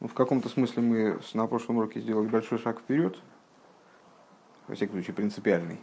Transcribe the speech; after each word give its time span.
в 0.00 0.14
каком-то 0.14 0.48
смысле 0.48 0.82
мы 0.82 1.20
на 1.34 1.46
прошлом 1.46 1.78
уроке 1.78 2.00
сделали 2.00 2.28
большой 2.28 2.58
шаг 2.58 2.80
вперед, 2.80 3.18
во 4.66 4.74
всяком 4.74 4.96
случае 4.96 5.14
принципиальный, 5.14 5.80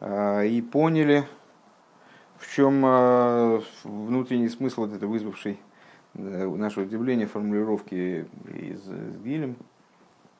и 0.00 0.64
поняли, 0.70 1.24
в 2.38 2.52
чем 2.54 2.82
внутренний 3.84 4.48
смысл 4.48 4.82
вот 4.82 4.92
это 4.92 5.06
вызвавший 5.06 5.58
наше 6.14 6.82
удивление 6.82 7.26
формулировки 7.26 8.28
из 8.52 8.86
Гилем. 9.22 9.56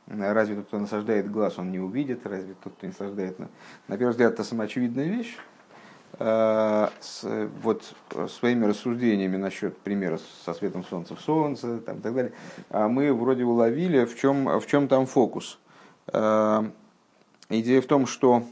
Разве 0.06 0.56
тот, 0.56 0.66
кто 0.66 0.78
насаждает 0.78 1.30
глаз, 1.30 1.58
он 1.58 1.70
не 1.70 1.78
увидит? 1.78 2.26
Разве 2.26 2.54
тот, 2.62 2.74
кто 2.74 2.86
не 2.86 2.92
насаждает? 2.92 3.38
На 3.38 3.96
первый 3.96 4.10
взгляд, 4.10 4.34
это 4.34 4.44
самоочевидная 4.44 5.06
вещь. 5.06 5.36
Э, 6.18 6.90
с, 7.00 7.26
вот 7.62 7.94
своими 8.28 8.66
рассуждениями 8.66 9.36
насчет 9.36 9.76
примера 9.78 10.20
со 10.44 10.54
светом 10.54 10.84
солнца 10.84 11.16
в 11.16 11.20
солнце 11.20 11.78
там, 11.80 11.98
и 11.98 12.00
так 12.00 12.14
далее, 12.14 12.32
а 12.70 12.86
мы 12.88 13.12
вроде 13.12 13.44
уловили, 13.44 14.04
в 14.04 14.16
чем, 14.16 14.60
в 14.60 14.66
чем 14.66 14.86
там 14.86 15.06
фокус. 15.06 15.58
Э, 16.12 16.62
идея 17.48 17.80
в 17.80 17.86
том, 17.86 18.06
что 18.06 18.44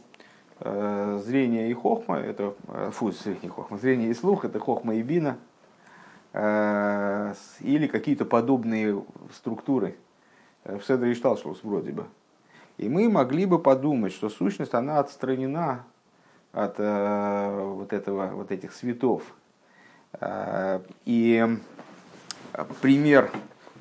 э, 0.59 1.21
зрение 1.25 1.71
и 1.71 1.75
хохма, 1.75 2.17
это, 2.17 2.55
фу, 2.91 3.13
зрение 3.13 3.45
и 3.45 3.49
хохма, 3.49 3.79
зрение 3.79 4.11
и 4.11 4.15
слух, 4.15 4.45
это 4.45 4.59
хохма 4.59 4.97
и 4.97 5.03
бина, 5.03 5.39
или 6.35 7.87
какие-то 7.93 8.25
подобные 8.25 9.05
структуры 9.35 9.97
в 10.65 10.81
Седре 10.81 11.11
и 11.11 11.15
Шталшлус 11.15 11.61
вроде 11.63 11.93
бы. 11.93 12.07
И 12.79 12.89
мы 12.89 13.11
могли 13.11 13.45
бы 13.45 13.59
подумать, 13.59 14.15
что 14.15 14.31
сущность, 14.31 14.73
она 14.73 14.99
отстранена 14.99 15.85
от 16.53 16.75
э, 16.79 17.61
вот, 17.75 17.93
этого, 17.93 18.29
вот 18.29 18.53
этих 18.53 18.73
светов. 18.73 19.23
Э, 20.21 20.81
и 21.05 21.59
пример 22.81 23.31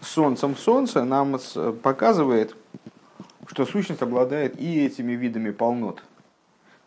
солнцем 0.02 0.56
солнца 0.56 1.04
нам 1.04 1.38
показывает, 1.84 2.56
что 3.48 3.66
сущность 3.66 4.02
обладает 4.02 4.60
и 4.60 4.86
этими 4.86 5.12
видами 5.14 5.52
полнот. 5.52 6.02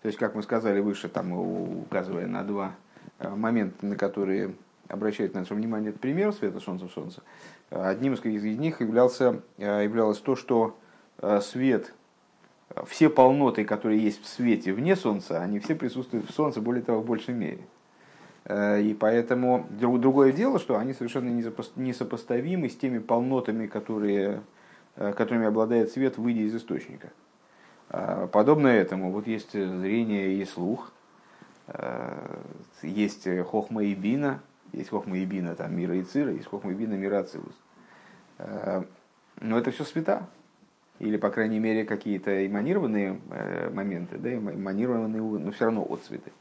То 0.02 0.08
есть, 0.08 0.18
как 0.18 0.34
мы 0.34 0.42
сказали 0.42 0.80
выше, 0.80 1.08
там, 1.08 1.32
указывая 1.32 2.26
на 2.26 2.42
два 2.42 2.72
э, 3.18 3.28
момента, 3.28 3.84
на 3.84 3.96
которые 3.96 4.54
обращает 4.88 5.34
наше 5.34 5.54
внимание 5.54 5.90
этот 5.90 6.00
пример 6.00 6.32
света 6.32 6.60
солнца 6.60 6.88
в 6.88 6.92
солнце, 6.92 7.22
одним 7.70 8.14
из 8.14 8.22
них 8.22 8.80
являлся, 8.80 9.40
являлось 9.56 10.18
то, 10.18 10.36
что 10.36 10.78
свет 11.40 11.94
все 12.86 13.08
полноты, 13.08 13.64
которые 13.64 14.02
есть 14.02 14.22
в 14.22 14.26
свете 14.26 14.72
вне 14.72 14.96
Солнца, 14.96 15.40
они 15.40 15.58
все 15.60 15.74
присутствуют 15.74 16.28
в 16.28 16.34
Солнце, 16.34 16.60
более 16.60 16.82
того, 16.82 17.00
в 17.00 17.06
большей 17.06 17.34
мере. 17.34 17.60
Э, 18.44 18.80
и 18.80 18.94
поэтому 18.94 19.66
другое 19.70 20.32
дело, 20.32 20.58
что 20.58 20.76
они 20.76 20.92
совершенно 20.92 21.30
несопоставимы 21.76 22.68
с 22.68 22.76
теми 22.76 22.98
полнотами, 22.98 23.66
которые, 23.66 24.42
э, 24.96 25.12
которыми 25.12 25.46
обладает 25.46 25.90
свет, 25.90 26.18
выйдя 26.18 26.42
из 26.42 26.54
источника. 26.54 27.10
Э, 27.90 28.28
подобно 28.30 28.68
этому, 28.68 29.10
вот 29.10 29.26
есть 29.26 29.52
зрение 29.52 30.34
и 30.34 30.44
слух, 30.44 30.92
есть 32.82 33.26
хохма 33.46 33.84
и 33.84 33.94
бина, 33.94 34.42
есть 34.72 34.90
хохма 34.90 35.16
и 35.16 35.24
бина 35.24 35.54
там, 35.54 35.74
мира 35.74 35.96
и 35.96 36.02
цира, 36.02 36.30
есть 36.30 36.46
хохма 36.46 36.72
и 36.72 36.74
бина 36.74 36.92
мира 36.92 37.20
ацилус. 37.20 37.54
Но 39.40 39.58
это 39.58 39.70
все 39.70 39.84
света, 39.84 40.28
или, 41.04 41.18
по 41.18 41.28
крайней 41.28 41.58
мере, 41.58 41.84
какие-то 41.84 42.46
эманированные 42.46 43.20
э, 43.30 43.70
моменты, 43.70 44.16
да, 44.16 44.34
эманированные, 44.34 45.20
но 45.20 45.52
все 45.52 45.66
равно 45.66 45.86
отцветы. 45.88 46.32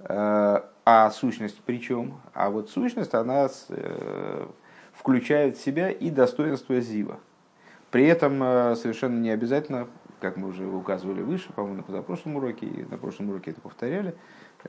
Э, 0.00 0.60
а 0.84 1.10
сущность 1.10 1.60
причем? 1.64 2.20
А 2.34 2.50
вот 2.50 2.68
сущность, 2.68 3.14
она 3.14 3.48
э, 3.70 4.46
включает 4.92 5.56
в 5.56 5.64
себя 5.64 5.90
и 5.90 6.10
достоинство 6.10 6.78
Зива. 6.80 7.18
При 7.90 8.04
этом 8.04 8.40
совершенно 8.76 9.18
не 9.18 9.30
обязательно, 9.30 9.88
как 10.20 10.36
мы 10.36 10.48
уже 10.48 10.66
указывали 10.66 11.22
выше, 11.22 11.50
по-моему, 11.54 11.78
на 11.78 11.82
позапрошлом 11.82 12.36
уроке, 12.36 12.66
и 12.66 12.84
на 12.84 12.98
прошлом 12.98 13.30
уроке 13.30 13.52
это 13.52 13.62
повторяли, 13.62 14.14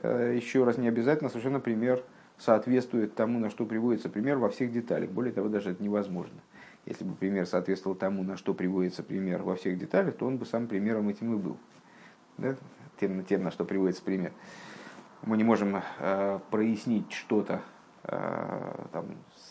еще 0.02 0.64
раз 0.64 0.78
не 0.78 0.88
обязательно 0.88 1.28
совершенно 1.28 1.60
пример 1.60 2.02
соответствует 2.38 3.14
тому, 3.14 3.38
на 3.38 3.50
что 3.50 3.66
приводится 3.66 4.08
пример 4.08 4.38
во 4.38 4.48
всех 4.48 4.72
деталях. 4.72 5.10
Более 5.10 5.34
того, 5.34 5.48
даже 5.48 5.72
это 5.72 5.82
невозможно. 5.82 6.40
Если 6.86 7.04
бы 7.04 7.14
пример 7.14 7.46
соответствовал 7.46 7.96
тому, 7.96 8.22
на 8.22 8.36
что 8.36 8.54
приводится 8.54 9.02
пример 9.02 9.42
во 9.42 9.54
всех 9.54 9.78
деталях, 9.78 10.16
то 10.16 10.26
он 10.26 10.38
бы 10.38 10.46
сам 10.46 10.66
примером 10.66 11.08
этим 11.08 11.34
и 11.34 11.36
был. 11.36 11.56
Да? 12.38 12.56
Тем, 12.98 13.24
тем, 13.24 13.44
на 13.44 13.50
что 13.50 13.64
приводится 13.64 14.02
пример. 14.02 14.32
Мы 15.22 15.36
не 15.36 15.44
можем 15.44 15.82
э, 15.98 16.38
прояснить 16.50 17.12
что-то, 17.12 17.60
э, 18.04 18.86
там, 18.92 19.06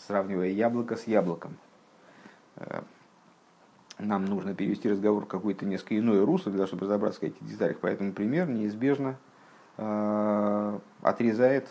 сравнивая 0.06 0.48
яблоко 0.48 0.96
с 0.96 1.06
яблоком. 1.06 1.56
Э, 2.56 2.82
нам 3.98 4.24
нужно 4.24 4.54
перевести 4.54 4.88
разговор 4.88 5.24
в 5.24 5.28
какое-то 5.28 5.66
несколько 5.66 5.98
иное 5.98 6.24
русло, 6.24 6.50
для 6.50 6.58
того, 6.58 6.66
чтобы 6.66 6.84
разобраться 6.84 7.20
в 7.20 7.24
этих 7.24 7.46
деталях. 7.46 7.78
Поэтому 7.80 8.12
пример 8.12 8.48
неизбежно 8.48 9.16
э, 9.76 10.78
отрезает 11.02 11.68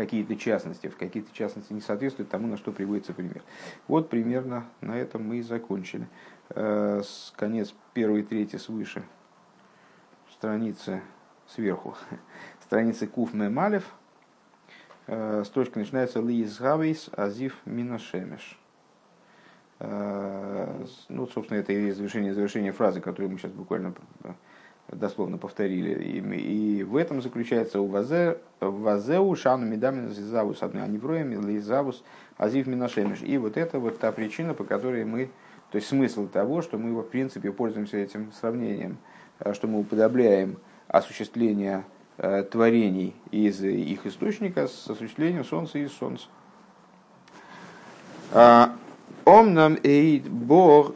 какие-то 0.00 0.34
частности, 0.34 0.86
в 0.86 0.96
какие-то 0.96 1.30
частности 1.34 1.74
не 1.74 1.82
соответствуют 1.82 2.30
тому, 2.30 2.46
на 2.46 2.56
что 2.56 2.72
приводится 2.72 3.12
пример. 3.12 3.42
Вот 3.86 4.08
примерно 4.08 4.64
на 4.80 4.96
этом 4.98 5.22
мы 5.28 5.38
и 5.38 5.42
закончили. 5.42 6.08
Э, 6.50 7.02
с 7.04 7.32
конец 7.36 7.74
первой 7.92 8.22
трети 8.22 8.56
свыше, 8.56 9.02
страницы 10.32 11.02
сверху, 11.46 11.94
страницы 12.64 13.06
Куф 13.06 13.34
Мемалев, 13.34 13.84
э, 15.06 15.44
строчка 15.44 15.78
начинается 15.78 16.20
Лиз 16.20 16.58
Гавейс 16.58 17.10
Азив 17.12 17.58
Минашемеш. 17.66 18.58
Э, 19.80 20.82
ну, 21.10 21.26
собственно, 21.26 21.58
это 21.58 21.74
и 21.74 21.90
завершение, 21.90 22.32
завершение 22.32 22.72
фразы, 22.72 23.02
которую 23.02 23.32
мы 23.32 23.38
сейчас 23.38 23.52
буквально 23.52 23.94
дословно 24.92 25.38
повторили. 25.38 26.02
И, 26.02 26.78
и 26.78 26.82
в 26.82 26.96
этом 26.96 27.22
заключается 27.22 27.80
у 27.80 27.86
вазеу 27.86 29.36
шану 29.36 29.66
медамин 29.66 30.10
зизавус 30.10 30.62
одной 30.62 30.84
аневроем 30.84 31.46
лизавус 31.46 32.02
азив 32.38 32.66
минашемиш. 32.66 33.22
И 33.22 33.38
вот 33.38 33.56
это 33.56 33.78
вот 33.78 33.98
та 33.98 34.12
причина, 34.12 34.54
по 34.54 34.64
которой 34.64 35.04
мы, 35.04 35.30
то 35.70 35.76
есть 35.76 35.88
смысл 35.88 36.26
того, 36.26 36.62
что 36.62 36.78
мы 36.78 36.98
в 37.00 37.02
принципе 37.04 37.52
пользуемся 37.52 37.98
этим 37.98 38.32
сравнением, 38.32 38.98
э, 39.38 39.52
что 39.54 39.66
мы 39.68 39.80
уподобляем 39.80 40.56
осуществление 40.88 41.84
э, 42.18 42.42
творений 42.42 43.14
из 43.30 43.62
их 43.62 44.06
источника 44.06 44.66
с 44.66 44.88
осуществлением 44.88 45.44
солнца 45.44 45.78
из 45.78 45.92
солнца. 45.92 46.26
А, 48.32 48.76
Омнам 49.24 49.76
эйд 49.82 50.28
бор 50.28 50.94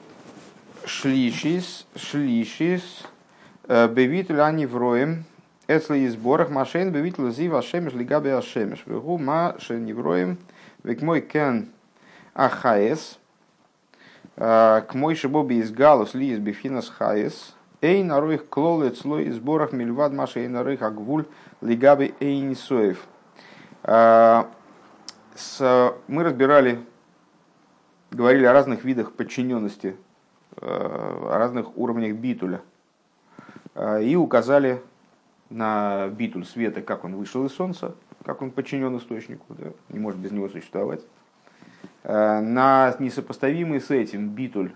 шлишис 0.84 1.86
шлишис 1.94 3.04
Бевитель 3.66 4.42
они 4.42 4.66
вроем, 4.66 5.24
если 5.68 6.00
из 6.00 6.12
сборах 6.12 6.50
машин 6.50 6.92
бевитель 6.92 7.30
зив 7.30 7.54
ашемеш 7.54 7.94
лигаби 7.94 8.28
ашемеш. 8.28 8.82
Вегу 8.84 9.16
ма 9.16 9.56
шеневроем, 9.58 10.36
век 10.82 11.00
мой 11.00 11.22
кен 11.22 11.70
ахаес, 12.34 13.18
к 14.36 14.88
мой 14.92 15.14
шибоби 15.14 15.54
из 15.54 15.70
галус 15.70 16.12
ли 16.12 16.32
из 16.32 16.40
бифинас 16.40 16.90
хаес, 16.90 17.54
эй 17.80 18.02
наруих 18.02 18.50
клолет 18.50 18.98
слой 18.98 19.28
из 19.28 19.36
сборах 19.36 19.72
мильвад 19.72 20.12
машин 20.12 20.52
наруих 20.52 20.82
агвуль 20.82 21.24
лигаби 21.62 22.14
эйнисоев. 22.20 23.06
Мы 23.86 24.44
разбирали, 26.08 26.80
говорили 28.10 28.44
о 28.44 28.52
разных 28.52 28.84
видах 28.84 29.12
подчиненности, 29.12 29.96
о 30.60 31.38
разных 31.38 31.78
уровнях 31.78 32.14
битуля– 32.16 32.60
и 33.76 34.16
указали 34.16 34.80
на 35.50 36.08
битуль 36.08 36.44
света, 36.44 36.82
как 36.82 37.04
он 37.04 37.16
вышел 37.16 37.44
из 37.44 37.52
Солнца, 37.52 37.94
как 38.24 38.42
он 38.42 38.50
подчинен 38.50 38.96
источнику, 38.96 39.46
да, 39.50 39.72
не 39.88 39.98
может 39.98 40.18
без 40.20 40.32
него 40.32 40.48
существовать. 40.48 41.00
А, 42.02 42.40
на 42.40 42.94
несопоставимый 42.98 43.80
с 43.80 43.90
этим 43.90 44.30
битуль 44.30 44.72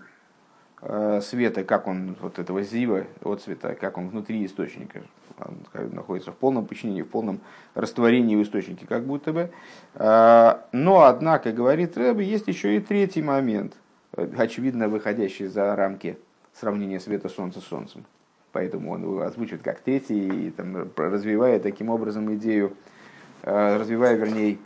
а, 0.81 1.19
света, 1.21 1.63
как 1.63 1.87
он, 1.87 2.15
вот 2.21 2.39
этого 2.39 2.61
зива 2.61 3.05
от 3.23 3.41
цвета, 3.41 3.75
как 3.75 3.97
он 3.97 4.09
внутри 4.09 4.45
источника, 4.45 5.01
он 5.37 5.93
находится 5.93 6.31
в 6.31 6.35
полном 6.35 6.65
подчинении, 6.65 7.01
в 7.01 7.07
полном 7.07 7.39
растворении 7.73 8.35
в 8.35 8.43
источнике, 8.43 8.85
как 8.85 9.05
будто 9.05 9.31
бы. 9.31 9.51
Но, 9.95 11.03
однако, 11.05 11.53
говорит 11.53 11.95
Рэбе, 11.95 12.25
есть 12.25 12.49
еще 12.49 12.75
и 12.75 12.81
третий 12.81 13.21
момент, 13.21 13.77
очевидно 14.11 14.89
выходящий 14.89 15.47
за 15.47 15.73
рамки 15.77 16.17
сравнения 16.51 16.99
света 16.99 17.29
Солнца 17.29 17.61
с 17.61 17.63
Солнцем. 17.63 18.03
Поэтому 18.51 18.91
он 18.91 19.21
озвучивает 19.21 19.61
как 19.61 19.79
третий, 19.79 20.47
и, 20.47 20.51
там, 20.51 20.89
развивая 20.95 21.59
таким 21.59 21.89
образом 21.89 22.33
идею, 22.35 22.73
э, 23.43 23.77
развивая, 23.77 24.15
вернее, 24.15 24.57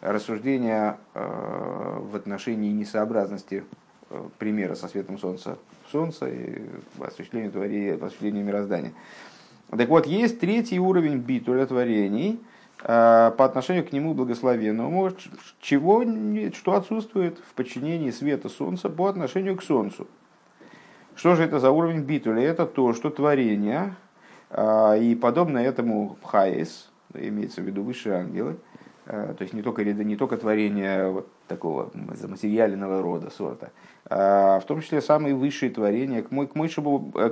рассуждения 0.00 0.98
э, 1.14 1.98
в 2.00 2.14
отношении 2.14 2.70
несообразности 2.70 3.64
э, 4.10 4.22
примера 4.38 4.74
со 4.74 4.86
светом 4.86 5.18
Солнца 5.18 5.58
в 5.86 5.90
Солнце 5.90 6.28
и 6.28 6.62
осуществлению, 7.00 7.50
творения, 7.50 7.96
осуществлению 7.96 8.44
мироздания. 8.44 8.92
Так 9.70 9.88
вот, 9.88 10.06
есть 10.06 10.38
третий 10.38 10.78
уровень 10.78 11.18
битуля 11.18 11.66
творений, 11.66 12.40
по 12.78 13.28
отношению 13.38 13.86
к 13.86 13.92
нему 13.92 14.12
благословенному, 14.12 15.12
чего, 15.60 16.04
что 16.52 16.74
отсутствует 16.74 17.38
в 17.38 17.54
подчинении 17.54 18.10
света 18.10 18.48
Солнца 18.48 18.88
по 18.88 19.06
отношению 19.06 19.56
к 19.56 19.62
Солнцу. 19.62 20.08
Что 21.14 21.34
же 21.36 21.44
это 21.44 21.58
за 21.60 21.70
уровень 21.70 22.02
битуля? 22.02 22.42
Это 22.42 22.66
то, 22.66 22.92
что 22.94 23.10
творение, 23.10 23.94
и 24.50 25.18
подобно 25.20 25.58
этому 25.58 26.16
хаес, 26.22 26.90
имеется 27.14 27.60
в 27.60 27.64
виду 27.64 27.82
высшие 27.82 28.16
ангелы, 28.16 28.56
то 29.04 29.36
есть 29.40 29.52
не 29.52 29.62
только, 29.62 29.84
не 29.84 30.16
только 30.16 30.36
творение 30.36 31.10
вот 31.10 31.28
такого 31.48 31.90
материального 31.94 33.02
рода, 33.02 33.30
сорта, 33.30 33.70
а 34.08 34.58
в 34.60 34.64
том 34.64 34.80
числе 34.80 35.00
самые 35.00 35.34
высшие 35.34 35.70
творения, 35.70 36.22
к 36.22 36.30
мой, 36.30 36.46
к 36.46 36.54
мой, 36.54 36.68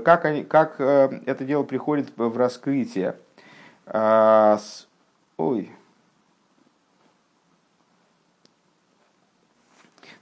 как, 0.04 0.24
они, 0.24 0.44
как 0.44 0.80
это 0.80 1.44
дело 1.44 1.62
приходит 1.62 2.12
в 2.16 2.36
раскрытие. 2.36 3.16
Ой, 3.86 5.70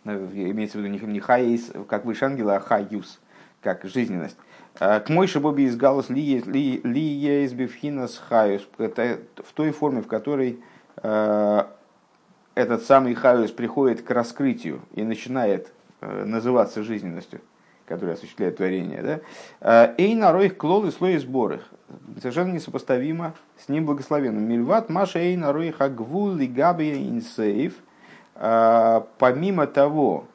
имеется 0.05 0.79
в 0.79 0.81
виду 0.81 1.07
не 1.07 1.21
хаис, 1.21 1.73
как 1.89 2.05
выше 2.05 2.25
ангела, 2.25 2.57
а 2.57 2.61
хаюс, 2.61 3.21
как 3.63 3.85
жизненность. 3.85 4.37
К 4.79 5.05
мой 5.09 5.27
шабоби 5.27 5.63
из 5.63 5.77
галус 5.77 6.09
ли 6.11 6.21
есть 6.21 7.55
бифхинас 7.55 8.19
хаюс, 8.19 8.69
в 8.77 9.53
той 9.55 9.73
форме, 9.73 10.03
в 10.03 10.07
которой 10.07 10.61
этот 11.03 12.83
самый 12.83 13.15
хаюс 13.15 13.51
приходит 13.51 14.03
к 14.03 14.11
раскрытию 14.11 14.81
и 14.95 15.03
начинает 15.03 15.73
называться 16.01 16.83
жизненностью, 16.83 17.41
которая 17.87 18.15
осуществляет 18.15 18.57
творение. 18.59 19.21
Да? 19.61 19.95
Эй 19.99 20.15
нарой 20.15 20.51
клол 20.51 20.87
и 20.87 20.91
слой 20.93 21.19
сборы. 21.19 21.61
Совершенно 22.21 22.53
несопоставимо 22.53 23.35
с 23.57 23.69
ним 23.69 23.87
благословенным. 23.87 24.45
Мильват 24.45 24.91
маша 24.91 25.19
эй 25.19 25.37
нарой 25.37 25.73
хагвул 25.73 26.35
лигабия 26.35 26.97
инсейв. 26.97 27.75
Помимо 28.35 29.67
того, 29.67 30.27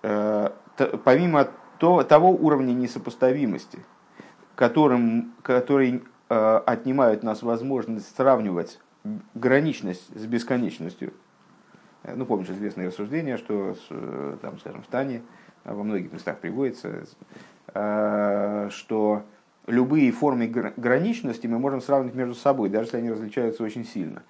помимо 0.00 1.48
того 1.78 2.30
уровня 2.30 2.72
несопоставимости, 2.72 3.78
которым, 4.54 5.34
который 5.42 6.02
отнимают 6.28 7.22
нас 7.22 7.42
возможность 7.42 8.16
сравнивать 8.16 8.80
граничность 9.34 10.18
с 10.18 10.26
бесконечностью. 10.26 11.12
Ну, 12.04 12.26
помнишь 12.26 12.50
известное 12.50 12.88
рассуждение, 12.88 13.36
что, 13.36 13.76
там, 14.42 14.58
скажем, 14.58 14.82
в 14.82 14.86
Тане 14.86 15.22
во 15.64 15.82
многих 15.82 16.12
местах 16.12 16.38
приводится, 16.38 17.04
что 18.70 19.22
любые 19.66 20.12
формы 20.12 20.46
граничности 20.46 21.46
мы 21.46 21.58
можем 21.58 21.80
сравнить 21.80 22.14
между 22.14 22.34
собой, 22.34 22.68
даже 22.68 22.86
если 22.86 22.96
они 22.98 23.10
различаются 23.10 23.62
очень 23.62 23.84
сильно. 23.84 24.22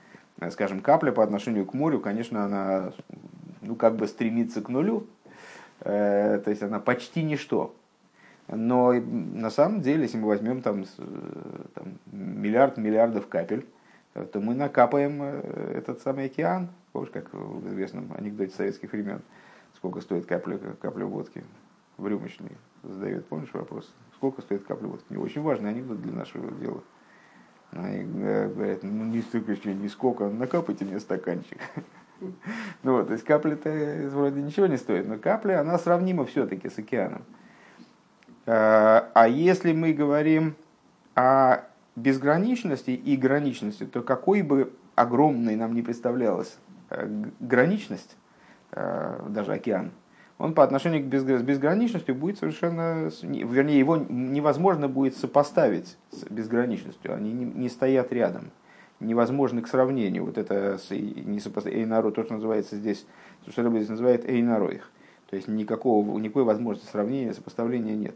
Скажем, 0.51 0.81
капля 0.81 1.13
по 1.13 1.23
отношению 1.23 1.65
к 1.67 1.75
морю, 1.75 2.01
конечно, 2.01 2.45
она 2.45 2.93
ну, 3.63 3.77
как 3.77 3.97
бы 3.97 4.07
стремится 4.07 4.61
к 4.61 4.69
нулю, 4.69 5.07
то 5.85 6.45
есть 6.47 6.63
она 6.63 6.81
почти 6.81 7.23
ничто. 7.23 7.75
Но 8.49 8.93
на 8.93 9.51
самом 9.51 9.81
деле, 9.81 10.03
если 10.03 10.19
мы 10.19 10.29
возьмем 10.29 10.61
там, 10.61 10.85
там 11.75 11.99
миллиард 12.13 12.77
миллиардов 12.77 13.29
капель, 13.29 13.67
то 14.15 14.41
мы 14.41 14.55
накапаем 14.55 15.21
э, 15.23 15.75
этот 15.77 16.01
самый 16.01 16.27
океан. 16.27 16.69
Помнишь, 16.93 17.11
как 17.13 17.33
в 17.33 17.67
известном 17.69 18.13
анекдоте 18.17 18.55
советских 18.55 18.93
времен, 18.93 19.23
сколько 19.75 20.01
стоит 20.01 20.27
капля, 20.27 20.59
капля 20.81 21.05
водки 21.05 21.43
в 21.97 22.07
рюмочной 22.07 22.53
задает, 22.85 23.27
помнишь 23.27 23.53
вопрос? 23.53 23.93
Сколько 24.15 24.43
стоит 24.43 24.65
капля 24.65 24.87
водки? 24.87 25.07
Не 25.11 25.17
очень 25.17 25.43
важный 25.43 25.71
анекдот 25.71 26.01
для 26.01 26.13
нашего 26.13 26.51
дела. 26.53 26.83
Они 27.73 28.05
говорят, 28.05 28.85
ну 28.85 29.05
не 29.05 29.21
столько, 29.23 29.57
не 29.69 29.89
сколько, 29.89 30.29
накапайте 30.29 30.85
мне 30.85 31.01
стаканчик. 31.01 31.59
Ну 32.83 32.93
вот, 32.93 33.09
то 33.09 33.13
есть 33.13 33.25
капля-то 33.25 33.71
вроде 34.11 34.41
ничего 34.41 34.67
не 34.67 34.77
стоит, 34.77 35.07
но 35.09 35.19
капля, 35.19 35.61
она 35.61 35.79
сравнима 35.79 36.25
все-таки 36.25 36.69
с 36.69 36.79
океаном. 36.79 37.23
А, 38.47 39.11
а 39.15 39.29
если 39.29 39.73
мы 39.73 39.93
говорим 39.93 40.55
о 41.15 41.65
безграничности 41.97 42.91
и 42.91 43.17
граничности, 43.17 43.85
то 43.85 44.03
какой 44.03 44.43
бы 44.43 44.73
огромной 44.95 45.57
нам 45.57 45.75
не 45.75 45.83
представлялась 45.83 46.57
э, 46.91 47.25
граничность, 47.41 48.17
э, 48.73 49.21
даже 49.29 49.53
океан, 49.53 49.93
он 50.39 50.55
по 50.55 50.65
отношению 50.65 51.03
к 51.03 51.07
безграничности 51.07 52.11
будет 52.11 52.39
совершенно, 52.39 53.11
вернее, 53.23 53.79
его 53.79 53.97
невозможно 53.97 54.89
будет 54.89 55.17
сопоставить 55.17 55.97
с 56.11 56.25
безграничностью, 56.25 57.15
они 57.15 57.33
не 57.33 57.69
стоят 57.69 58.13
рядом, 58.13 58.51
невозможны 59.07 59.63
к 59.63 59.69
сравнению. 59.69 60.25
Вот 60.25 60.39
это 60.39 60.79
не 60.91 61.39
Эйнаро, 61.39 62.11
то, 62.11 62.25
что 62.25 62.35
называется 62.35 62.77
здесь, 62.77 63.07
то, 63.45 63.53
что 63.53 63.69
здесь 63.71 63.89
называет 63.89 64.29
Эйнароих. 64.29 64.91
То 65.31 65.37
есть 65.37 65.49
никакого, 65.49 66.19
никакой 66.19 66.45
возможности 66.45 66.91
сравнения, 66.91 67.35
сопоставления 67.35 67.95
нет. 67.95 68.15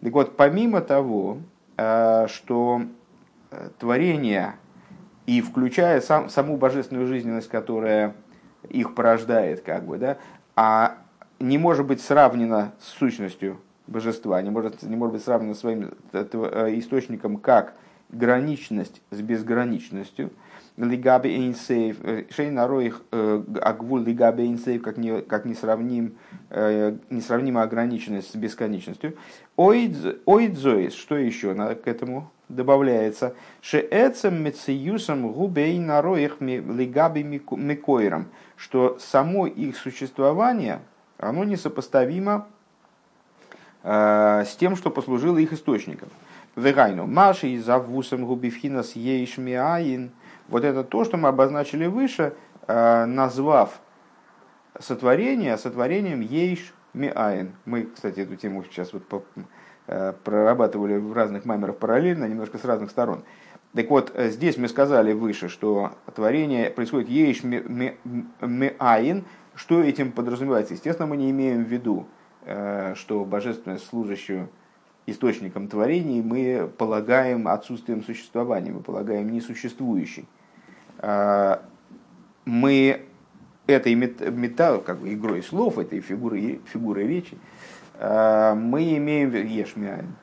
Так 0.00 0.12
вот, 0.12 0.36
помимо 0.36 0.80
того, 0.80 1.38
э, 1.76 2.26
что 2.28 2.82
Э, 3.50 3.70
творения 3.78 4.56
и 5.26 5.40
включая 5.40 6.00
сам, 6.00 6.28
саму 6.28 6.56
божественную 6.56 7.06
жизненность, 7.06 7.48
которая 7.48 8.14
их 8.68 8.94
порождает, 8.94 9.60
как 9.60 9.84
бы, 9.84 9.98
да, 9.98 10.18
а 10.56 10.98
не 11.38 11.56
может 11.56 11.86
быть 11.86 12.00
сравнена 12.00 12.72
с 12.80 12.88
сущностью 12.88 13.58
божества, 13.86 14.42
не 14.42 14.50
может, 14.50 14.82
не 14.82 14.96
может 14.96 15.14
быть 15.14 15.24
сравнена 15.24 15.54
своим 15.54 15.94
э, 16.12 16.74
источником 16.76 17.36
как 17.36 17.74
граничность 18.10 19.02
с 19.10 19.20
безграничностью, 19.20 20.30
лигаби 20.76 21.30
эйнсейв, 21.30 21.96
э, 22.02 22.24
шейна 22.30 22.66
роих 22.66 23.02
агвул 23.10 23.98
лигаби 23.98 24.44
эйнсейв, 24.44 24.82
как, 24.82 24.96
не, 24.96 25.22
как 25.22 25.44
несравним, 25.44 26.16
несравнимая 26.50 27.64
ограниченность 27.64 28.30
с 28.32 28.36
бесконечностью. 28.36 29.16
Оидзоис, 29.56 30.94
что 30.94 31.16
еще 31.16 31.54
к 31.54 31.88
этому 31.88 32.30
добавляется 32.48 33.34
«Шеэцем 33.60 34.42
мециюсом 34.42 35.32
губей 35.32 35.78
нароих 35.78 36.40
лигаби 36.40 37.22
микойром», 37.22 38.28
что 38.56 38.98
само 38.98 39.46
их 39.46 39.76
существование, 39.76 40.80
оно 41.18 41.44
несопоставимо 41.44 42.46
э, 43.82 44.44
с 44.46 44.56
тем, 44.56 44.76
что 44.76 44.90
послужило 44.90 45.38
их 45.38 45.52
источником. 45.52 46.08
Вегайну 46.56 47.06
маши 47.06 47.48
и 47.48 47.58
завусом 47.58 48.26
губивхинас 48.26 48.96
ейшмиаин. 48.96 50.10
Вот 50.48 50.64
это 50.64 50.82
то, 50.84 51.04
что 51.04 51.16
мы 51.16 51.28
обозначили 51.28 51.86
выше, 51.86 52.34
э, 52.66 53.04
назвав 53.04 53.80
сотворение 54.80 55.56
сотворением 55.58 56.20
ейш 56.20 56.74
миаин. 56.94 57.52
Мы, 57.64 57.84
кстати, 57.84 58.20
эту 58.20 58.36
тему 58.36 58.64
сейчас 58.64 58.92
вот 58.92 59.04
Э, 59.88 60.12
прорабатывали 60.24 60.96
в 60.96 61.12
разных 61.12 61.44
маймерах 61.44 61.76
параллельно, 61.76 62.24
немножко 62.24 62.58
с 62.58 62.64
разных 62.64 62.90
сторон. 62.90 63.22
Так 63.72 63.88
вот, 63.88 64.10
э, 64.14 64.30
здесь 64.30 64.56
мы 64.56 64.66
сказали 64.66 65.12
выше, 65.12 65.48
что 65.48 65.92
творение 66.12 66.70
происходит 66.70 67.08
ейш 67.08 67.44
меаин. 67.44 69.24
Что 69.54 69.80
этим 69.80 70.10
подразумевается? 70.10 70.74
Естественно, 70.74 71.06
мы 71.06 71.16
не 71.16 71.30
имеем 71.30 71.64
в 71.64 71.68
виду, 71.68 72.06
что 72.94 73.24
божественное 73.24 73.78
служащее 73.78 74.48
источником 75.06 75.68
творений 75.68 76.22
мы 76.22 76.68
полагаем 76.78 77.48
отсутствием 77.48 78.02
существования, 78.04 78.72
мы 78.72 78.80
полагаем 78.80 79.30
несуществующий. 79.30 80.26
Мы 82.44 83.02
этой 83.66 83.94
мета, 83.94 84.78
как 84.78 85.00
бы 85.00 85.12
игрой 85.12 85.42
слов, 85.42 85.78
этой 85.78 86.00
фигурой, 86.00 86.60
фигурой 86.72 87.06
речи, 87.06 87.36
Э, 87.98 88.54
мы 88.54 88.96
имеем 88.96 89.32
ешмиайн, 89.32 90.16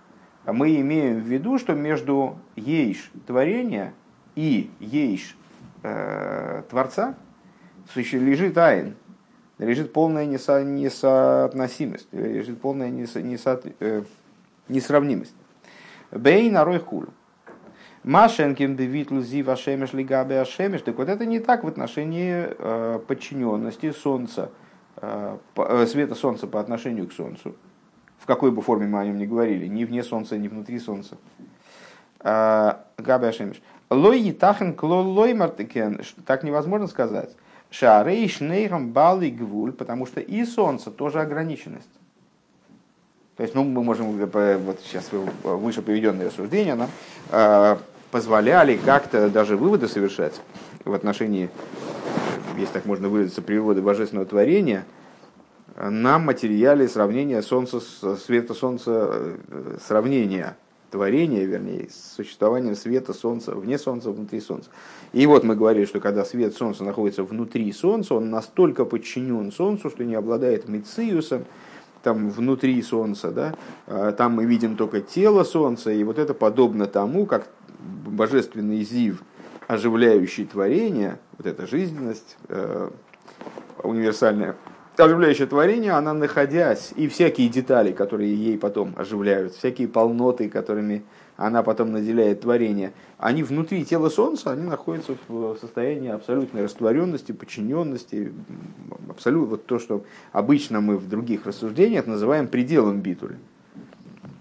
мы 0.45 0.79
имеем 0.79 1.21
в 1.21 1.25
виду, 1.25 1.57
что 1.57 1.73
между 1.73 2.37
ейш 2.55 3.11
творения 3.25 3.93
и 4.35 4.69
ейш 4.79 5.35
э, 5.81 6.63
Творца 6.69 7.15
лежит 7.95 8.57
айн, 8.57 8.95
лежит 9.57 9.91
полная 9.91 10.25
несо, 10.25 10.61
несоотносимость, 10.61 12.07
лежит 12.11 12.61
полная 12.61 12.89
несо, 12.89 13.59
э, 13.79 14.03
несравнимость. 14.67 15.35
Бей 16.11 16.49
нарой 16.49 16.79
хуль. 16.79 17.07
Машенкин 18.03 18.75
девитл 18.75 19.21
зива 19.21 19.55
шемеш 19.55 19.93
лигабе 19.93 20.41
ашемеш. 20.41 20.81
Так 20.81 20.97
вот 20.97 21.09
это 21.09 21.25
не 21.25 21.39
так 21.39 21.63
в 21.63 21.67
отношении 21.67 22.47
э, 22.49 22.99
подчиненности 23.07 23.91
Солнца– 23.91 24.51
Э, 25.01 25.37
э, 25.57 25.85
света 25.87 26.15
Солнца 26.15 26.47
по 26.47 26.59
отношению 26.59 27.07
к 27.07 27.13
Солнцу, 27.13 27.55
в 28.19 28.25
какой 28.25 28.51
бы 28.51 28.61
форме 28.61 28.87
мы 28.87 28.99
о 28.99 29.05
нем 29.05 29.17
ни 29.17 29.25
говорили, 29.25 29.67
ни 29.67 29.83
вне 29.85 30.03
Солнца, 30.03 30.37
ни 30.37 30.47
внутри 30.47 30.79
Солнца. 30.79 31.17
Габи 32.19 33.25
Ашемиш. 33.25 33.61
Лой 33.89 34.21
етахен 34.21 34.73
клол 34.75 35.05
лой 35.09 35.33
мартекен. 35.33 35.99
Так 36.25 36.43
невозможно 36.43 36.87
сказать. 36.87 37.35
Шарей 37.69 38.29
шнейрам 38.29 38.93
бали 38.93 39.29
гвуль, 39.29 39.73
потому 39.73 40.05
что 40.05 40.21
и 40.21 40.45
Солнце 40.45 40.89
тоже 40.89 41.19
ограниченность. 41.19 41.89
То 43.35 43.43
есть, 43.43 43.55
ну, 43.55 43.63
мы 43.63 43.83
можем, 43.83 44.17
вот 44.17 44.79
сейчас 44.83 45.09
выше 45.43 45.81
приведенные 45.81 46.27
рассуждения 46.27 46.75
нам 46.75 47.79
позволяли 48.11 48.77
как-то 48.77 49.27
даже 49.29 49.57
выводы 49.57 49.87
совершать 49.87 50.39
в 50.85 50.93
отношении, 50.93 51.49
если 52.57 52.73
так 52.73 52.85
можно 52.85 53.09
выразиться, 53.09 53.41
природы 53.41 53.81
божественного 53.81 54.27
творения, 54.27 54.85
на 55.75 56.19
материале 56.19 56.87
сравнения 56.87 57.41
солнца, 57.41 57.79
света 57.79 58.53
солнца, 58.53 59.35
сравнения 59.83 60.55
творения, 60.91 61.43
вернее, 61.45 61.89
с 61.89 62.13
существованием 62.15 62.75
света 62.75 63.13
солнца, 63.13 63.55
вне 63.55 63.79
солнца, 63.79 64.11
внутри 64.11 64.39
солнца. 64.41 64.69
И 65.11 65.25
вот 65.25 65.43
мы 65.43 65.55
говорили, 65.55 65.85
что 65.85 65.99
когда 65.99 66.23
свет 66.23 66.55
солнца 66.55 66.83
находится 66.83 67.23
внутри 67.23 67.71
солнца, 67.71 68.13
он 68.13 68.29
настолько 68.29 68.85
подчинен 68.85 69.51
солнцу, 69.51 69.89
что 69.89 70.03
не 70.03 70.13
обладает 70.13 70.69
мециусом, 70.69 71.45
там 72.03 72.29
внутри 72.29 72.81
Солнца, 72.81 73.31
да, 73.31 73.55
а, 73.87 74.11
там 74.11 74.33
мы 74.33 74.45
видим 74.45 74.75
только 74.75 75.01
тело 75.01 75.43
Солнца, 75.43 75.91
и 75.91 76.03
вот 76.03 76.19
это 76.19 76.33
подобно 76.33 76.85
тому, 76.85 77.25
как 77.25 77.47
божественный 78.05 78.83
зив, 78.83 79.23
оживляющий 79.67 80.45
творение, 80.45 81.19
вот 81.37 81.47
эта 81.47 81.65
жизненность 81.65 82.37
э, 82.49 82.89
универсальная, 83.81 84.55
оживляющее 84.97 85.47
творение, 85.47 85.93
она 85.93 86.13
находясь, 86.13 86.91
и 86.95 87.07
всякие 87.07 87.49
детали, 87.49 87.91
которые 87.91 88.35
ей 88.35 88.57
потом 88.57 88.93
оживляют, 88.97 89.53
всякие 89.53 89.87
полноты, 89.87 90.49
которыми 90.49 91.03
она 91.35 91.63
потом 91.63 91.91
наделяет 91.91 92.41
творение, 92.41 92.93
они 93.17 93.41
внутри 93.43 93.83
тела 93.85 94.09
Солнца, 94.09 94.51
они 94.51 94.63
находятся 94.63 95.15
в 95.27 95.57
состоянии 95.57 96.11
абсолютной 96.11 96.63
растворенности, 96.63 97.31
подчиненности, 97.31 98.31
абсолютно 99.13 99.51
вот 99.51 99.65
то, 99.65 99.79
что 99.79 100.03
обычно 100.31 100.81
мы 100.81 100.97
в 100.97 101.07
других 101.07 101.45
рассуждениях 101.45 102.05
называем 102.05 102.47
пределом 102.47 103.01
битулы. 103.01 103.37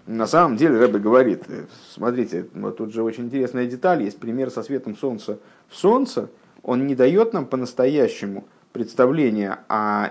На 0.06 0.26
самом 0.26 0.56
деле 0.56 0.78
Рэбе 0.78 0.98
говорит, 0.98 1.44
смотрите, 1.88 2.46
вот 2.54 2.76
тут 2.76 2.92
же 2.92 3.02
очень 3.02 3.26
интересная 3.26 3.66
деталь, 3.66 4.02
есть 4.02 4.18
пример 4.18 4.50
со 4.50 4.62
светом 4.62 4.96
Солнца 4.96 5.38
в 5.68 5.76
Солнце, 5.76 6.28
он 6.62 6.86
не 6.86 6.94
дает 6.94 7.32
нам 7.32 7.46
по-настоящему 7.46 8.44
представления 8.72 9.60
о, 9.68 10.10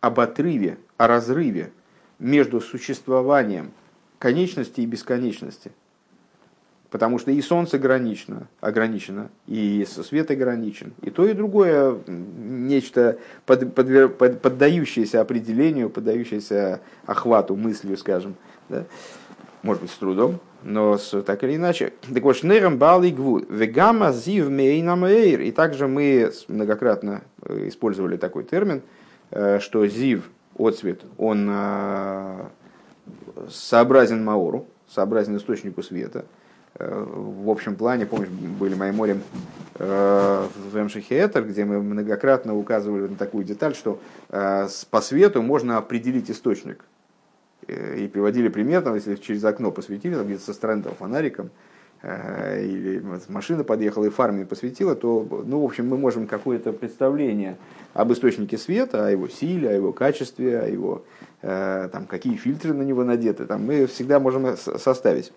об 0.00 0.20
отрыве, 0.20 0.78
о 0.98 1.06
разрыве 1.06 1.72
между 2.18 2.60
существованием 2.60 3.72
конечности 4.18 4.82
и 4.82 4.86
бесконечности. 4.86 5.72
Потому 6.90 7.20
что 7.20 7.30
и 7.30 7.40
солнце 7.40 7.76
ограничено, 7.76 8.48
ограничено, 8.60 9.30
и 9.46 9.86
свет 9.86 10.30
ограничен. 10.32 10.92
И 11.02 11.10
то, 11.10 11.24
и 11.24 11.34
другое 11.34 11.98
нечто 12.06 13.18
под, 13.46 13.74
под, 13.74 14.18
под, 14.18 14.42
поддающееся 14.42 15.20
определению, 15.20 15.88
поддающееся 15.88 16.80
охвату 17.06 17.54
мыслью, 17.54 17.96
скажем. 17.96 18.34
Да? 18.68 18.86
Может 19.62 19.82
быть, 19.82 19.92
с 19.92 19.98
трудом, 19.98 20.40
но 20.64 20.98
с, 20.98 21.22
так 21.22 21.44
или 21.44 21.54
иначе. 21.54 21.92
Так 22.12 22.24
вот, 22.24 22.36
шнером 22.36 22.76
бали 22.76 23.10
гву, 23.10 23.38
вегама 23.38 24.10
зив 24.10 24.48
мейнам 24.48 25.04
эйр. 25.04 25.42
И 25.42 25.52
также 25.52 25.86
мы 25.86 26.32
многократно 26.48 27.22
э, 27.42 27.68
использовали 27.68 28.16
такой 28.16 28.42
термин, 28.42 28.82
э, 29.30 29.60
что 29.60 29.86
зив, 29.86 30.28
отцвет, 30.58 31.02
он 31.18 31.48
э, 31.48 32.46
сообразен 33.48 34.24
маору, 34.24 34.66
сообразен 34.88 35.36
источнику 35.36 35.84
света– 35.84 36.24
в 36.78 37.50
общем 37.50 37.76
плане, 37.76 38.06
помнишь, 38.06 38.28
были 38.28 38.74
моим 38.74 38.94
морем 38.94 39.22
э, 39.78 40.46
в 40.70 40.78
Эмшихетер, 40.78 41.44
где 41.44 41.64
мы 41.64 41.82
многократно 41.82 42.56
указывали 42.56 43.08
на 43.08 43.16
такую 43.16 43.44
деталь, 43.44 43.74
что 43.74 43.98
э, 44.28 44.68
по 44.90 45.00
свету 45.00 45.42
можно 45.42 45.78
определить 45.78 46.30
источник. 46.30 46.84
Э, 47.66 47.98
и 47.98 48.08
приводили 48.08 48.48
пример, 48.48 48.82
там, 48.82 48.94
если 48.94 49.16
через 49.16 49.44
окно 49.44 49.72
посветили, 49.72 50.14
там 50.14 50.26
где-то 50.26 50.44
со 50.44 50.52
стороны 50.54 50.82
там, 50.82 50.94
фонариком, 50.94 51.50
или 52.02 53.02
машина 53.28 53.62
подъехала 53.62 54.06
и 54.06 54.08
фарами 54.08 54.44
посветила, 54.44 54.96
то, 54.96 55.44
ну, 55.44 55.60
в 55.60 55.64
общем, 55.66 55.86
мы 55.86 55.98
можем 55.98 56.26
какое-то 56.26 56.72
представление 56.72 57.58
об 57.92 58.10
источнике 58.10 58.56
света, 58.56 59.06
о 59.06 59.10
его 59.10 59.28
силе, 59.28 59.68
о 59.68 59.72
его 59.74 59.92
качестве, 59.92 60.60
о 60.60 60.66
его, 60.66 61.04
там, 61.42 62.06
какие 62.08 62.36
фильтры 62.36 62.72
на 62.72 62.80
него 62.80 63.04
надеты, 63.04 63.44
там, 63.44 63.66
мы 63.66 63.84
всегда 63.84 64.18
можем 64.18 64.56
составить. 64.56 65.30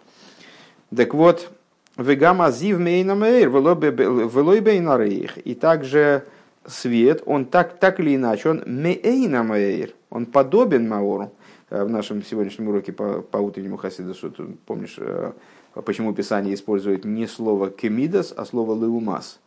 Так 0.96 1.14
вот, 1.14 1.52
וגם 1.98 2.52
הזיו 2.52 2.80
מעין 2.80 3.08
המאור, 3.08 3.50
ולא 3.50 4.12
בערך. 4.12 5.38
И 5.38 5.56
также 5.56 6.24
свет, 6.66 7.24
он 7.26 7.46
так, 7.46 7.80
так 7.80 8.00
или 8.00 8.16
иначе, 8.16 8.50
он 8.50 8.64
מעין 8.66 9.17
המאור, 9.17 9.94
он 10.10 10.26
подобен 10.26 10.88
Маору. 10.88 11.32
Э, 11.70 11.84
в 11.84 11.90
нашем 11.90 12.24
сегодняшнем 12.24 12.68
уроке 12.68 12.94
по, 12.94 13.22
по 13.22 13.38
утреннему 13.38 13.78
Хасидасу, 13.78 14.32
помнишь, 14.66 14.96
э, 15.00 15.32
почему 15.86 16.14
Писание 16.14 16.54
использует 16.54 17.06
не 17.06 17.28
слово 17.28 17.70
כמידת, 17.70 18.34
а 18.36 18.46
слово 18.46 18.80
לעומת. 18.80 19.40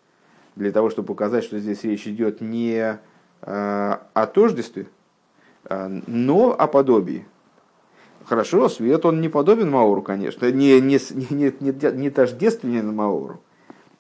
Для 0.57 0.73
того, 0.73 0.91
чтобы 0.91 1.07
показать, 1.07 1.45
что 1.45 1.59
здесь 1.59 1.85
речь 1.85 2.07
идет 2.07 2.41
не 2.41 2.79
э, 2.79 2.99
о 3.43 4.27
тождестве, 4.27 4.87
но 5.69 6.55
о 6.57 6.67
подобии. 6.69 7.27
Хорошо, 8.29 8.69
свет, 8.69 9.05
он 9.07 9.21
не 9.21 9.29
подобен 9.29 9.71
Мауру, 9.71 10.03
конечно, 10.03 10.51
не, 10.51 10.81
не, 10.81 10.99
не, 11.31 11.55
не, 11.61 11.93
не 11.93 12.11
тождественен 12.11 12.93
Мауру. 12.93 13.41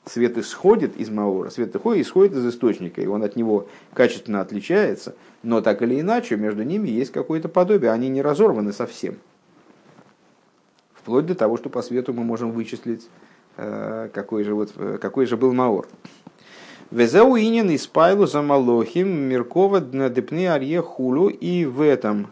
Свет 0.05 0.37
исходит 0.39 0.97
из 0.97 1.11
Маура, 1.11 1.51
свет 1.51 1.75
исходит, 1.75 2.37
из 2.37 2.47
источника, 2.47 3.01
и 3.01 3.07
он 3.07 3.23
от 3.23 3.35
него 3.37 3.67
качественно 3.93 4.41
отличается, 4.41 5.15
но 5.43 5.61
так 5.61 5.83
или 5.83 6.01
иначе 6.01 6.37
между 6.37 6.63
ними 6.63 6.89
есть 6.89 7.13
какое-то 7.13 7.49
подобие, 7.49 7.91
они 7.91 8.09
не 8.09 8.23
разорваны 8.23 8.73
совсем. 8.73 9.17
Вплоть 10.95 11.27
до 11.27 11.35
того, 11.35 11.57
что 11.57 11.71
по 11.71 11.83
свету 11.83 12.13
мы 12.13 12.25
можем 12.25 12.51
вычислить, 12.53 13.09
э, 13.57 14.09
какой 14.13 14.43
же, 14.45 14.55
вот, 14.55 14.73
э, 14.77 14.99
какой 15.01 15.27
же 15.27 15.37
был 15.37 15.53
Маур. 15.53 15.89
Везеуинин 16.91 17.71
из 17.71 17.87
Пайлу 17.89 18.27
за 18.27 18.43
Малохим 18.43 19.09
Миркова 19.09 19.81
Депны 19.81 20.49
Арье 20.49 20.83
Хулу, 20.83 21.29
и 21.29 21.65
в 21.65 21.81
этом 21.81 22.29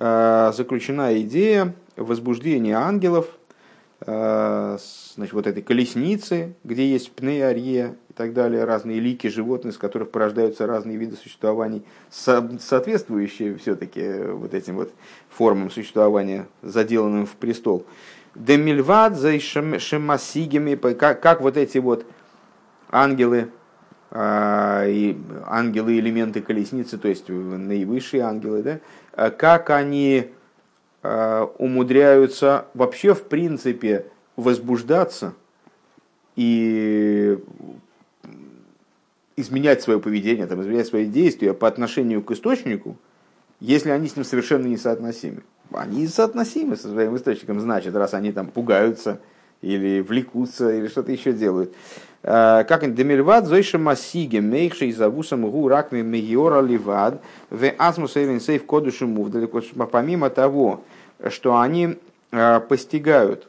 заключена 0.00 1.20
идея 1.20 1.74
возбуждения 1.96 2.76
ангелов, 2.76 3.28
э, 4.00 4.78
значит, 5.14 5.34
вот 5.34 5.46
этой 5.46 5.62
колесницы, 5.62 6.54
где 6.64 6.90
есть 6.90 7.12
пнеарье 7.12 7.96
и 8.08 8.12
так 8.14 8.32
далее, 8.32 8.64
разные 8.64 8.98
лики 9.00 9.26
животных, 9.26 9.74
из 9.74 9.78
которых 9.78 10.10
порождаются 10.10 10.66
разные 10.66 10.96
виды 10.96 11.16
существований, 11.16 11.84
соответствующие 12.10 13.56
все-таки 13.56 14.32
вот 14.32 14.54
этим 14.54 14.76
вот 14.76 14.92
формам 15.28 15.70
существования, 15.70 16.46
заделанным 16.62 17.26
в 17.26 17.34
престол. 17.36 17.84
Демильвад 18.34 19.16
за 19.16 19.38
шемасигами, 19.38 20.76
как, 20.76 21.20
как 21.20 21.40
вот 21.40 21.56
эти 21.56 21.78
вот 21.78 22.06
ангелы, 22.90 23.50
э, 24.12 24.84
и 24.88 25.18
ангелы 25.46 25.98
элементы 25.98 26.40
колесницы, 26.40 26.96
то 26.96 27.08
есть 27.08 27.28
наивысшие 27.28 28.22
ангелы, 28.22 28.62
да, 28.62 28.72
Э, 28.72 28.80
как 29.14 29.70
они 29.70 30.30
э, 31.02 31.46
умудряются 31.58 32.66
вообще 32.74 33.14
в 33.14 33.24
принципе 33.24 34.06
возбуждаться 34.36 35.34
и 36.36 37.38
изменять 39.36 39.82
свое 39.82 40.00
поведение, 40.00 40.46
там, 40.46 40.62
изменять 40.62 40.86
свои 40.86 41.06
действия 41.06 41.54
по 41.54 41.66
отношению 41.66 42.22
к 42.22 42.30
источнику, 42.30 42.96
если 43.58 43.90
они 43.90 44.08
с 44.08 44.16
ним 44.16 44.24
совершенно 44.24 44.66
несоотносимы. 44.66 45.42
Они 45.72 46.06
соотносимы 46.06 46.76
со 46.76 46.88
своим 46.88 47.16
источником, 47.16 47.60
значит, 47.60 47.94
раз 47.94 48.14
они 48.14 48.32
там 48.32 48.48
пугаются 48.48 49.20
или 49.62 50.00
влекутся, 50.00 50.74
или 50.74 50.88
что-то 50.88 51.12
еще 51.12 51.32
делают. 51.32 51.74
Э, 52.22 52.64
как 52.68 52.94
демельвад 52.94 53.46
зойша 53.46 53.78
масиге 53.78 54.40
мейхши 54.40 54.86
из 54.86 55.00
авусам 55.00 55.50
гу 55.50 55.68
ракми 55.68 56.02
мегиора 56.02 56.60
ливад 56.60 57.22
в 57.48 57.72
асмус 57.78 58.16
эвен 58.16 58.40
сейф 58.40 58.66
кодушу 58.66 59.06
мув. 59.06 59.30
Помимо 59.90 60.28
того, 60.28 60.82
что 61.28 61.58
они 61.58 61.96
э, 62.30 62.60
постигают, 62.60 63.48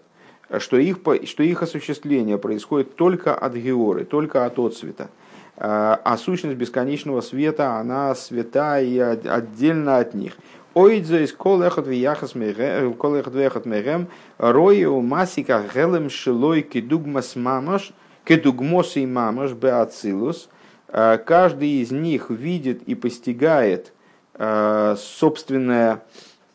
что 0.60 0.78
их, 0.78 1.00
что 1.26 1.44
их 1.44 1.64
осуществление 1.64 2.38
происходит 2.38 2.96
только 2.96 3.36
от 3.36 3.56
георы, 3.56 4.06
только 4.06 4.46
от 4.46 4.58
отцвета, 4.58 5.10
э, 5.58 5.64
а 5.66 6.18
сущность 6.18 6.58
бесконечного 6.58 7.20
света, 7.20 7.76
она 7.76 8.16
свята 8.16 8.80
и 8.80 8.98
отдельно 8.98 9.98
от 9.98 10.14
них. 10.14 10.38
Ойдзойс 10.76 11.34
кол 11.34 11.62
эхот 11.64 11.88
вияхас 11.88 12.36
мегем, 12.36 14.08
рою 14.38 15.02
масика 15.02 15.62
гелем 15.76 16.10
шилой 16.10 16.62
кидугмас 16.62 17.36
мамаш– 17.36 17.92
Кедугмос 18.24 18.98
и 18.98 19.06
мамаш 19.06 19.54
беацилус. 19.54 20.50
Э, 20.88 21.18
каждый 21.18 21.82
из 21.82 21.92
них 21.92 22.30
видит 22.30 22.84
и 22.84 22.96
постигает 22.96 23.94
э, 24.36 24.96
собственное, 24.98 26.04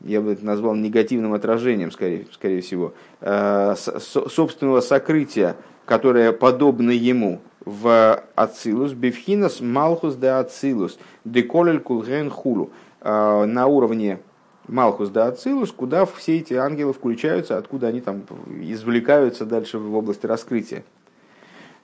я 0.00 0.20
бы 0.20 0.32
это 0.32 0.44
назвал 0.44 0.74
негативным 0.74 1.34
отражением, 1.34 1.90
скорее, 1.90 2.26
скорее 2.32 2.60
всего, 2.60 2.94
э, 3.20 3.74
собственного 3.76 4.80
сокрытия, 4.80 5.56
которое 5.86 6.32
подобно 6.32 6.90
ему 6.90 7.40
в 7.64 8.22
Ацилус, 8.34 8.92
Бифхинас 8.92 9.60
Малхус 9.60 10.14
де 10.14 10.28
Ацилус, 10.28 10.98
Деколель 11.24 11.80
Кулген 11.80 12.30
Хулу, 12.30 12.70
на 13.02 13.66
уровне 13.66 14.20
Малхус 14.68 15.10
да 15.10 15.26
Ацилус, 15.26 15.72
куда 15.72 16.06
все 16.06 16.38
эти 16.38 16.54
ангелы 16.54 16.92
включаются, 16.92 17.56
откуда 17.56 17.88
они 17.88 18.00
там 18.00 18.22
извлекаются 18.60 19.44
дальше 19.44 19.78
в 19.78 19.96
области 19.96 20.26
раскрытия. 20.26 20.84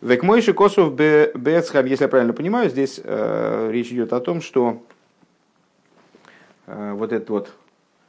Векмойши 0.03 0.53
Косов 0.53 0.95
Бецхам, 0.97 1.87
если 1.87 2.05
я 2.05 2.09
правильно 2.09 2.33
понимаю, 2.33 2.69
здесь 2.69 3.01
э, 3.03 3.71
речь 3.71 3.93
идет 3.93 4.13
о 4.13 4.19
том, 4.19 4.41
что 4.41 4.83
э, 6.67 6.93
вот 6.95 7.13
этот 7.13 7.31
вот 7.31 7.53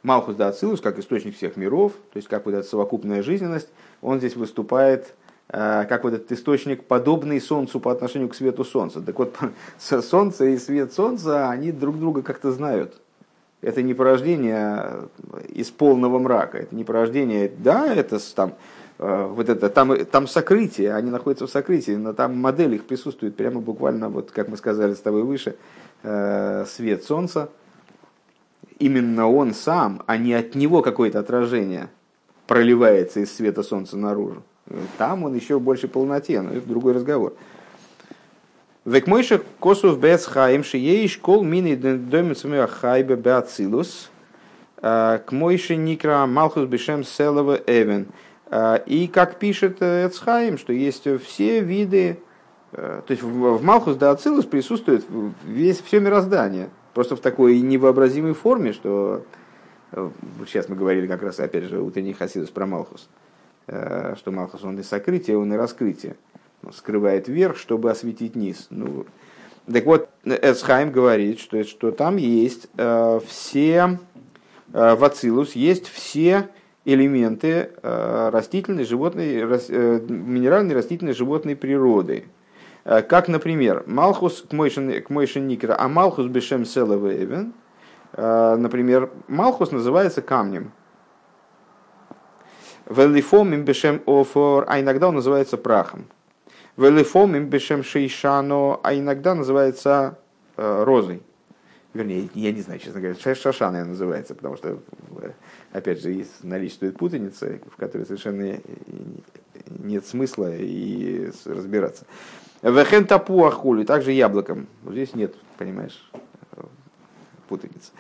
Малхус 0.02 0.36
да 0.36 0.48
Ацилус, 0.48 0.82
как 0.82 0.98
источник 0.98 1.36
всех 1.36 1.56
миров, 1.56 1.94
то 2.12 2.18
есть 2.18 2.28
как 2.28 2.48
вот 2.48 2.56
эта 2.56 2.68
совокупная 2.68 3.22
жизненность, 3.22 3.70
он 4.02 4.18
здесь 4.18 4.36
выступает 4.36 5.14
э, 5.50 5.86
как 5.88 6.04
вот 6.04 6.16
этот 6.16 6.32
источник, 6.32 6.84
подобный 6.84 7.40
Солнцу 7.40 7.80
по 7.80 7.92
отношению 7.92 8.30
к 8.30 8.34
свету 8.34 8.66
Солнца. 8.66 9.00
Так 9.00 9.20
вот, 9.20 9.38
Солнце 9.78 10.46
и 10.46 10.58
свет 10.58 10.94
Солнца, 10.94 11.52
они 11.52 11.72
друг 11.72 12.00
друга 12.00 12.24
как-то 12.24 12.52
знают. 12.52 13.00
Это 13.62 13.84
не 13.84 13.94
порождение 13.94 15.10
из 15.48 15.70
полного 15.70 16.18
мрака, 16.18 16.58
это 16.58 16.76
не 16.76 16.84
порождение, 16.84 17.52
да, 17.56 17.94
это 17.94 18.18
там 18.34 18.56
вот 19.00 19.50
это, 19.50 19.70
там, 19.70 20.06
там 20.06 20.28
сокрытие, 20.28 20.94
они 20.94 21.10
находятся 21.10 21.48
в 21.48 21.50
сокрытии, 21.50 21.94
но 21.94 22.14
там 22.14 22.38
модель 22.38 22.76
их 22.76 22.86
присутствует 22.86 23.36
прямо 23.36 23.60
буквально, 23.60 24.10
вот 24.10 24.32
как 24.32 24.48
мы 24.48 24.58
сказали 24.58 24.94
с 24.94 25.00
тобой 25.00 25.24
выше, 25.24 25.56
э, 26.04 26.66
свет 26.68 27.04
солнца. 27.04 27.50
Именно 28.80 29.30
он 29.30 29.54
сам, 29.54 30.04
а 30.06 30.18
не 30.18 30.34
от 30.34 30.56
него 30.56 30.82
какое-то 30.82 31.20
отражение 31.20 31.90
проливается 32.48 33.22
из 33.22 33.34
света 33.34 33.64
солнца 33.64 33.98
наружу. 33.98 34.44
Там 34.98 35.24
он 35.24 35.36
еще 35.36 35.60
больше 35.60 35.88
полноте, 35.88 36.42
но 36.42 36.52
это 36.52 36.68
другой 36.68 36.94
разговор. 36.94 37.34
Век 38.86 39.08
мойших 39.08 39.44
косов 39.60 40.00
бец 40.00 40.26
хаим 40.26 40.64
шией 40.64 41.08
школ 41.08 41.44
мини 41.44 41.76
домицами 41.76 42.66
хайбе 42.68 43.16
беацилус. 43.16 44.10
Э, 44.82 45.20
к 45.26 45.32
мойше 45.32 45.78
никра 45.78 46.26
малхус 46.26 46.68
бешем 46.68 47.06
селова 47.06 47.60
эвен. 47.66 48.08
А, 48.56 48.76
и 48.76 49.08
как 49.08 49.40
пишет 49.40 49.78
э, 49.80 50.06
Эцхайм, 50.06 50.60
что 50.60 50.74
есть 50.74 51.08
все 51.24 51.62
виды, 51.62 52.20
э, 52.72 53.02
то 53.04 53.12
есть 53.12 53.24
в 53.24 53.64
Малхус 53.64 53.96
да 53.96 54.12
Ацилус 54.12 54.46
присутствует 54.46 55.04
весь, 55.44 55.82
все 55.82 56.00
мироздание, 56.00 56.70
просто 56.94 57.16
в 57.16 57.20
такой 57.20 57.60
невообразимой 57.62 58.36
форме, 58.36 58.72
что 58.74 59.26
э, 59.92 60.08
сейчас 60.46 60.70
мы 60.70 60.76
говорили 60.76 61.08
как 61.08 61.24
раз, 61.24 61.40
опять 61.40 61.64
же, 61.64 61.82
утренний 61.82 62.14
Хасидус 62.14 62.52
про 62.52 62.68
Малхус, 62.68 63.10
что 63.66 64.32
Малхус 64.32 64.64
он 64.64 64.78
и 64.80 64.84
сокрытие, 64.84 65.36
он 65.40 65.52
и 65.52 65.58
раскрытие. 65.58 66.16
Он 66.64 66.74
скрывает 66.74 67.28
верх, 67.28 67.58
чтобы 67.58 67.90
осветить 67.90 68.36
низ. 68.36 68.68
Ну, 68.70 69.08
так 69.66 69.84
вот, 69.86 70.10
Эцхайм 70.26 70.92
говорит, 70.92 71.40
что, 71.40 71.64
что 71.64 71.92
там 71.92 72.18
есть 72.18 72.70
все, 73.28 74.00
в 74.68 75.04
Ацилус 75.04 75.54
есть 75.54 75.88
все 75.88 76.50
элементы 76.86 77.72
э, 77.82 78.30
растительной, 78.32 78.84
животной, 78.84 79.42
э, 79.42 80.00
минеральной, 80.08 80.76
растительной, 80.76 81.14
животной 81.14 81.56
природы. 81.56 82.26
Э, 82.84 83.02
как, 83.02 83.28
например, 83.28 83.84
Малхус 83.86 84.46
к 84.50 84.52
Мойшен 84.54 85.48
Никера, 85.48 85.76
а 85.80 85.88
Малхус 85.88 86.28
Бешем 86.28 86.66
Селавевен, 86.66 87.54
например, 88.16 89.10
Малхус 89.28 89.72
называется 89.72 90.22
камнем. 90.22 90.72
Велифом 92.88 93.54
им 93.56 93.64
Бешем 93.64 94.04
Офор, 94.06 94.66
а 94.68 94.80
иногда 94.80 95.08
он 95.08 95.16
называется 95.16 95.58
прахом. 95.58 96.06
Велифом 96.78 97.36
им 97.36 97.48
Бешем 97.48 97.84
Шейшано, 97.84 98.80
а 98.84 98.94
иногда 98.94 99.34
называется 99.34 100.20
розой. 100.58 101.24
Вернее, 101.94 102.28
я 102.34 102.52
не 102.52 102.62
знаю, 102.62 102.80
честно 102.80 103.00
говоря, 103.02 103.36
Шашана 103.36 103.86
называется, 103.86 104.34
потому 104.34 104.58
что 104.58 104.80
опять 105.74 106.02
же, 106.02 106.26
наличествует 106.44 106.98
путаница, 106.98 107.60
в 107.70 107.76
которой 107.76 108.06
совершенно 108.06 108.60
нет 109.68 110.06
смысла 110.06 110.56
и 110.56 111.32
разбираться. 111.46 112.06
Вехен 112.62 113.06
тапу 113.06 113.44
ахули, 113.44 113.84
также 113.84 114.14
яблоком. 114.14 114.68
Здесь 114.88 115.14
нет, 115.16 115.36
понимаешь, 115.58 116.10
путаницы. 117.50 117.92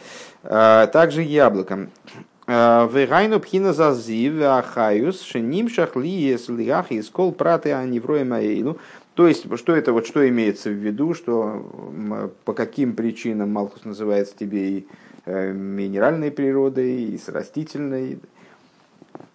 А, 0.44 0.88
также 0.88 1.22
яблоком. 1.22 1.89
А, 2.46 2.88
Вегайну 2.88 3.39
пхина 3.39 3.74
зазив 3.74 4.42
ахаюс 4.42 5.22
шеним 5.22 5.68
шахли 5.68 6.38
слиях 6.38 6.91
из 6.91 7.10
кол 7.10 7.34
праты 7.34 7.74
аневроем 7.74 8.34
аэйлу. 8.34 8.78
То 9.15 9.28
есть, 9.28 9.45
что 9.58 9.76
это, 9.76 9.93
вот 9.93 10.08
что 10.08 10.28
имеется 10.28 10.69
в 10.69 10.74
виду, 10.74 11.13
что 11.13 12.32
по 12.45 12.54
каким 12.54 12.95
причинам 12.95 13.52
Малхус 13.52 13.84
называется 13.84 14.36
тебе 14.38 14.69
и 14.69 14.88
минеральной 15.25 16.31
природой, 16.31 17.03
и 17.03 17.17
с 17.17 17.29
растительной. 17.29 18.19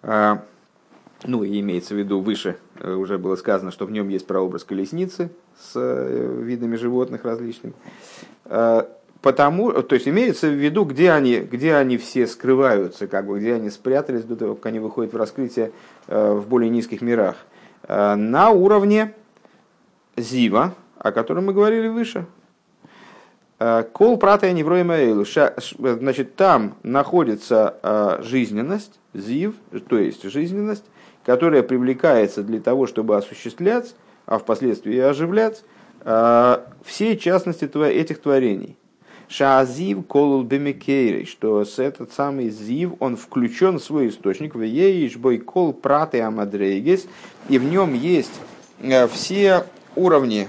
А, 0.03 0.43
ну, 1.25 1.43
и 1.43 1.59
имеется 1.59 1.93
в 1.93 1.97
виду 1.97 2.21
выше, 2.21 2.57
э, 2.79 2.93
уже 2.93 3.17
было 3.17 3.35
сказано, 3.35 3.71
что 3.71 3.85
в 3.85 3.91
нем 3.91 4.09
есть 4.09 4.27
прообраз 4.27 4.63
колесницы 4.63 5.31
с 5.59 5.73
э, 5.75 6.41
видами 6.41 6.75
животных 6.75 7.25
различными. 7.25 7.73
А, 8.45 8.89
потому, 9.21 9.71
то 9.83 9.95
есть 9.95 10.07
имеется 10.07 10.47
в 10.47 10.53
виду, 10.53 10.85
где 10.85 11.11
они, 11.11 11.39
где 11.39 11.75
они 11.75 11.97
все 11.97 12.27
скрываются, 12.27 13.07
как 13.07 13.25
бы, 13.25 13.39
где 13.39 13.55
они 13.55 13.69
спрятались 13.69 14.23
до 14.23 14.35
того, 14.35 14.55
как 14.55 14.67
они 14.67 14.79
выходят 14.79 15.13
в 15.13 15.17
раскрытие 15.17 15.71
в 16.07 16.45
более 16.47 16.69
низких 16.69 17.01
мирах. 17.01 17.35
А, 17.83 18.15
на 18.15 18.51
уровне 18.51 19.13
Зива, 20.15 20.75
о 20.97 21.11
котором 21.11 21.47
мы 21.47 21.53
говорили 21.53 21.87
выше, 21.87 22.25
Э, 22.25 22.38
Кол 23.91 24.17
прата 24.17 24.51
невроема 24.53 24.95
эйлу. 24.95 25.25
Значит, 25.25 26.35
там 26.37 26.75
находится 26.81 27.75
э, 27.83 28.21
жизненность, 28.23 28.99
зив, 29.13 29.55
то 29.89 29.97
есть 29.97 30.23
жизненность, 30.23 30.85
которая 31.25 31.61
привлекается 31.61 32.41
для 32.41 32.61
того, 32.61 32.87
чтобы 32.87 33.17
осуществлять, 33.17 33.95
а 34.25 34.39
впоследствии 34.39 34.95
и 34.95 34.99
оживлять, 34.99 35.65
э, 36.05 36.57
все 36.85 37.17
частности 37.17 37.65
этих 37.91 38.21
творений. 38.21 38.77
Шаазив 39.27 40.07
колул 40.07 40.43
бемикейрей, 40.43 41.25
что 41.25 41.65
этот 41.77 42.13
самый 42.13 42.49
зив, 42.49 42.93
он 42.99 43.17
включен 43.17 43.77
в 43.77 43.83
свой 43.83 44.07
источник, 44.07 44.55
в 44.55 44.61
еиш 44.61 45.17
бой 45.17 45.37
кол 45.37 45.73
праты 45.73 46.21
амадрейгес, 46.21 47.07
и 47.49 47.59
в 47.59 47.65
нем 47.65 47.93
есть 47.93 48.39
все 49.11 49.65
уровни 49.97 50.47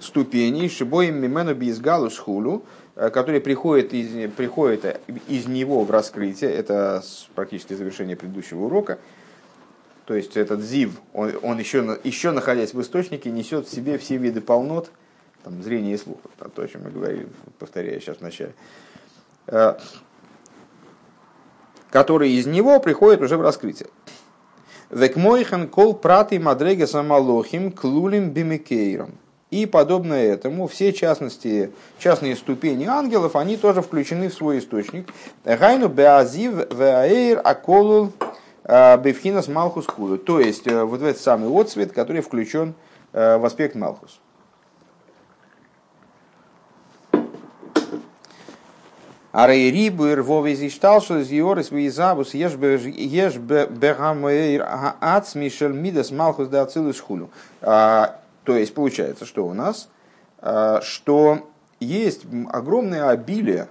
ступеней, 0.00 0.68
шибоем 0.68 1.16
мимену 1.16 1.54
бизгалу 1.54 2.10
схулу, 2.10 2.64
э, 2.94 3.10
который 3.10 3.40
приходит 3.40 3.92
из, 3.92 4.30
приходит 4.32 5.00
из 5.28 5.46
него 5.46 5.84
в 5.84 5.90
раскрытие, 5.90 6.50
это 6.50 7.02
практически 7.34 7.74
завершение 7.74 8.16
предыдущего 8.16 8.64
урока, 8.64 8.98
то 10.06 10.14
есть 10.14 10.36
этот 10.36 10.60
зив, 10.60 11.00
он, 11.12 11.32
он 11.42 11.58
еще, 11.58 11.98
еще 12.04 12.30
находясь 12.30 12.74
в 12.74 12.80
источнике, 12.80 13.30
несет 13.30 13.66
в 13.66 13.74
себе 13.74 13.98
все 13.98 14.16
виды 14.16 14.40
полнот, 14.40 14.90
там, 15.42 15.62
зрение 15.62 15.94
и 15.94 15.98
слух, 15.98 16.18
то, 16.54 16.62
о 16.62 16.68
чем 16.68 16.84
мы 16.84 16.90
говорили, 16.90 17.28
повторяю 17.58 18.00
сейчас 18.00 18.18
вначале, 18.20 18.54
э, 19.48 19.74
который 21.90 22.30
из 22.32 22.46
него 22.46 22.78
приходит 22.80 23.20
уже 23.20 23.36
в 23.36 23.42
раскрытие. 23.42 23.88
Векмойхан 24.90 25.68
кол 25.68 25.94
праты 25.94 26.38
мадрега 26.38 26.86
самалохим 26.86 27.72
клулим 27.72 28.30
бимикейром. 28.30 29.18
И 29.50 29.64
подобно 29.64 30.14
этому 30.14 30.66
все 30.66 30.92
частности, 30.92 31.70
частные 31.98 32.34
ступени 32.34 32.84
ангелов, 32.86 33.36
они 33.36 33.56
тоже 33.56 33.80
включены 33.80 34.28
в 34.28 34.34
свой 34.34 34.58
источник. 34.58 35.08
Гайну 35.44 35.88
беазив 35.88 36.72
веаэйр 36.72 37.40
аколул 37.44 38.12
а, 38.64 38.96
бевхинас 38.96 39.46
малхус 39.46 39.86
худу. 39.86 40.18
То 40.18 40.40
есть 40.40 40.66
э, 40.66 40.82
вот 40.82 41.00
этот 41.00 41.22
самый 41.22 41.48
отцвет, 41.48 41.92
который 41.92 42.22
включен 42.22 42.74
э, 43.12 43.38
в 43.38 43.44
аспект 43.44 43.76
малхус. 43.76 44.18
Арейрибу 49.30 50.12
рвовый 50.14 50.54
зиштал, 50.54 51.00
что 51.00 51.22
зиорис 51.22 51.70
визабус 51.70 52.34
еш 52.34 52.54
бегамэйр 53.36 54.62
аац 54.62 55.36
мишель 55.36 55.72
мидас 55.72 56.10
малхус 56.10 56.48
да 56.48 56.62
ацилус 56.62 56.98
хулю. 56.98 57.30
То 58.46 58.56
есть 58.56 58.72
получается, 58.74 59.26
что 59.26 59.44
у 59.44 59.52
нас, 59.52 59.88
а, 60.38 60.80
что 60.80 61.50
есть 61.80 62.22
огромное 62.50 63.08
обилие, 63.08 63.66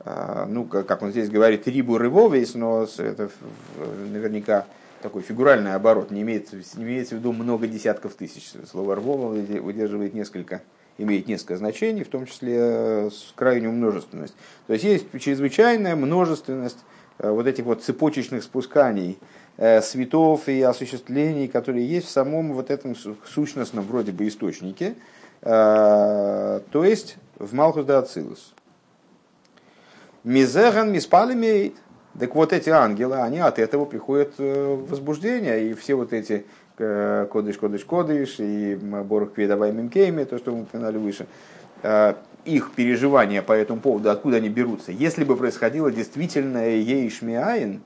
а, 0.00 0.46
ну, 0.46 0.64
как 0.64 1.02
он 1.02 1.10
здесь 1.10 1.28
говорит, 1.28 1.68
рибу 1.68 1.98
рывовейс, 1.98 2.54
но 2.54 2.86
это 2.96 3.30
наверняка 4.10 4.64
такой 5.02 5.20
фигуральный 5.20 5.74
оборот, 5.74 6.10
не 6.10 6.22
имеется, 6.22 6.56
не 6.76 6.84
имеется 6.84 7.14
в 7.14 7.18
виду 7.18 7.32
много 7.32 7.66
десятков 7.66 8.14
тысяч. 8.14 8.50
Слово 8.70 8.96
рвово 8.96 9.34
выдерживает 9.34 10.14
несколько, 10.14 10.62
имеет 10.96 11.28
несколько 11.28 11.58
значений, 11.58 12.02
в 12.02 12.08
том 12.08 12.24
числе 12.24 12.56
э, 12.58 13.10
крайнюю 13.34 13.72
множественность. 13.72 14.34
То 14.66 14.72
есть 14.72 14.84
есть 14.84 15.06
чрезвычайная 15.20 15.94
множественность 15.94 16.78
э, 17.18 17.30
вот 17.30 17.46
этих 17.46 17.64
вот 17.64 17.82
цепочечных 17.82 18.44
спусканий 18.44 19.18
светов 19.82 20.48
и 20.48 20.62
осуществлений, 20.62 21.46
которые 21.46 21.86
есть 21.86 22.06
в 22.06 22.10
самом 22.10 22.54
вот 22.54 22.70
этом 22.70 22.96
сущностном 22.96 23.84
вроде 23.84 24.10
бы 24.10 24.26
источнике, 24.26 24.94
э, 25.42 26.60
то 26.70 26.84
есть 26.84 27.16
в 27.38 27.52
Малхус 27.54 27.84
да 27.84 27.98
Ацилус. 27.98 28.54
Мизеган 30.24 30.92
миспалимеет. 30.92 31.74
Так 32.18 32.34
вот 32.34 32.52
эти 32.52 32.70
ангелы, 32.70 33.16
они 33.16 33.38
от 33.38 33.58
этого 33.58 33.84
приходят 33.84 34.32
э, 34.38 34.74
в 34.74 34.88
возбуждение, 34.88 35.70
и 35.70 35.74
все 35.74 35.94
вот 35.94 36.12
эти 36.12 36.46
кодыш, 36.76 37.58
кодыш, 37.58 37.84
кодыш, 37.84 38.36
и 38.38 38.74
Борух 38.76 39.34
Кведавай 39.34 39.70
Мимкейми, 39.70 40.24
то, 40.24 40.38
что 40.38 40.52
мы 40.52 40.62
упоминали 40.62 40.96
выше, 40.96 41.26
их 42.46 42.72
переживания 42.74 43.42
по 43.42 43.52
этому 43.52 43.82
поводу, 43.82 44.10
откуда 44.10 44.38
они 44.38 44.48
берутся. 44.48 44.90
Если 44.90 45.24
бы 45.24 45.36
происходило 45.36 45.92
действительно 45.92 46.66
ейшмиаин, 46.70 47.82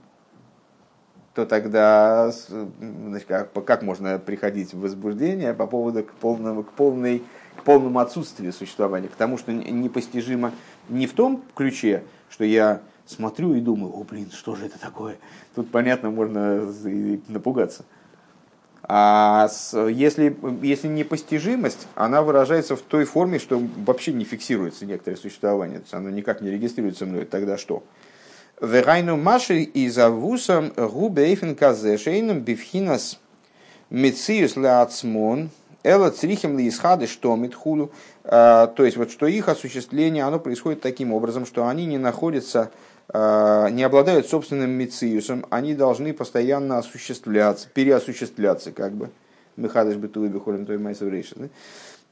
то 1.35 1.47
тогда 1.47 2.33
значит, 2.81 3.27
как, 3.27 3.53
как 3.65 3.83
можно 3.83 4.19
приходить 4.19 4.73
в 4.73 4.81
возбуждение 4.81 5.53
по 5.53 5.67
поводу 5.67 6.05
к, 6.05 6.13
полному, 6.13 6.63
к, 6.63 6.73
полной, 6.73 7.25
к 7.57 7.65
полному 7.65 7.99
отсутствию 7.99 8.53
существования, 8.53 9.09
к 9.09 9.17
тому, 9.17 9.37
что 9.37 9.53
непостижимо 9.53 10.53
не 10.89 11.07
в 11.07 11.13
том 11.13 11.43
ключе, 11.57 12.05
что 12.31 12.45
я 12.45 12.81
смотрю 13.07 13.55
и 13.55 13.61
думаю, 13.61 13.93
о 13.93 14.05
блин, 14.05 14.31
что 14.33 14.55
же 14.55 14.67
это 14.67 14.79
такое? 14.79 15.17
Тут, 15.55 15.71
понятно, 15.71 16.11
можно 16.11 16.73
напугаться. 17.29 17.85
А 18.87 19.49
если, 19.89 20.37
если 20.63 20.89
непостижимость, 20.89 21.89
она 21.95 22.23
выражается 22.23 22.77
в 22.77 22.83
той 22.83 23.07
форме, 23.07 23.39
что 23.39 23.61
вообще 23.79 24.13
не 24.13 24.25
фиксируется 24.25 24.85
некоторое 24.85 25.17
существование, 25.17 25.79
то 25.79 25.85
есть 25.85 25.95
оно 25.95 26.11
никак 26.11 26.43
не 26.43 26.51
регистрируется 26.51 27.07
мной, 27.07 27.25
тогда 27.25 27.57
что? 27.57 27.83
Вегайну 28.61 29.17
маши 29.17 29.63
и 29.63 29.89
завусам 29.89 30.73
губейфен 30.77 31.55
казешейном 31.57 32.41
бифхинас 32.41 33.21
мециус 33.91 34.57
леацмон 34.57 35.51
эла 35.83 36.11
црихим 36.11 36.59
лиисхады 36.59 37.07
что 37.07 37.35
митхулу. 37.37 37.91
А, 38.25 38.69
то 38.69 38.85
есть 38.85 38.97
вот 38.97 39.11
что 39.11 39.27
их 39.27 39.49
осуществление, 39.49 40.25
оно 40.25 40.39
происходит 40.39 40.81
таким 40.81 41.13
образом, 41.13 41.47
что 41.47 41.67
они 41.67 41.87
не 41.87 41.99
находятся 41.99 42.71
а, 43.09 43.69
не 43.69 43.83
обладают 43.83 44.27
собственным 44.27 44.71
мициусом, 44.71 45.45
они 45.51 45.75
должны 45.75 46.15
постоянно 46.15 46.79
осуществляться, 46.79 47.69
переосуществляться, 47.73 48.73
как 48.73 48.93
бы. 48.93 49.11
Мехадыш 49.57 49.97
бытуй 49.97 50.29
бихолем 50.29 50.67
той 50.67 50.79
майсоврейшн. 50.79 51.45
А, 51.45 51.49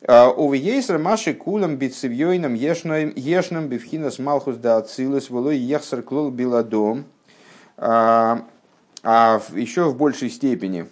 Увейсер 0.08 0.98
маши 0.98 1.32
кулам 1.32 1.76
битсивьойным 1.76 2.54
ешным 2.54 3.68
бифхинас 3.68 4.18
малхус 4.18 4.56
да 4.56 4.78
ацилус 4.78 5.30
волой 5.30 5.56
ехсер 5.58 6.02
клол 6.02 6.30
биладом. 6.30 7.04
А, 7.76 8.44
а 9.02 9.40
еще 9.54 9.88
в 9.88 9.96
большей 9.96 10.30
степени, 10.30 10.86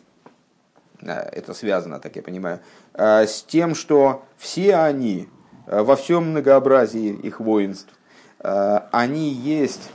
это 1.01 1.55
связано, 1.55 1.99
так 1.99 2.17
я 2.17 2.23
понимаю, 2.23 2.61
с 2.95 3.43
тем, 3.43 3.75
что 3.75 4.25
все 4.37 4.77
они 4.77 5.29
во 5.67 5.97
всем 5.97 6.31
многообразии 6.31 7.13
их 7.13 7.41
воинств, 7.41 7.93
они 8.39 9.31
есть, 9.31 9.91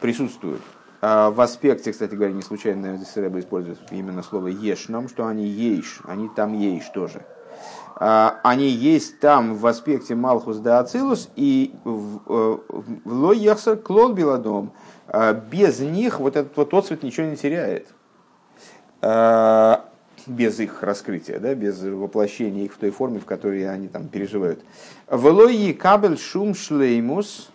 присутствуют 0.00 0.62
в 1.00 1.40
аспекте, 1.40 1.92
кстати 1.92 2.14
говоря, 2.14 2.32
не 2.32 2.42
случайно 2.42 2.96
здесь 2.96 3.16
Рэба 3.16 3.40
использует 3.40 3.80
именно 3.90 4.22
слово 4.22 4.48
ешном, 4.48 5.08
что 5.08 5.26
они 5.26 5.46
ейш, 5.46 6.00
они 6.04 6.28
там 6.28 6.52
ейш 6.54 6.88
тоже. 6.90 7.24
А, 7.96 8.40
они 8.42 8.68
есть 8.68 9.20
там 9.20 9.54
в 9.54 9.66
аспекте 9.66 10.14
Малхус 10.14 10.58
да 10.58 10.80
Ацилус 10.80 11.28
и 11.36 11.74
в 11.84 12.20
э, 12.28 12.58
Лоехса 13.04 13.76
Клол 13.76 14.12
Беладом. 14.12 14.72
А, 15.08 15.32
без 15.32 15.80
них 15.80 16.20
вот 16.20 16.36
этот 16.36 16.56
вот 16.56 16.72
отцвет 16.74 17.02
ничего 17.02 17.26
не 17.26 17.36
теряет. 17.36 17.88
А, 19.00 19.84
без 20.26 20.60
их 20.60 20.82
раскрытия, 20.82 21.38
да, 21.38 21.54
без 21.54 21.82
воплощения 21.82 22.64
их 22.64 22.74
в 22.74 22.78
той 22.78 22.90
форме, 22.90 23.18
в 23.18 23.24
которой 23.24 23.68
они 23.68 23.88
там 23.88 24.08
переживают. 24.08 24.64
Велои 25.10 25.72
кабель 25.72 26.18
шум 26.18 26.54
шлеймус, 26.54 27.50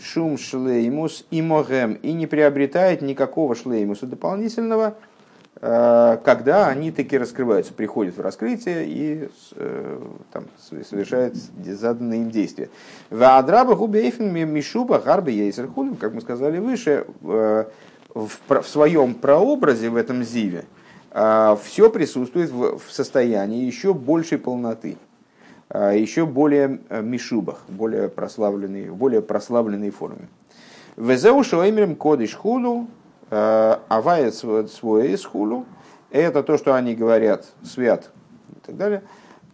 шум 0.00 0.36
шлеймус 0.36 1.24
и 1.30 1.40
могем, 1.42 1.94
и 1.94 2.12
не 2.12 2.26
приобретает 2.26 3.02
никакого 3.02 3.54
шлеймуса 3.54 4.06
дополнительного, 4.06 4.96
когда 5.62 6.66
они 6.66 6.90
таки 6.90 7.16
раскрываются, 7.16 7.72
приходят 7.72 8.16
в 8.16 8.20
раскрытие 8.20 8.84
и 8.84 9.28
э, 9.54 10.00
там, 10.32 10.46
совершают 10.58 11.36
заданные 11.36 12.22
им 12.22 12.32
действия. 12.32 12.68
Ваадраба 13.10 13.76
губейфен 13.76 14.34
мишуба 14.52 14.98
гарби 14.98 15.30
ейсерхулем, 15.30 15.94
как 15.94 16.14
мы 16.14 16.20
сказали 16.20 16.58
выше, 16.58 17.06
э, 17.22 17.64
в 18.12 18.62
своем 18.64 19.14
прообразе 19.14 19.88
в 19.88 19.94
этом 19.96 20.24
зиве 20.24 20.64
все 21.12 21.90
присутствует 21.90 22.50
в 22.50 22.80
состоянии 22.90 23.64
еще 23.64 23.94
большей 23.94 24.38
полноты, 24.38 24.96
еще 25.72 26.26
более 26.26 26.80
мишубах, 26.90 27.62
более 27.68 28.08
прославленной, 28.08 28.88
в 28.88 28.96
более 28.96 29.22
прославленной 29.22 29.90
форме. 29.90 30.28
Везеу 30.96 31.42
шоэмерем 31.44 31.96
кодиш 31.96 32.34
худу 32.34 32.88
Э, 33.34 33.78
авает 33.88 34.34
свой 34.34 35.14
исхулу, 35.14 35.64
это 36.10 36.42
то, 36.42 36.58
что 36.58 36.74
они 36.74 36.94
говорят, 36.94 37.46
свят 37.64 38.10
и 38.50 38.66
так 38.66 38.76
далее, 38.76 39.04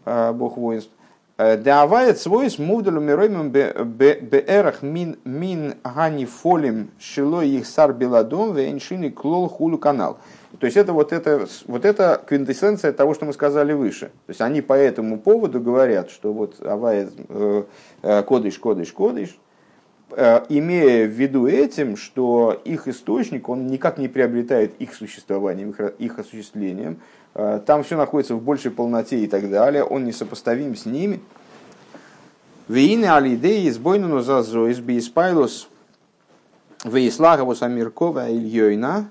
э, 0.04 0.32
бог 0.32 0.56
воинств. 0.56 0.90
Э, 1.36 1.56
да 1.56 1.86
свой 2.16 2.50
с 2.50 2.58
мувдалю 2.58 3.00
мироимом 3.00 3.50
беэрах 3.50 4.82
мин 4.82 5.16
мин 5.24 5.74
гани 5.84 6.24
фолим 6.24 6.90
шило 6.98 7.44
их 7.44 7.68
сар 7.68 7.92
беладом 7.92 8.52
вейншины 8.52 9.12
клол 9.12 9.48
хулу 9.48 9.78
канал. 9.78 10.18
То 10.58 10.66
есть 10.66 10.76
это 10.76 10.92
вот, 10.92 11.12
это 11.12 11.46
вот 11.68 11.84
это 11.84 12.20
квинтэссенция 12.26 12.92
того, 12.92 13.14
что 13.14 13.26
мы 13.26 13.32
сказали 13.32 13.74
выше. 13.74 14.06
То 14.26 14.30
есть 14.30 14.40
они 14.40 14.60
по 14.60 14.72
этому 14.72 15.20
поводу 15.20 15.60
говорят, 15.60 16.10
что 16.10 16.32
вот 16.32 16.60
авает 16.66 17.12
кодыш, 18.02 18.58
кодыш, 18.58 18.92
кодыш, 18.92 19.38
Э, 19.38 19.47
имея 20.10 21.06
в 21.06 21.10
виду 21.10 21.46
этим, 21.46 21.96
что 21.96 22.60
их 22.64 22.88
источник, 22.88 23.48
он 23.48 23.66
никак 23.66 23.98
не 23.98 24.08
приобретает 24.08 24.74
их 24.80 24.94
существованием, 24.94 25.74
их 25.98 26.18
осуществлением. 26.18 26.98
Э, 27.34 27.60
там 27.64 27.84
все 27.84 27.96
находится 27.96 28.34
в 28.34 28.42
большей 28.42 28.70
полноте 28.70 29.20
и 29.20 29.26
так 29.26 29.48
далее. 29.48 29.84
Он 29.84 30.04
несопоставим 30.04 30.74
с 30.74 30.86
ними. 30.86 31.20
Вейны 32.66 33.06
алидеи 33.06 33.68
избойнуну 33.68 34.20
за 34.20 34.42
зоис 34.42 34.78
бииспайлус 34.78 35.68
вейслагову 36.84 37.54
самиркова 37.54 38.30
ильёйна 38.30 39.08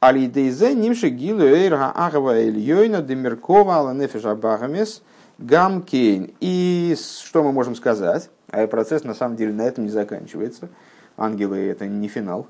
алидейзе 0.00 0.74
нимши 0.74 1.08
гилу 1.08 1.42
эйрга 1.42 1.90
агава 1.90 2.40
ильёйна 2.40 3.02
демиркова 3.02 3.76
аланефеша 3.76 4.34
багамес 4.34 5.02
гамкейн. 5.38 6.34
И 6.40 6.96
что 6.98 7.42
мы 7.42 7.52
можем 7.52 7.74
сказать? 7.74 8.30
А 8.54 8.68
процесс 8.68 9.02
на 9.02 9.14
самом 9.14 9.36
деле 9.36 9.52
на 9.52 9.62
этом 9.62 9.84
не 9.84 9.90
заканчивается. 9.90 10.68
Ангелы 11.16 11.58
это 11.58 11.86
не 11.86 12.06
финал. 12.06 12.46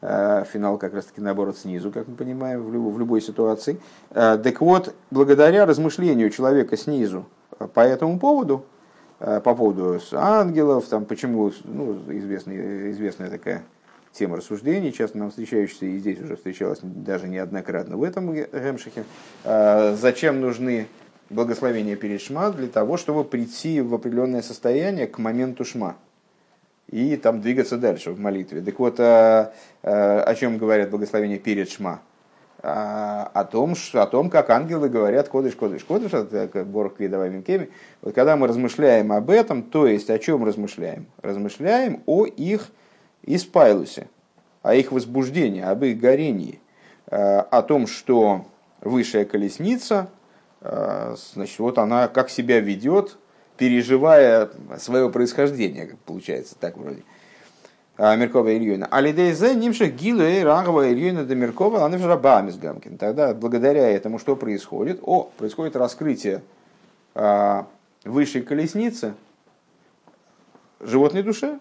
А 0.00 0.42
финал 0.44 0.78
как 0.78 0.94
раз 0.94 1.04
таки 1.04 1.20
наоборот 1.20 1.56
снизу, 1.56 1.92
как 1.92 2.08
мы 2.08 2.16
понимаем, 2.16 2.64
в, 2.64 2.72
любой, 2.72 2.92
в 2.92 2.98
любой 2.98 3.20
ситуации. 3.20 3.78
А, 4.10 4.36
так 4.36 4.60
вот, 4.60 4.94
благодаря 5.12 5.64
размышлению 5.64 6.28
человека 6.30 6.76
снизу 6.76 7.24
по 7.72 7.80
этому 7.80 8.18
поводу, 8.18 8.64
а, 9.20 9.38
по 9.38 9.54
поводу 9.54 10.00
ангелов, 10.12 10.86
там, 10.86 11.04
почему, 11.04 11.52
ну, 11.64 11.98
известная, 12.08 12.90
известная 12.90 13.30
такая 13.30 13.62
тема 14.12 14.38
рассуждений, 14.38 14.92
часто 14.92 15.18
нам 15.18 15.30
встречающаяся, 15.30 15.86
и 15.86 15.98
здесь 15.98 16.20
уже 16.20 16.34
встречалась 16.34 16.80
даже 16.82 17.28
неоднократно 17.28 17.96
в 17.96 18.02
этом 18.02 18.34
Гемшихе, 18.34 19.04
зачем 19.44 20.40
нужны 20.40 20.88
благословение 21.32 21.96
перед 21.96 22.20
Шма 22.20 22.50
для 22.50 22.68
того, 22.68 22.96
чтобы 22.96 23.24
прийти 23.24 23.80
в 23.80 23.94
определенное 23.94 24.42
состояние 24.42 25.06
к 25.06 25.18
моменту 25.18 25.64
Шма 25.64 25.96
и 26.88 27.16
там 27.16 27.40
двигаться 27.40 27.78
дальше 27.78 28.12
в 28.12 28.20
молитве. 28.20 28.60
Так 28.60 28.78
вот, 28.78 29.00
а, 29.00 29.52
а, 29.82 30.22
о 30.22 30.34
чем 30.34 30.58
говорят 30.58 30.90
благословения 30.90 31.38
перед 31.38 31.70
Шма? 31.70 32.00
А, 32.62 33.30
о 33.32 33.44
том, 33.44 33.74
о 33.94 34.06
том, 34.06 34.30
как 34.30 34.50
ангелы 34.50 34.88
говорят 34.88 35.28
кодыш, 35.28 35.54
кодыш, 35.56 35.84
кодыш, 35.84 36.12
Борг 36.66 36.96
Квидавай 36.96 37.30
Минкеми. 37.30 37.70
Вот 38.02 38.14
когда 38.14 38.36
мы 38.36 38.46
размышляем 38.46 39.10
об 39.10 39.30
этом, 39.30 39.62
то 39.62 39.86
есть 39.86 40.10
о 40.10 40.18
чем 40.18 40.44
размышляем? 40.44 41.06
Размышляем 41.22 42.02
о 42.06 42.26
их 42.26 42.68
испайлусе, 43.22 44.08
о 44.62 44.74
их 44.74 44.92
возбуждении, 44.92 45.62
об 45.62 45.82
их 45.82 45.98
горении, 45.98 46.60
о 47.06 47.62
том, 47.62 47.86
что 47.86 48.46
высшая 48.80 49.24
колесница– 49.24 50.08
значит, 50.64 51.58
вот 51.58 51.78
она 51.78 52.08
как 52.08 52.30
себя 52.30 52.60
ведет, 52.60 53.16
переживая 53.56 54.50
свое 54.78 55.10
происхождение, 55.10 55.96
получается, 56.06 56.56
так 56.58 56.76
вроде. 56.76 57.02
А, 57.98 58.16
Меркова 58.16 58.56
Ильюна. 58.56 58.86
Алидейзе 58.86 59.54
нимших 59.54 59.94
гилу 59.94 60.22
и 60.22 60.40
рагова 60.40 60.90
Ильюна 60.90 61.24
до 61.24 61.34
Меркова, 61.34 61.84
она 61.84 61.98
же 61.98 62.16
Бамис 62.16 62.56
Гамкин. 62.56 62.96
Тогда 62.96 63.34
благодаря 63.34 63.88
этому 63.88 64.18
что 64.18 64.34
происходит? 64.34 65.00
О, 65.02 65.30
происходит 65.36 65.76
раскрытие 65.76 66.42
а, 67.14 67.66
высшей 68.04 68.42
колесницы 68.42 69.14
животной 70.80 71.22
душе, 71.22 71.58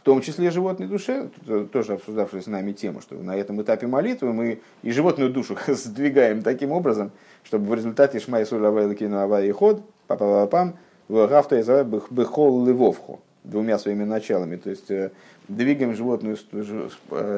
в 0.00 0.02
том 0.02 0.22
числе 0.22 0.50
животной 0.50 0.86
душе, 0.86 1.28
тоже 1.72 1.92
обсуждавшая 1.92 2.40
с 2.40 2.46
нами 2.46 2.72
тема, 2.72 3.02
что 3.02 3.16
на 3.16 3.36
этом 3.36 3.60
этапе 3.60 3.86
молитвы 3.86 4.32
мы 4.32 4.60
и 4.82 4.92
животную 4.92 5.30
душу 5.30 5.58
сдвигаем 5.66 6.42
таким 6.42 6.72
образом, 6.72 7.10
чтобы 7.44 7.66
в 7.66 7.74
результате 7.74 8.18
Шмай 8.18 8.46
Сулавай 8.46 8.86
Лакину 8.86 9.18
Авай 9.18 9.50
Ход, 9.50 9.82
папа 10.06 10.46
пам, 10.46 10.76
Гафта 11.10 11.60
Израиль 11.60 11.86
Бехол 12.10 12.64
Левовху. 12.64 13.20
двумя 13.44 13.78
своими 13.78 14.04
началами. 14.04 14.56
То 14.56 14.70
есть 14.70 14.90
двигаем 15.48 15.94
животную, 15.94 16.38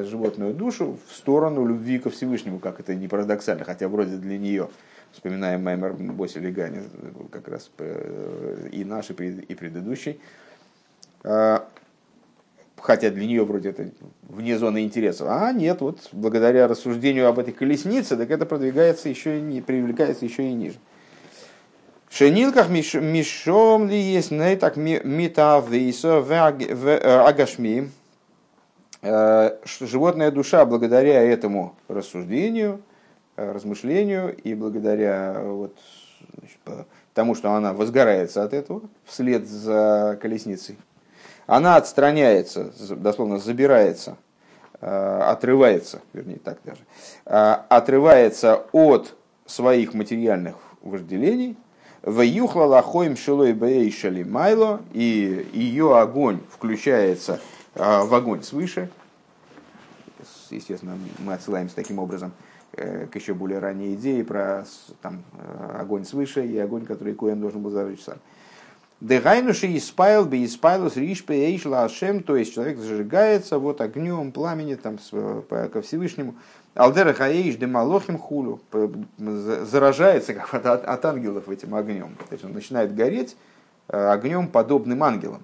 животную 0.04 0.54
душу 0.54 0.98
в 1.08 1.16
сторону 1.16 1.66
любви 1.66 1.98
ко 1.98 2.10
Всевышнему, 2.10 2.60
как 2.60 2.78
это 2.78 2.94
не 2.94 3.08
парадоксально, 3.08 3.64
хотя 3.64 3.88
вроде 3.88 4.18
для 4.18 4.38
нее 4.38 4.68
вспоминаем 5.10 5.64
Маймер 5.64 5.94
Боси 5.94 6.38
Легани, 6.38 6.82
как 7.32 7.48
раз 7.48 7.72
и 8.70 8.84
наш, 8.84 9.10
и 9.10 9.54
предыдущий. 9.54 10.20
Хотя 12.82 13.10
для 13.10 13.26
нее 13.26 13.44
вроде 13.44 13.70
это 13.70 13.90
вне 14.28 14.58
зоны 14.58 14.82
интересов. 14.82 15.28
А 15.30 15.52
нет, 15.52 15.80
вот 15.80 16.08
благодаря 16.10 16.66
рассуждению 16.66 17.28
об 17.28 17.38
этой 17.38 17.52
колеснице, 17.52 18.16
так 18.16 18.28
это 18.28 18.44
продвигается 18.44 19.08
еще 19.08 19.38
и 19.38 19.40
не, 19.40 19.60
привлекается 19.60 20.24
еще 20.24 20.48
и 20.48 20.52
ниже. 20.52 20.78
Шенилках 22.10 22.68
мишом 22.68 23.88
ли 23.88 23.98
есть 23.98 24.32
не 24.32 24.56
так 24.56 24.76
митависо 24.76 26.20
в 26.20 26.32
э, 26.32 26.96
агашми. 27.24 27.88
Э, 29.00 29.58
животная 29.64 30.32
душа 30.32 30.66
благодаря 30.66 31.22
этому 31.22 31.76
рассуждению, 31.86 32.82
э, 33.36 33.52
размышлению 33.52 34.36
и 34.36 34.54
благодаря 34.54 35.40
вот, 35.40 35.78
значит, 36.36 36.88
тому, 37.14 37.36
что 37.36 37.52
она 37.52 37.72
возгорается 37.74 38.42
от 38.42 38.52
этого 38.54 38.82
вслед 39.04 39.46
за 39.46 40.18
колесницей, 40.20 40.76
она 41.52 41.76
отстраняется, 41.76 42.72
дословно 42.96 43.38
забирается, 43.38 44.16
э, 44.80 45.20
отрывается, 45.22 46.00
вернее 46.14 46.38
так 46.38 46.56
даже, 46.64 46.80
э, 47.26 47.56
отрывается 47.68 48.64
от 48.72 49.14
своих 49.44 49.92
материальных 49.92 50.54
вожделений, 50.80 51.58
в 52.00 52.22
юхла 52.22 52.64
лахоим 52.64 53.16
шилой 53.18 53.52
бейшали 53.52 54.22
майло, 54.22 54.80
и 54.94 55.46
ее 55.52 55.98
огонь 55.98 56.40
включается 56.48 57.38
э, 57.74 58.02
в 58.02 58.14
огонь 58.14 58.42
свыше. 58.42 58.88
Естественно, 60.48 60.96
мы 61.18 61.34
отсылаемся 61.34 61.74
таким 61.74 61.98
образом 61.98 62.32
к 62.72 63.14
еще 63.14 63.34
более 63.34 63.58
ранней 63.58 63.92
идее 63.92 64.24
про 64.24 64.64
там, 65.02 65.22
огонь 65.78 66.06
свыше 66.06 66.46
и 66.46 66.56
огонь, 66.56 66.86
который 66.86 67.14
Коэн 67.14 67.38
должен 67.38 67.60
был 67.60 67.70
зажечь 67.70 68.02
сам. 68.02 68.16
Дегайнуши 69.02 69.76
испайл 69.76 70.26
бы 70.26 70.44
испайлус 70.44 70.96
риш 70.96 71.24
эйш 71.26 71.66
лашем, 71.66 72.22
то 72.22 72.36
есть 72.36 72.54
человек 72.54 72.78
зажигается 72.78 73.58
вот 73.58 73.80
огнем, 73.80 74.30
пламени 74.30 74.76
там 74.76 74.96
ко 75.48 75.82
Всевышнему. 75.82 76.36
Алдера 76.76 77.12
хаэйш 77.12 77.56
де 77.56 77.66
малохим 77.66 78.16
хулю, 78.16 78.60
заражается 79.18 80.34
как 80.34 80.54
от, 80.54 80.84
от 80.84 81.04
ангелов 81.04 81.48
этим 81.48 81.74
огнем. 81.74 82.16
То 82.28 82.32
есть 82.34 82.44
он 82.44 82.52
начинает 82.52 82.94
гореть 82.94 83.36
э, 83.88 83.96
огнем, 83.96 84.46
подобным 84.46 85.02
ангелам. 85.02 85.42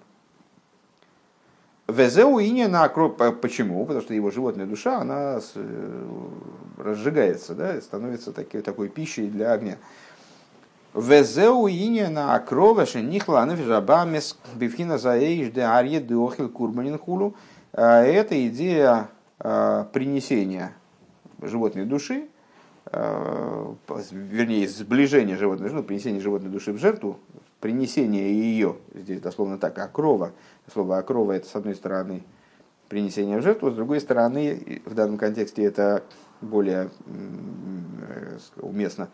Везеу 1.89 2.39
ине 2.39 2.69
на 2.69 2.85
акроп. 2.85 3.21
Почему? 3.41 3.85
Потому 3.85 4.03
что 4.03 4.15
его 4.15 4.31
животная 4.31 4.67
душа, 4.67 5.01
она 5.01 5.41
э, 5.57 6.29
разжигается, 6.77 7.57
да, 7.57 7.81
становится 7.81 8.31
такой, 8.31 8.63
такой 8.63 8.89
пищей 8.89 9.27
для 9.27 9.51
огня. 9.51 9.79
Везеу 10.95 11.69
ине 11.69 12.09
на 12.09 12.35
акрова 12.35 12.87
шенихла 12.87 13.47
жабамес 13.57 14.37
бифхина 14.55 14.99
заэйш 14.99 15.51
де 15.53 15.63
арье 15.63 16.01
де 16.01 16.15
охил 16.15 16.49
курбанин 16.49 16.99
хулу. 16.99 17.35
Это 17.73 18.49
идея 18.49 19.11
принесения 19.39 20.73
животной 21.41 21.85
души, 21.85 22.29
а, 22.87 23.75
вернее, 24.11 24.67
сближения 24.67 25.37
животной 25.37 25.69
души, 25.69 25.77
ну, 25.77 25.83
принесения 25.85 26.21
животной 26.21 26.51
души 26.51 26.73
в 26.73 26.79
жертву, 26.79 27.19
принесение 27.61 28.33
ее, 28.33 28.77
здесь 28.95 29.21
дословно 29.21 29.59
так, 29.59 29.79
окрова, 29.79 30.33
слово 30.73 30.99
окрова 30.99 31.33
это 31.33 31.47
с 31.47 31.55
одной 31.55 31.75
стороны 31.75 32.25
принесение 32.89 33.39
в 33.39 33.43
жертву, 33.43 33.71
с 33.71 33.75
другой 33.75 34.01
стороны, 34.01 34.83
в 34.87 34.95
данном 34.95 35.19
контексте 35.19 35.63
это 35.63 36.03
более 36.41 36.91
э, 37.07 38.39
уместно, 38.57 39.09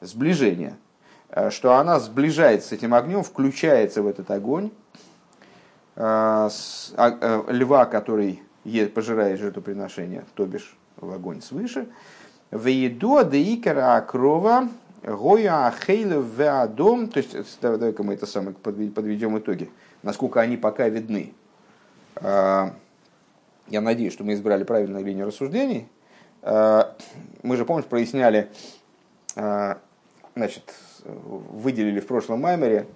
сближение– 0.00 0.76
Э, 0.85 0.85
что 1.50 1.74
она 1.74 1.98
сближается 2.00 2.68
с 2.68 2.72
этим 2.72 2.94
огнем, 2.94 3.22
включается 3.22 4.02
в 4.02 4.06
этот 4.06 4.30
огонь, 4.30 4.70
э, 5.96 6.00
а, 6.00 6.50
э, 6.96 7.42
льва, 7.48 7.86
который 7.86 8.42
пожирает 8.94 9.38
жертвоприношение, 9.38 10.24
то 10.34 10.46
бишь 10.46 10.76
в 10.96 11.12
огонь 11.12 11.42
свыше, 11.42 11.88
в 12.50 12.66
еду 12.66 13.22
деикара 13.24 13.96
акрова 13.96 14.68
гоя 15.02 15.66
ахейлев 15.68 16.24
веадом, 16.36 17.08
то 17.08 17.18
есть 17.18 17.36
давай-ка 17.60 18.02
мы 18.02 18.14
это 18.14 18.26
самое 18.26 18.54
подведем 18.56 19.38
итоги, 19.38 19.70
насколько 20.02 20.40
они 20.40 20.56
пока 20.56 20.88
видны. 20.88 21.32
Я 22.20 22.72
надеюсь, 23.68 24.12
что 24.12 24.24
мы 24.24 24.32
избрали 24.32 24.64
правильную 24.64 25.04
линию 25.04 25.26
рассуждений. 25.26 25.86
Мы 26.42 27.56
же, 27.56 27.64
помнишь, 27.64 27.84
проясняли 27.84 28.50
значит, 30.36 30.74
выделили 31.06 32.00
в 32.00 32.06
прошлом 32.06 32.40
маймере 32.40 32.86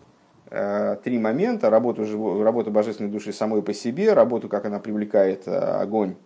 э, 0.51 0.96
три 1.03 1.18
момента. 1.18 1.70
Работу, 1.70 2.05
работу 2.42 2.70
божественной 2.70 3.11
души 3.11 3.33
самой 3.33 3.62
по 3.62 3.73
себе, 3.73 4.12
работу, 4.12 4.49
как 4.49 4.64
она 4.64 4.79
привлекает 4.79 5.46
э, 5.46 5.57
огонь 5.57 6.16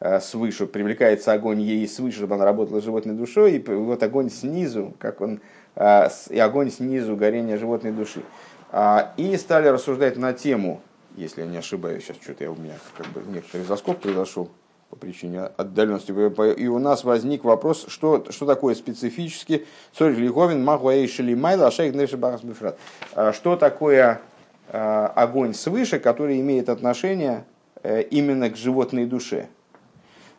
э, 0.00 0.20
свыше, 0.20 0.66
привлекается 0.66 1.32
огонь 1.32 1.60
ей 1.60 1.86
свыше, 1.88 2.18
чтобы 2.18 2.34
она 2.34 2.44
работала 2.44 2.80
животной 2.80 3.14
душой, 3.14 3.56
и 3.56 3.70
вот 3.70 4.02
огонь 4.02 4.30
снизу, 4.30 4.94
как 4.98 5.20
он, 5.20 5.40
и 5.76 6.38
огонь 6.38 6.70
снизу, 6.70 7.16
горение 7.16 7.58
животной 7.58 7.92
души. 7.92 8.22
А, 8.70 9.12
и 9.16 9.36
стали 9.36 9.68
рассуждать 9.68 10.16
на 10.16 10.32
тему, 10.32 10.80
если 11.16 11.42
я 11.42 11.46
не 11.46 11.56
ошибаюсь, 11.56 12.04
сейчас 12.04 12.16
что-то 12.20 12.44
я 12.44 12.50
у 12.50 12.56
меня 12.56 12.74
как 12.96 13.06
бы 13.08 13.22
некоторый 13.26 13.62
заскок 13.62 13.98
произошел, 13.98 14.50
по 14.90 14.96
причине 14.96 15.42
отдаленности. 15.56 16.12
И 16.58 16.68
у 16.68 16.78
нас 16.78 17.04
возник 17.04 17.44
вопрос, 17.44 17.86
что, 17.88 18.24
что 18.30 18.46
такое 18.46 18.74
специфически 18.74 19.66
Сорих 19.92 20.34
Махуэйшили 20.34 21.34
Майла 21.34 21.70
Шейх 21.70 21.94
Бифрат. 21.94 22.78
А 23.14 23.32
что 23.32 23.56
такое 23.56 24.20
а, 24.68 25.12
огонь 25.14 25.54
свыше, 25.54 25.98
который 25.98 26.40
имеет 26.40 26.68
отношение 26.68 27.44
э, 27.82 28.02
именно 28.02 28.50
к 28.50 28.56
животной 28.56 29.06
душе? 29.06 29.48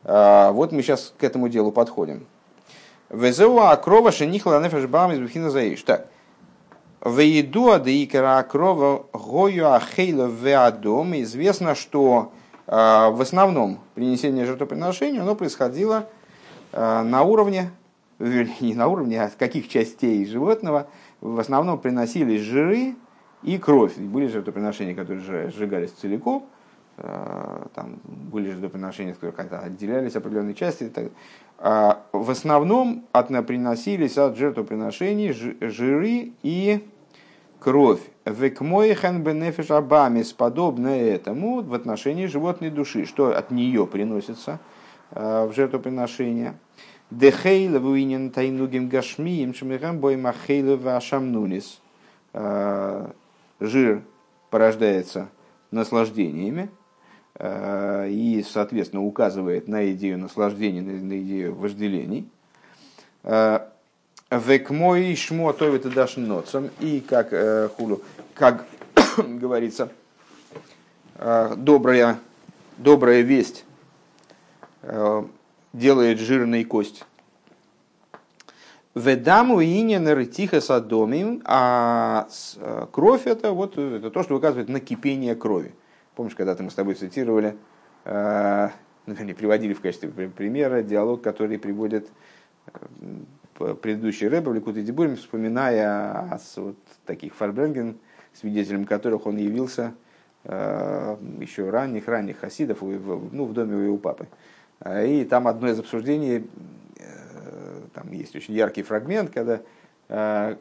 А, 0.03 0.51
вот 0.51 0.71
мы 0.71 0.81
сейчас 0.81 1.13
к 1.17 1.23
этому 1.23 1.49
делу 1.49 1.71
подходим. 1.71 2.25
Везеуа 3.09 3.71
акрова 3.71 4.11
шенихла 4.11 4.61
нефеш 4.61 4.85
бам 4.85 5.11
из 5.11 5.19
бухина 5.19 5.49
заиш. 5.49 5.81
Так. 5.83 6.07
Веидуа 7.03 7.79
деикара 7.79 8.39
акрова 8.39 9.05
гою 9.13 9.73
ахейла 9.73 10.25
веадом. 10.25 11.13
Известно, 11.21 11.75
что 11.75 12.31
в 12.67 13.21
основном 13.21 13.79
принесение 13.95 14.45
жертвоприношения 14.45 15.21
оно 15.21 15.35
происходило 15.35 16.09
а, 16.73 17.03
на 17.03 17.23
уровне, 17.23 17.71
не 18.19 18.73
на 18.73 18.87
уровне, 18.87 19.21
а 19.21 19.29
каких 19.29 19.69
частей 19.69 20.25
животного, 20.25 20.87
в 21.21 21.39
основном 21.39 21.79
приносились 21.79 22.41
жиры 22.41 22.95
и 23.41 23.57
кровь. 23.57 23.95
Были 23.97 24.27
жертвоприношения, 24.27 24.93
которые 24.93 25.49
сжигались 25.49 25.91
целиком, 25.91 26.45
а, 26.97 27.67
там 27.73 27.99
были 28.03 28.51
жертвоприношения, 28.51 29.13
которые 29.13 29.61
отделялись 29.61 30.15
определенные 30.15 30.55
части. 30.55 30.91
В 31.57 32.29
основном 32.29 33.05
приносились 33.11 34.17
от 34.17 34.37
жертвоприношений 34.37 35.31
жиры 35.31 36.33
и 36.43 36.87
кровь. 37.59 38.01
Векмойхан 38.25 39.23
бенефиш 39.23 39.71
абамис, 39.71 40.33
подобное 40.33 41.13
этому 41.13 41.61
в 41.61 41.73
отношении 41.73 42.25
животной 42.25 42.69
души, 42.69 43.05
что 43.05 43.37
от 43.37 43.51
нее 43.51 43.87
приносится 43.87 44.59
э, 45.11 45.45
в 45.45 45.53
жертвоприношение. 45.53 46.57
Дехейла 47.09 47.79
вуинен 47.79 48.31
тайнугим 48.31 48.89
гашмием 48.89 49.53
шамихам 49.53 49.99
бой 49.99 50.17
махейла 50.17 50.75
вашамнунис. 50.75 51.79
Э, 52.33 53.07
жир 53.59 54.01
порождается 54.49 55.29
наслаждениями 55.71 56.69
э, 57.35 58.09
и, 58.09 58.43
соответственно, 58.47 59.03
указывает 59.03 59.67
на 59.67 59.89
идею 59.91 60.17
наслаждения, 60.17 60.81
на 60.81 61.19
идею 61.21 61.55
вожделений. 61.55 62.29
Век 64.29 64.71
мой 64.71 65.15
шмо 65.15 65.53
товит 65.53 65.85
и 65.85 65.89
дашь 65.89 66.17
ноцам. 66.17 66.69
И 66.81 66.99
как 66.99 67.29
э, 67.31 67.69
хулу, 67.69 68.01
как 68.33 68.65
говорится, 69.17 69.89
э, 71.15 71.53
добрая, 71.55 72.19
добрая 72.77 73.21
весть 73.21 73.63
э, 74.81 75.23
делает 75.71 76.19
жирный 76.19 76.65
кость. 76.65 77.05
Ведаму 78.95 79.63
иньянер 79.63 80.25
тихо 80.25 80.59
садомим, 80.59 81.41
а 81.45 82.27
кровь 82.91 83.27
это 83.27 83.51
вот 83.53 83.77
это 83.77 84.09
то, 84.09 84.23
что 84.23 84.35
указывает 84.35 84.67
на 84.67 84.81
кипение 84.81 85.35
крови. 85.35 85.73
Помнишь, 86.15 86.35
когда-то 86.35 86.63
мы 86.63 86.71
с 86.71 86.73
тобой 86.73 86.95
цитировали, 86.95 87.55
э, 88.03 88.69
ну, 89.05 89.15
приводили 89.15 89.73
в 89.73 89.79
качестве 89.79 90.09
примера 90.09 90.81
диалог, 90.81 91.21
который 91.21 91.59
приводит 91.59 92.09
предыдущий 93.57 94.27
рэб 94.27 94.47
Ликут 94.53 94.77
и 94.77 94.83
Дебурим, 94.83 95.15
вспоминая 95.15 96.31
о 96.31 96.39
вот 96.57 96.77
таких 97.05 97.33
фарбренген, 97.35 97.97
свидетелем 98.33 98.85
которых 98.85 99.25
он 99.25 99.37
явился 99.37 99.93
еще 100.43 101.69
ранних-ранних 101.69 102.39
хасидов 102.39 102.81
ну, 102.81 103.45
в 103.45 103.53
доме 103.53 103.75
у 103.75 103.79
его 103.79 103.97
папы. 103.97 104.27
И 104.87 105.25
там 105.29 105.47
одно 105.47 105.67
из 105.69 105.79
обсуждений, 105.79 106.47
там 107.93 108.11
есть 108.11 108.35
очень 108.35 108.53
яркий 108.53 108.83
фрагмент, 108.83 109.31
когда 109.31 109.61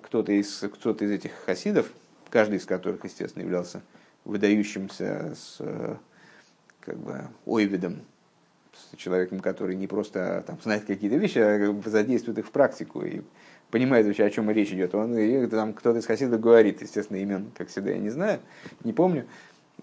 кто-то 0.03 0.33
из, 0.33 0.65
кто 0.75 0.91
из 0.93 1.11
этих 1.11 1.33
хасидов, 1.45 1.93
каждый 2.31 2.57
из 2.57 2.65
которых, 2.65 3.05
естественно, 3.05 3.43
являлся 3.43 3.83
выдающимся 4.25 5.35
с 5.37 5.61
как 6.81 6.97
бы, 6.97 7.29
ойвидом, 7.45 8.01
с 8.93 8.97
человеком, 8.97 9.41
который 9.41 9.77
не 9.77 9.87
просто 9.87 10.45
там, 10.47 10.59
знает 10.63 10.85
какие-то 10.85 11.17
вещи, 11.17 11.39
а 11.39 11.75
задействует 11.85 12.39
их 12.39 12.47
в 12.47 12.51
практику 12.51 13.03
и 13.03 13.23
понимает 13.71 14.07
вообще, 14.07 14.25
о 14.25 14.31
чем 14.31 14.51
речь 14.51 14.71
идет. 14.71 14.95
Он, 14.95 15.17
и, 15.17 15.47
там 15.47 15.73
кто-то 15.73 15.99
из 15.99 16.07
хасидов 16.07 16.41
говорит, 16.41 16.83
естественно, 16.83 17.19
имен, 17.19 17.51
как 17.57 17.69
всегда, 17.69 17.91
я 17.91 17.99
не 17.99 18.11
знаю, 18.11 18.41
не 18.85 18.93
помню. 18.93 19.27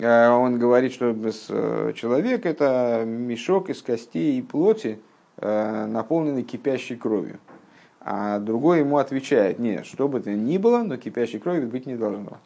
А 0.02 0.36
он 0.36 0.58
говорит, 0.58 0.92
что 0.92 1.16
э, 1.16 1.94
человек– 1.96 2.46
это 2.48 3.04
мешок 3.06 3.70
из 3.70 3.82
костей 3.82 4.40
и 4.40 4.42
плоти, 4.42 5.00
э, 5.38 5.86
наполненный 5.86 6.44
кипящей 6.44 6.96
кровью. 6.96 7.40
А 8.02 8.40
другой 8.40 8.80
ему 8.80 8.98
отвечает, 8.98 9.60
нет, 9.60 9.86
что 9.86 10.08
бы 10.08 10.20
то 10.20 10.32
ни 10.32 10.58
было, 10.58 10.84
но 10.84 10.98
кипящей 10.98 11.40
крови 11.40 11.66
быть 11.66 11.86
не 11.86 11.96
должно. 11.96 12.40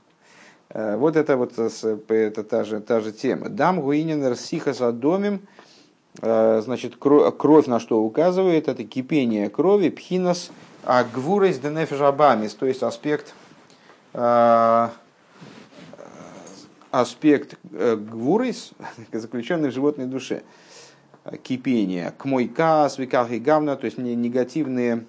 Э, 0.69 0.97
вот 0.97 1.15
это 1.15 1.38
вот 1.38 1.57
это 1.57 2.43
та, 2.43 2.63
же, 2.65 2.81
та 2.81 2.99
же 2.99 3.13
тема. 3.13 3.47
Дам 3.47 3.79
гуинен 3.81 4.27
рсиха 4.27 4.73
задомим, 4.73 5.41
значит, 6.21 6.95
кровь 6.97 7.67
на 7.67 7.80
что 7.80 8.01
указывает, 8.01 8.67
это 8.67 8.84
кипение 8.84 9.49
крови, 9.49 9.89
пхинас– 9.89 10.51
а 10.89 11.03
гвурейс 11.03 11.60
денефежабамис, 11.60 12.53
то 12.53 12.65
есть 12.65 12.82
аспект, 12.82 13.34
э, 14.13 14.88
аспект 16.91 17.56
э, 17.73 17.97
гвурейс, 17.97 18.71
заключенный 19.12 19.69
в 19.69 19.73
животной 19.73 20.06
душе, 20.06 20.43
кипение, 21.43 22.13
к 22.17 22.23
мой 22.23 22.47
кас, 22.47 22.97
веках 22.97 23.32
и 23.32 23.39
гавна, 23.39 23.75
то 23.75 23.84
есть 23.84 23.97
негативные, 23.97 25.03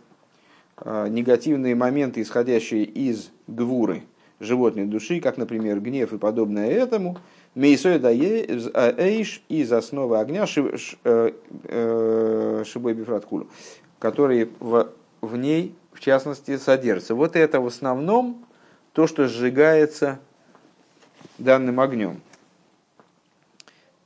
негативные 0.85 1.77
моменты, 1.77 2.23
исходящие 2.23 2.83
из 2.83 3.31
гвуры 3.47 4.03
животной 4.40 4.87
души, 4.87 5.21
как, 5.21 5.37
например, 5.37 5.79
гнев 5.79 6.12
и 6.12 6.18
подобное 6.18 6.68
этому, 6.68 7.18
Мейсой 7.55 7.99
да 7.99 8.11
эйш 8.13 9.43
из 9.49 9.73
основы 9.73 10.19
огня 10.19 10.47
шибой 10.47 11.35
бифраткулу, 12.95 13.49
который 13.99 14.51
в 14.61 14.91
в 15.21 15.37
ней, 15.37 15.75
в 15.93 16.01
частности, 16.01 16.57
содержится. 16.57 17.15
Вот 17.15 17.37
это 17.37 17.61
в 17.61 17.67
основном 17.67 18.45
то, 18.93 19.07
что 19.07 19.27
сжигается 19.27 20.19
данным 21.39 21.81
огнем, 21.81 22.21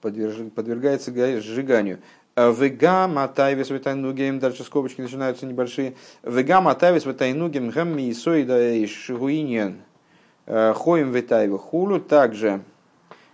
подвергается 0.00 1.12
сжиганию. 1.40 2.00
Вега 2.34 3.08
матайвис 3.08 3.70
в 3.70 3.78
тайнугем, 3.78 4.38
дальше 4.38 4.64
скобочки 4.64 5.02
начинаются 5.02 5.44
небольшие. 5.44 5.94
Вега 6.22 6.62
матайвис 6.62 7.04
в 7.04 7.12
тайнугем 7.12 7.68
гамми 7.68 8.08
и 8.08 8.14
сойда 8.14 8.86
шигуиньян 8.86 9.82
хоим 10.46 11.12
ветайва 11.12 11.58
хулу. 11.58 12.00
Также 12.00 12.62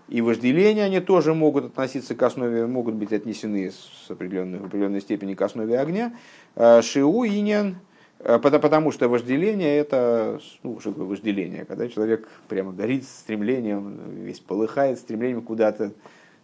и 0.08 0.22
вожделения 0.22 0.84
они 0.84 1.00
тоже 1.00 1.34
могут 1.34 1.66
относиться 1.66 2.14
к 2.14 2.22
основе, 2.22 2.66
могут 2.66 2.94
быть 2.94 3.12
отнесены 3.12 3.70
с 3.70 4.10
определенной, 4.10 4.58
в 4.58 4.66
определенной 4.66 5.00
степени 5.00 5.34
к 5.34 5.42
основе 5.42 5.78
огня. 5.78 6.14
Э, 6.56 6.80
Шиу 6.80 7.24
иньян, 7.26 7.76
э, 8.20 8.38
потому 8.38 8.90
что 8.90 9.08
вожделение 9.08 9.76
это, 9.76 10.40
ну, 10.62 10.80
что 10.80 10.90
такое 10.90 11.06
вожделение, 11.06 11.66
когда 11.66 11.88
человек 11.88 12.26
прямо 12.48 12.72
горит 12.72 13.04
стремлением, 13.04 13.98
весь 14.24 14.40
полыхает 14.40 14.98
стремлением 14.98 15.42
куда-то 15.42 15.92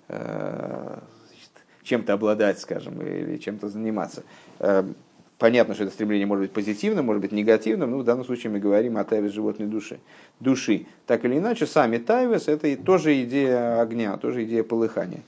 э, 0.08 0.98
чем-то 1.84 2.12
обладать, 2.12 2.58
скажем, 2.60 3.00
или 3.00 3.38
чем-то 3.38 3.68
заниматься. 3.68 4.24
Понятно, 5.44 5.74
что 5.74 5.84
это 5.84 5.92
стремление 5.92 6.26
может 6.26 6.44
быть 6.44 6.52
позитивным, 6.52 7.04
может 7.04 7.20
быть 7.20 7.30
негативным, 7.30 7.90
но 7.90 7.98
в 7.98 8.04
данном 8.04 8.24
случае 8.24 8.50
мы 8.50 8.60
говорим 8.60 8.96
о 8.96 9.04
тайве 9.04 9.28
животной 9.28 9.66
души. 9.66 10.00
души. 10.40 10.86
Так 11.06 11.26
или 11.26 11.36
иначе, 11.36 11.66
сами 11.66 11.98
тайвес– 11.98 12.44
это 12.48 12.74
тоже 12.78 13.22
идея 13.24 13.82
огня, 13.82 14.16
тоже 14.16 14.44
идея 14.44 14.62
полыхания. 14.62 15.20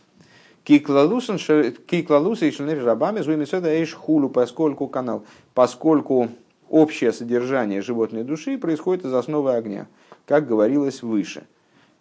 Киклалуса 0.64 1.34
и 1.34 2.50
шельнеф 2.50 2.82
рабами 2.82 3.20
зуемисода 3.20 3.68
эйш 3.68 3.92
хулу, 3.92 4.30
поскольку 4.30 4.88
канал, 4.88 5.22
поскольку 5.52 6.30
общее 6.70 7.12
содержание 7.12 7.82
животной 7.82 8.24
души 8.24 8.56
происходит 8.56 9.04
из 9.04 9.12
основы 9.12 9.52
огня, 9.52 9.86
как 10.24 10.48
говорилось 10.48 11.02
выше. 11.02 11.42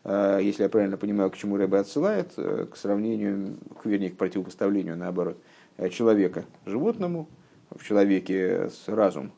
Э, 0.06 0.40
если 0.42 0.64
я 0.64 0.70
правильно 0.70 0.96
понимаю, 0.96 1.32
к 1.32 1.36
чему 1.36 1.58
Рэбе 1.58 1.80
отсылает, 1.80 2.32
э, 2.38 2.66
к 2.72 2.78
сравнению, 2.78 3.58
к, 3.84 3.86
вернее, 3.86 4.12
к 4.12 4.16
противопоставлению, 4.16 4.96
наоборот, 4.96 5.36
э, 5.76 5.90
человека 5.90 6.46
животному– 6.66 7.28
в 7.76 7.84
человеке 7.84 8.70
разум 8.88 9.32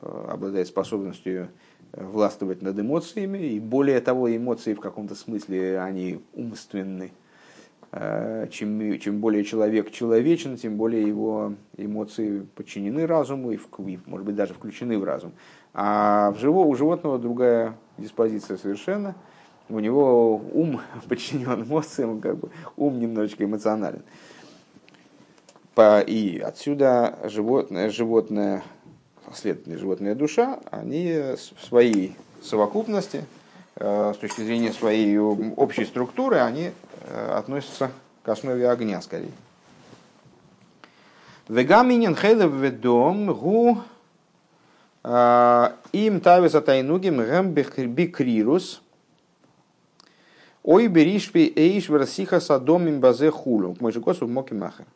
э, 0.00 0.26
обладает 0.30 0.66
способностью 0.66 1.48
э, 1.92 2.04
властвовать 2.04 2.62
над 2.62 2.78
эмоциями, 2.78 3.38
и 3.38 3.60
более 3.60 4.00
того, 4.00 4.34
эмоции 4.34 4.74
в 4.74 4.80
каком-то 4.80 5.14
смысле, 5.14 5.80
они 5.80 6.24
умственны. 6.34 7.12
Э, 7.94 8.48
чем, 8.50 8.98
чем 8.98 9.20
более 9.20 9.44
человек 9.44 9.90
человечен, 9.90 10.56
тем 10.56 10.78
более 10.78 11.06
его 11.06 11.52
эмоции 11.76 12.46
подчинены 12.54 13.06
разуму 13.06 13.52
и, 13.52 13.58
может 14.06 14.26
быть, 14.26 14.34
даже 14.34 14.54
включены 14.54 14.98
в 14.98 15.04
разум. 15.04 15.32
А 15.74 16.30
в 16.32 16.38
живо, 16.38 16.60
у 16.60 16.74
животного 16.74 17.18
другая 17.18 17.76
диспозиция 17.98 18.56
совершенно. 18.56 19.14
У 19.68 19.78
него 19.78 20.36
ум 20.52 20.80
подчинен 21.08 21.64
эмоциям, 21.64 22.22
как 22.22 22.38
бы 22.38 22.50
ум 22.76 22.98
немножечко 22.98 23.44
эмоционален. 23.44 24.02
И 25.76 26.42
отсюда 26.44 27.18
животное, 27.24 27.88
животное, 27.88 28.62
следовательно, 29.32 29.78
животная 29.78 30.14
душа, 30.14 30.60
они 30.70 31.34
в 31.56 31.64
своей 31.64 32.14
совокупности, 32.42 33.24
э, 33.76 34.12
с 34.14 34.18
точки 34.18 34.42
зрения 34.42 34.72
своей 34.72 35.16
общей 35.18 35.86
структуры, 35.86 36.40
они 36.40 36.72
э, 37.06 37.32
относятся 37.32 37.90
к 38.22 38.28
основе 38.28 38.68
огня 38.68 39.00
скорее. 39.00 39.32
Вегаминин 41.48 42.14
хелев 42.16 42.52
ведом 42.52 43.32
гу 43.32 43.78
э, 45.02 45.68
им 45.92 46.20
тавис 46.20 46.54
атайнугим 46.54 47.16
гэм 47.16 47.52
бикрирус 47.52 48.82
ой 50.62 50.86
беришпи 50.86 51.52
эйш 51.56 51.88
версиха 51.88 52.40
садом 52.40 52.86
им 52.88 53.00
базе 53.00 53.30
хулу. 53.30 53.76
Мой 53.80 53.92
же 53.92 54.00
косу 54.00 54.28
моки 54.28 54.52
махер. 54.52 54.86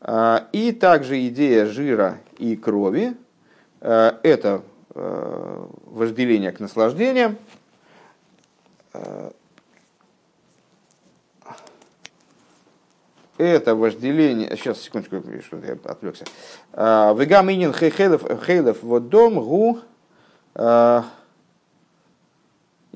А, 0.00 0.48
и 0.52 0.72
также 0.72 1.26
идея 1.28 1.66
жира 1.66 2.18
и 2.38 2.56
крови 2.56 3.16
а,– 3.80 4.18
это 4.22 4.62
а, 4.94 5.68
вожделение 5.84 6.52
к 6.52 6.60
наслаждениям, 6.60 7.38
это 13.38 13.74
вожделение, 13.74 14.56
сейчас, 14.56 14.80
секундочку, 14.80 15.22
что-то 15.42 15.66
я 15.66 15.76
отвлекся. 15.84 16.24
Вегаминин 16.72 17.74
хейлев 17.74 18.82
вот 18.82 19.10
дом 19.10 19.34
гу 19.34 19.80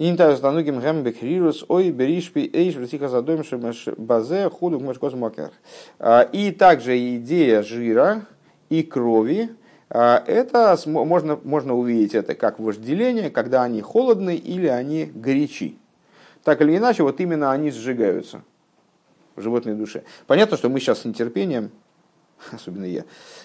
Инта 0.02 0.34
станугим 0.34 0.80
гэм 0.80 1.02
бекрирус 1.02 1.66
ой 1.68 1.90
беришпи 1.90 2.48
эйш 2.54 2.74
вертиха 2.74 3.10
задоем 3.10 3.44
базе 3.98 4.48
худу 4.48 4.80
мешкос 4.80 5.12
макер. 5.12 5.50
И 6.32 6.52
также 6.58 7.16
идея 7.16 7.62
жира 7.62 8.22
и 8.70 8.82
крови, 8.82 9.50
это 9.90 10.78
можно, 10.86 11.38
можно 11.44 11.74
увидеть 11.74 12.14
это 12.14 12.34
как 12.34 12.58
вожделение, 12.58 13.28
когда 13.28 13.62
они 13.62 13.82
холодны 13.82 14.36
или 14.36 14.68
они 14.68 15.04
горячи. 15.04 15.76
Так 16.44 16.62
или 16.62 16.78
иначе, 16.78 17.02
вот 17.02 17.20
именно 17.20 17.52
они 17.52 17.70
сжигаются 17.70 18.40
в 19.36 19.42
животной 19.42 19.74
душе. 19.74 20.04
Понятно, 20.26 20.56
что 20.56 20.70
мы 20.70 20.80
сейчас 20.80 21.00
с 21.00 21.04
нетерпением, 21.04 21.72
особенно 22.52 22.86
я, 22.86 23.04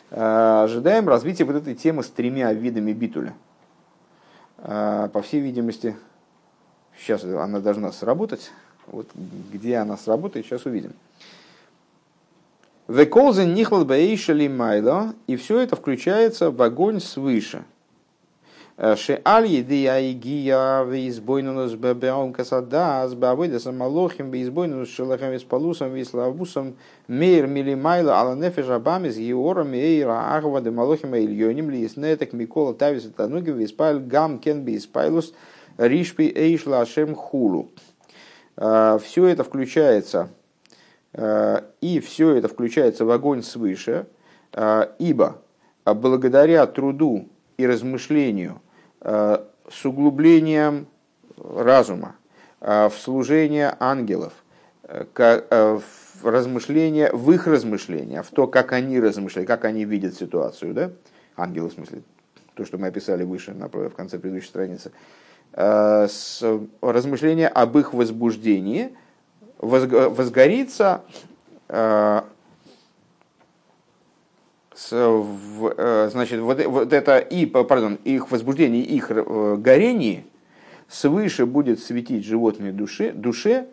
а, 0.09 0.63
ожидаем 0.63 1.09
развития 1.09 1.43
вот 1.43 1.57
этой 1.57 1.75
темы 1.75 2.01
с 2.01 2.07
тремя 2.07 2.53
видами 2.53 2.93
битуля. 2.93 3.33
По 4.55 5.21
всей 5.21 5.41
видимости, 5.41 5.97
Сейчас 6.99 7.23
она 7.23 7.59
должна 7.59 7.91
сработать. 7.91 8.51
Вот 8.87 9.07
где 9.51 9.77
она 9.77 9.97
сработает, 9.97 10.45
сейчас 10.45 10.65
увидим. 10.65 10.93
Веколзен 12.87 13.53
нихлал 13.53 13.83
баишали 13.83 14.47
майло, 14.47 15.15
и 15.25 15.35
все 15.37 15.59
это 15.59 15.75
включается 15.75 16.51
в 16.51 16.61
огонь 16.61 16.99
свыше. 16.99 17.63
Шеаль 18.77 19.47
еды 19.47 19.87
аигия 19.87 20.83
веизбойнунус 20.83 21.73
бебеом 21.75 22.33
касадас 22.33 23.13
бавыда 23.13 23.57
самолохим 23.57 24.31
веизбойнунус 24.31 24.89
шелахем 24.89 25.31
веспалусом 25.31 25.93
веславусом 25.93 26.75
мейр 27.07 27.47
милимайла 27.47 28.19
ала 28.19 28.35
нефеш 28.35 28.67
абами 28.67 29.09
с 29.09 29.17
геором 29.17 29.73
эйра 29.73 30.35
ахва 30.35 30.59
де 30.59 30.71
малохим 30.71 31.13
эйльоним 31.13 31.69
лиеснетек 31.69 32.33
микола 32.33 32.73
тавис 32.73 33.09
тануги 33.15 33.51
веспайль 33.51 33.99
гам 33.99 34.39
кен 34.39 34.63
беиспайлус– 34.63 35.33
Ришпи 35.77 36.31
Эйш 36.33 36.65
Лашем 36.65 37.15
Хулу. 37.15 37.71
все 38.57 39.25
это 39.25 39.43
включается, 39.43 40.29
и 41.13 41.99
все 42.05 42.35
это 42.35 42.47
включается 42.47 43.05
в 43.05 43.11
огонь 43.11 43.43
свыше, 43.43 44.07
ибо 44.99 45.41
благодаря 45.85 46.65
труду 46.67 47.27
и 47.57 47.67
размышлению 47.67 48.61
с 49.01 49.85
углублением 49.85 50.87
разума 51.37 52.15
в 52.61 52.93
служение 52.97 53.75
ангелов, 53.79 54.33
в 54.83 55.81
размышления, 56.23 57.11
в 57.11 57.31
их 57.31 57.47
размышления, 57.47 58.21
в 58.23 58.29
то, 58.29 58.47
как 58.47 58.71
они 58.71 58.99
размышляют, 58.99 59.47
как 59.47 59.65
они 59.65 59.83
видят 59.83 60.15
ситуацию, 60.15 60.73
да? 60.73 60.91
ангелы 61.35 61.69
в 61.69 61.73
смысле, 61.73 62.03
то, 62.53 62.63
что 62.65 62.77
мы 62.77 62.87
описали 62.87 63.23
выше, 63.23 63.53
в 63.53 63.89
конце 63.89 64.17
предыдущей 64.19 64.47
страницы, 64.47 64.91
э, 65.55 66.07
с 66.07 66.43
размышления 66.81 67.47
об 67.47 67.77
их 67.77 67.93
возбуждении 67.93 68.95
возгорится 69.59 71.01
э, 71.69 72.21
э, 74.91 76.09
значит, 76.11 76.41
вот, 76.41 76.63
вот 76.65 76.93
это 76.93 77.17
и, 77.19 77.45
пардон, 77.45 77.95
их 78.03 78.29
возбуждение, 78.31 78.83
их 78.83 79.09
горение 79.09 80.25
свыше 80.87 81.45
будет 81.45 81.79
светить 81.79 82.25
животной 82.25 82.71
душе, 82.71 83.11
душе 83.13 83.67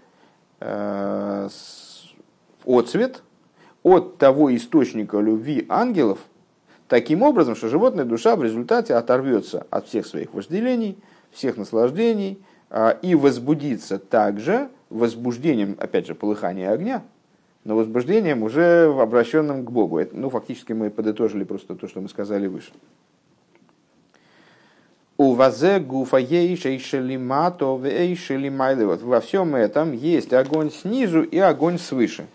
отцвет 2.64 3.22
от 3.82 4.18
того 4.18 4.54
источника 4.54 5.18
любви 5.18 5.66
ангелов, 5.68 6.20
таким 6.88 7.22
образом, 7.22 7.56
что 7.56 7.68
животная 7.68 8.04
душа 8.04 8.36
в 8.36 8.44
результате 8.44 8.94
оторвется 8.94 9.66
от 9.70 9.88
всех 9.88 10.06
своих 10.06 10.32
вожделений, 10.34 10.98
всех 11.32 11.56
наслаждений 11.56 12.38
а, 12.70 12.90
и 13.02 13.14
возбудится 13.14 13.98
также 13.98 14.68
возбуждением, 14.90 15.76
опять 15.78 16.06
же, 16.06 16.14
полыхания 16.14 16.70
огня, 16.70 17.02
но 17.64 17.76
возбуждением 17.76 18.42
уже 18.42 18.92
обращенным 18.98 19.64
к 19.64 19.70
Богу. 19.70 19.98
Это, 19.98 20.16
ну, 20.16 20.30
фактически 20.30 20.72
мы 20.72 20.90
подытожили 20.90 21.44
просто 21.44 21.74
то, 21.74 21.88
что 21.88 22.00
мы 22.00 22.08
сказали 22.08 22.46
выше. 22.46 22.72
У 25.16 25.34
вазе 25.34 25.78
гуфа 25.78 26.18
ейшелимато 26.18 27.66
Вот 28.86 29.02
во 29.02 29.20
всем 29.20 29.54
этом 29.54 29.92
есть 29.92 30.32
огонь 30.32 30.70
снизу 30.70 31.22
и 31.22 31.38
огонь 31.38 31.78
свыше. 31.78 32.26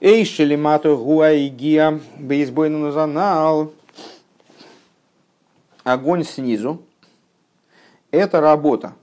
Эйшелимато 0.00 0.96
гуаигия 0.96 2.00
бейсбойну 2.18 2.78
назанал. 2.78 3.72
Огонь 5.84 6.24
снизу– 6.24 6.82
это 8.10 8.40
работа 8.40 8.94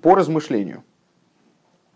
по 0.00 0.14
размышлению, 0.14 0.84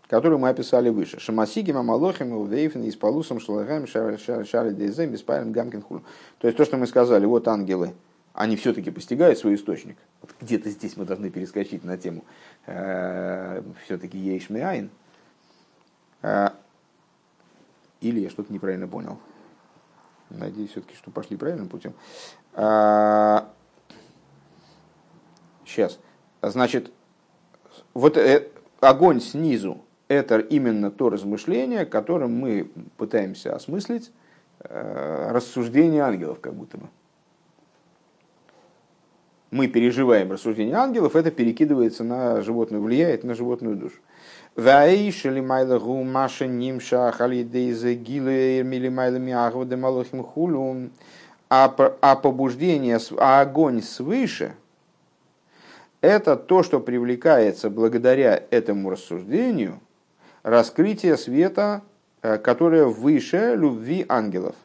которую 0.07 0.39
мы 0.39 0.49
описали 0.49 0.89
выше. 0.89 1.19
Шамасигим, 1.19 1.77
Амалохим, 1.77 2.33
Увейфен, 2.33 2.87
Испалусом, 2.87 3.39
Шалагам, 3.39 3.87
Шари 3.87 4.71
Дейзем, 4.71 5.11
Беспарем, 5.11 5.51
Гамкин, 5.51 5.81
Хулу. 5.81 6.03
То 6.39 6.47
есть 6.47 6.57
то, 6.57 6.65
что 6.65 6.77
мы 6.77 6.85
сказали, 6.85 7.25
вот 7.25 7.47
ангелы, 7.47 7.93
они 8.33 8.57
все-таки 8.57 8.91
постигают 8.91 9.39
свой 9.39 9.55
источник. 9.55 9.97
Вот 10.21 10.31
где-то 10.41 10.69
здесь 10.69 10.97
мы 10.97 11.05
должны 11.05 11.29
перескочить 11.29 11.83
на 11.83 11.97
тему 11.97 12.25
э, 12.65 13.63
все-таки 13.85 14.17
Ейшмиайн. 14.17 14.89
Или 18.01 18.19
я 18.19 18.29
что-то 18.29 18.53
неправильно 18.53 18.87
понял. 18.87 19.17
Надеюсь, 20.29 20.71
все-таки, 20.71 20.95
что 20.95 21.09
пошли 21.09 21.37
правильным 21.37 21.69
путем. 21.69 21.93
А, 22.53 23.49
сейчас. 25.65 25.99
Значит, 26.41 26.91
вот 27.93 28.17
э, 28.17 28.49
огонь 28.79 29.21
снизу– 29.21 29.81
это 30.07 30.39
именно 30.39 30.91
то 30.91 31.09
размышление, 31.09 31.85
которым 31.85 32.33
мы 32.33 32.71
пытаемся 32.97 33.55
осмыслить 33.55 34.11
э, 34.59 35.29
рассуждение 35.31 36.03
ангелов, 36.03 36.39
как 36.39 36.53
будто 36.53 36.77
бы. 36.77 36.87
Мы 39.49 39.67
переживаем 39.67 40.31
рассуждение 40.31 40.75
ангелов, 40.75 41.15
это 41.15 41.31
перекидывается 41.31 42.03
на 42.03 42.41
животную, 42.41 42.83
влияет 42.83 43.23
на 43.23 43.33
животную 43.33 43.77
душу. 43.77 43.95
Агвады 49.35 49.77
малохим 49.77 50.23
хулу. 50.23 50.89
А, 51.47 51.69
побуждение, 52.15 52.97
а 53.19 53.41
огонь 53.41 53.83
свыше, 53.83 54.55
это 56.01 56.35
то, 56.35 56.63
что 56.63 56.79
привлекается 56.79 57.69
благодаря 57.69 58.43
этому 58.49 58.89
рассуждению, 58.89 59.79
раскрытие 60.41 61.17
света, 61.17 61.83
э, 62.23 62.39
которое 62.39 62.85
выше 62.85 63.53
любви 63.55 64.07
ангелов. 64.09 64.55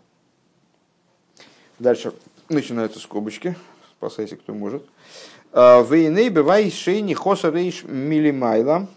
Дальше 1.79 2.15
начинаются 2.49 2.99
скобочки. 2.99 3.57
Спасайся, 3.99 4.37
кто 4.37 4.55
может. 4.55 4.87
«Э, 5.53 5.85
Вейней 5.85 6.31
бывай 6.31 6.71
шейни 6.71 7.13
хоса 7.13 7.51
рейш 7.51 7.85
милимайла. 7.85 8.89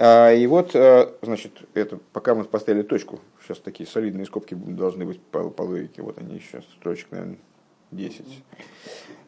А, 0.00 0.32
и 0.32 0.46
вот, 0.46 0.76
э, 0.76 1.08
значит, 1.22 1.62
это, 1.74 1.98
пока 2.12 2.36
мы 2.36 2.44
поставили 2.44 2.82
точку, 2.82 3.18
сейчас 3.42 3.58
такие 3.58 3.88
солидные 3.88 4.26
скобки 4.26 4.54
должны 4.54 5.04
быть 5.04 5.20
по, 5.20 5.50
по 5.50 5.62
логике, 5.62 6.02
вот 6.02 6.18
они 6.18 6.38
сейчас, 6.38 6.62
строчек, 6.78 7.08
наверное, 7.10 7.38
10. 7.90 8.24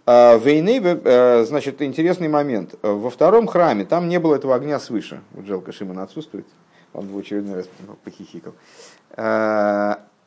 А, 0.06 0.38
Войны, 0.38 0.80
э, 0.80 1.44
значит, 1.44 1.82
интересный 1.82 2.28
момент. 2.28 2.76
Во 2.82 3.10
втором 3.10 3.48
храме 3.48 3.84
там 3.84 4.08
не 4.08 4.20
было 4.20 4.36
этого 4.36 4.54
огня 4.54 4.78
свыше. 4.78 5.22
Вот 5.32 5.46
жалко, 5.46 5.72
Шимон 5.72 5.98
отсутствует. 5.98 6.46
Он 6.92 7.08
в 7.08 7.18
очередной 7.18 7.56
раз 7.56 7.68
похихикал. 8.04 8.54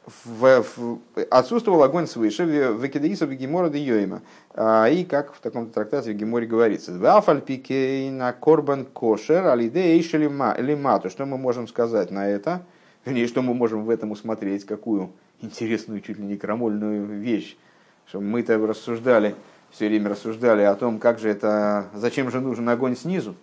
В, 0.05 0.63
в, 0.75 0.99
отсутствовал 1.31 1.81
огонь 1.81 2.07
свыше 2.07 2.45
в 2.73 2.85
Экидеисов 2.85 3.29
Гемора 3.31 3.69
де 3.69 3.79
Йойма. 3.79 4.21
А, 4.53 4.87
и 4.89 5.05
как 5.05 5.33
в 5.33 5.39
таком 5.39 5.69
трактате 5.69 6.11
в 6.11 6.15
Геморе 6.15 6.45
говорится, 6.45 6.91
«Вафальпикей 6.97 8.09
на 8.11 8.33
корбан 8.33 8.85
кошер 8.85 9.47
алиде 9.47 9.97
лимату». 9.97 11.09
Что 11.09 11.25
мы 11.25 11.37
можем 11.37 11.69
сказать 11.69 12.11
на 12.11 12.27
это? 12.27 12.65
Вернее, 13.05 13.27
что 13.27 13.41
мы 13.41 13.53
можем 13.53 13.85
в 13.85 13.89
этом 13.89 14.11
усмотреть, 14.11 14.65
какую 14.65 15.13
интересную, 15.41 16.01
чуть 16.01 16.17
ли 16.17 16.25
не 16.25 16.37
крамольную 16.37 17.05
вещь. 17.05 17.57
Что 18.05 18.19
мы-то 18.19 18.57
рассуждали, 18.57 19.35
все 19.71 19.87
время 19.87 20.09
рассуждали 20.09 20.63
о 20.63 20.75
том, 20.75 20.99
как 20.99 21.19
же 21.19 21.29
это, 21.29 21.87
зачем 21.93 22.29
же 22.29 22.41
нужен 22.41 22.67
огонь 22.67 22.95
снизу, 22.95 23.35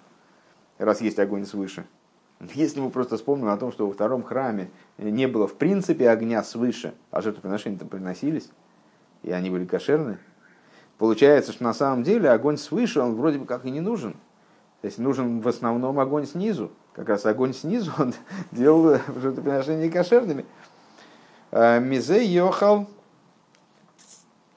раз 0.78 1.00
есть 1.00 1.18
огонь 1.18 1.46
свыше. 1.46 1.84
Если 2.54 2.80
мы 2.80 2.90
просто 2.90 3.16
вспомним 3.16 3.48
о 3.48 3.56
том, 3.58 3.70
что 3.70 3.86
во 3.86 3.92
втором 3.92 4.22
храме 4.22 4.70
не 4.96 5.26
было 5.28 5.46
в 5.46 5.54
принципе 5.54 6.08
огня 6.08 6.42
свыше, 6.42 6.94
а 7.10 7.20
жертвоприношения-то 7.20 7.84
приносились, 7.84 8.48
и 9.22 9.30
они 9.30 9.50
были 9.50 9.66
кошерны, 9.66 10.18
получается, 10.96 11.52
что 11.52 11.62
на 11.64 11.74
самом 11.74 12.02
деле 12.02 12.30
огонь 12.30 12.56
свыше, 12.56 13.00
он 13.00 13.14
вроде 13.14 13.38
бы 13.38 13.44
как 13.44 13.66
и 13.66 13.70
не 13.70 13.80
нужен. 13.80 14.14
То 14.80 14.86
есть 14.86 14.98
нужен 14.98 15.40
в 15.40 15.48
основном 15.48 16.00
огонь 16.00 16.26
снизу. 16.26 16.70
Как 16.94 17.10
раз 17.10 17.26
огонь 17.26 17.52
снизу 17.52 17.92
он 17.98 18.14
делал 18.52 18.98
жертвоприношения 19.16 19.90
кошерными. 19.90 20.46
«Э, 21.50 21.78
Мизе 21.78 22.24
йохал 22.24 22.88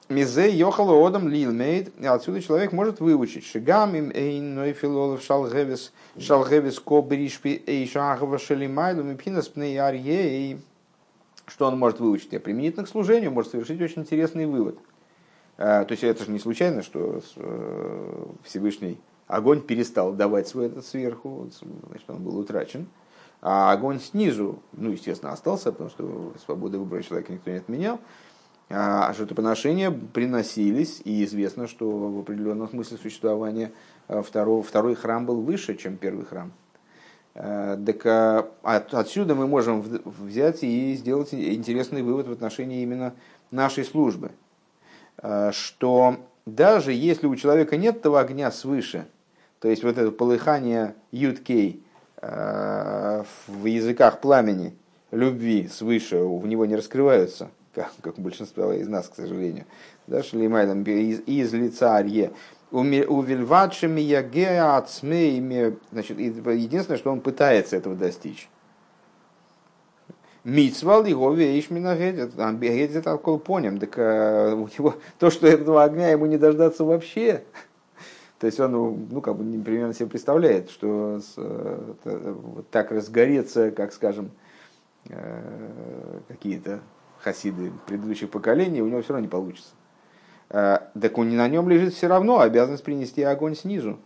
Мизе 0.08 0.50
йохал 0.50 1.06
одам 1.06 1.28
лилмейд. 1.28 1.92
Отсюда 2.04 2.42
человек 2.42 2.72
может 2.72 3.00
выучить. 3.00 3.46
Шигам 3.46 3.94
им 3.94 4.10
эйн 4.10 4.54
нойфилолов 4.54 5.22
шалгевис 5.22 5.92
шалгевис 6.18 6.78
кобришпи 6.78 7.62
эйшахова 7.66 8.38
шалимайду 8.38 9.02
мипхинас 9.02 9.48
пнеярьей. 9.48 10.60
Что 11.46 11.66
он 11.66 11.78
может 11.78 12.00
выучить? 12.00 12.32
И 12.32 12.38
применительно 12.38 12.84
к 12.84 12.88
служению 12.88 13.30
может 13.30 13.50
совершить 13.52 13.80
очень 13.80 14.02
интересный 14.02 14.46
вывод. 14.46 14.78
То 15.56 15.86
есть 15.88 16.02
это 16.02 16.24
же 16.24 16.30
не 16.32 16.38
случайно, 16.38 16.82
что 16.82 17.22
э, 17.36 18.26
Всевышний 18.42 18.98
огонь 19.28 19.60
перестал 19.60 20.12
давать 20.12 20.48
свой 20.48 20.66
этот 20.66 20.84
сверху, 20.84 21.48
значит, 21.86 22.10
он 22.10 22.22
был 22.22 22.36
утрачен. 22.38 22.88
А 23.40 23.72
огонь 23.72 24.00
снизу, 24.00 24.58
ну, 24.72 24.90
естественно, 24.90 25.32
остался, 25.32 25.70
потому 25.70 25.90
что 25.90 26.32
свободы 26.44 26.78
выбора 26.78 27.02
человека 27.02 27.32
никто 27.32 27.50
не 27.50 27.58
отменял. 27.58 28.00
А 28.70 29.12
жертвоприношения 29.12 29.90
приносились, 29.90 31.02
и 31.04 31.24
известно, 31.24 31.68
что 31.68 31.90
в 31.90 32.20
определенном 32.20 32.68
смысле 32.68 32.96
существования 32.96 33.72
э, 34.08 34.22
второго, 34.22 34.62
второй 34.62 34.94
храм 34.94 35.26
был 35.26 35.42
выше, 35.42 35.76
чем 35.76 35.98
первый 35.98 36.24
храм. 36.24 36.52
Э, 37.34 37.76
так 37.84 38.06
а, 38.06 38.48
отсюда 38.62 39.34
мы 39.34 39.46
можем 39.46 39.82
взять 39.82 40.62
и 40.62 40.94
сделать 40.94 41.34
интересный 41.34 42.02
вывод 42.02 42.26
в 42.26 42.32
отношении 42.32 42.82
именно 42.82 43.12
нашей 43.50 43.84
службы, 43.84 44.32
что 45.52 46.16
даже 46.44 46.92
если 46.92 47.26
у 47.26 47.36
человека 47.36 47.76
нет 47.76 48.02
того 48.02 48.16
огня 48.16 48.50
свыше, 48.50 49.06
то 49.60 49.68
есть 49.68 49.84
вот 49.84 49.96
это 49.96 50.10
полыхание 50.10 50.94
юткей 51.12 51.84
в 52.20 53.64
языках 53.64 54.20
пламени, 54.20 54.74
любви 55.12 55.68
свыше 55.68 56.18
в 56.18 56.46
него 56.46 56.66
не 56.66 56.74
раскрываются– 56.74 57.50
как, 57.74 57.92
как 58.00 58.18
у 58.18 58.22
большинства 58.22 58.74
из 58.74 58.88
нас, 58.88 59.08
к 59.08 59.14
сожалению. 59.14 59.64
Да, 60.06 60.22
Шлеймай 60.22 60.66
там 60.66 60.82
из, 60.82 61.20
из 61.26 61.52
лица 61.52 61.96
Арье. 61.96 62.32
Увильвадшими 62.70 64.00
ягеа 64.00 64.76
ацмеями. 64.76 65.76
Значит, 65.92 66.18
единственное, 66.18 66.98
что 66.98 67.12
он 67.12 67.20
пытается 67.20 67.76
этого 67.76 67.94
достичь. 67.94 68.48
Мицвал 70.44 71.04
его 71.04 71.32
веишмина 71.32 71.96
гедет. 71.96 72.34
Гедет 72.34 73.06
алкол 73.06 73.38
поним. 73.38 73.78
Так 73.78 73.96
у 73.96 74.68
него 74.68 74.96
то, 75.18 75.30
что 75.30 75.46
этого 75.46 75.84
огня 75.84 76.10
ему 76.10 76.26
не 76.26 76.36
дождаться 76.36 76.84
вообще. 76.84 77.44
То 78.38 78.46
есть 78.46 78.60
он, 78.60 79.08
ну, 79.10 79.20
как 79.20 79.36
бы 79.36 79.62
примерно 79.62 79.94
себе 79.94 80.08
представляет, 80.08 80.68
что 80.68 81.20
с, 81.20 81.34
вот 82.04 82.68
так 82.70 82.90
разгореться, 82.90 83.70
как 83.70 83.92
скажем, 83.92 84.32
какие-то 86.28 86.80
хасиды 87.24 87.72
предыдущих 87.86 88.30
поколений, 88.30 88.82
у 88.82 88.86
него 88.86 89.00
все 89.02 89.14
равно 89.14 89.24
не 89.24 89.30
получится. 89.30 89.70
Так 90.48 91.18
он 91.18 91.30
не 91.30 91.36
на 91.36 91.48
нем 91.48 91.68
лежит 91.68 91.94
все 91.94 92.06
равно 92.06 92.40
обязанность 92.40 92.84
принести 92.84 93.22
огонь 93.22 93.56
снизу. 93.56 93.98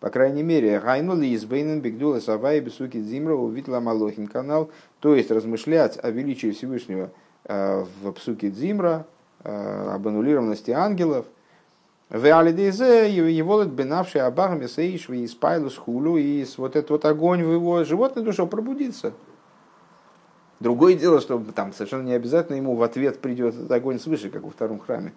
По 0.00 0.10
крайней 0.10 0.42
мере, 0.42 0.80
Гайну 0.80 1.16
Лизбейнен 1.16 1.80
Бигдула 1.80 2.20
Савай 2.20 2.60
Бесуки 2.60 3.00
Дзимра 3.00 3.34
увидела 3.34 3.80
Малохин 3.80 4.26
канал, 4.26 4.70
то 5.00 5.14
есть 5.14 5.30
размышлять 5.30 5.98
о 6.02 6.10
величии 6.10 6.50
Всевышнего 6.50 7.10
в 7.48 8.12
Псуке 8.12 8.50
Дзимра, 8.50 9.06
об 9.42 10.06
аннулированности 10.06 10.72
ангелов, 10.72 11.26
в 12.10 12.38
Алидезе 12.38 13.10
его 13.10 13.64
бенавший 13.64 14.20
Абах 14.20 14.58
Месеиш 14.58 15.08
и 15.08 15.26
Спайлус 15.26 15.76
Хулу, 15.76 16.18
и 16.18 16.44
вот 16.58 16.76
этот 16.76 16.90
вот 16.90 17.04
огонь 17.06 17.42
в 17.42 17.50
его 17.50 17.82
животной 17.84 18.22
душе 18.22 18.46
пробудится. 18.46 19.12
Другое 20.60 20.94
дело, 20.94 21.20
что 21.20 21.38
там 21.54 21.72
совершенно 21.72 22.02
не 22.02 22.12
обязательно 22.12 22.56
ему 22.56 22.74
в 22.76 22.82
ответ 22.82 23.20
придет 23.20 23.70
огонь 23.70 23.98
свыше, 23.98 24.30
как 24.30 24.42
во 24.42 24.50
втором 24.50 24.78
храме. 24.78 25.12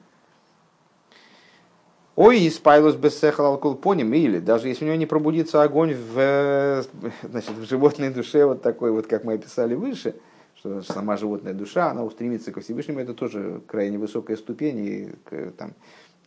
Ой, 2.16 2.40
из 2.40 2.58
Пайлус 2.58 2.96
Бессехал 2.96 3.46
Алкулпоним, 3.46 4.12
или 4.12 4.40
даже 4.40 4.68
если 4.68 4.86
у 4.86 4.88
него 4.88 4.98
не 4.98 5.06
пробудится 5.06 5.62
огонь 5.62 5.94
в, 5.94 6.84
значит, 7.22 7.52
в 7.52 7.64
животной 7.66 8.10
душе, 8.10 8.46
вот 8.46 8.64
такой 8.64 8.92
вот, 8.92 9.06
как 9.06 9.24
мы 9.24 9.34
описали 9.34 9.76
выше, 9.76 10.16
что 10.56 10.82
сама 10.82 11.16
животная 11.16 11.54
душа, 11.54 11.92
она 11.92 12.04
устремится 12.04 12.52
ко 12.52 12.62
Всевышнему, 12.62 13.00
это 13.00 13.14
тоже 13.14 13.62
крайне 13.68 14.00
высокая 14.00 14.36
ступень, 14.36 14.80
и 14.80 15.14
там, 15.58 15.76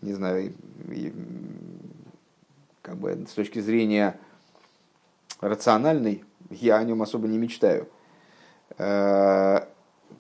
не 0.00 0.12
знаю, 0.12 0.52
и, 0.92 1.12
как 2.82 2.96
бы 2.96 3.26
с 3.28 3.32
точки 3.32 3.58
зрения 3.58 4.16
рациональной, 5.40 6.22
я 6.50 6.76
о 6.76 6.84
нем 6.84 7.02
особо 7.02 7.26
не 7.26 7.36
мечтаю. 7.36 7.88
Э, 8.80 9.60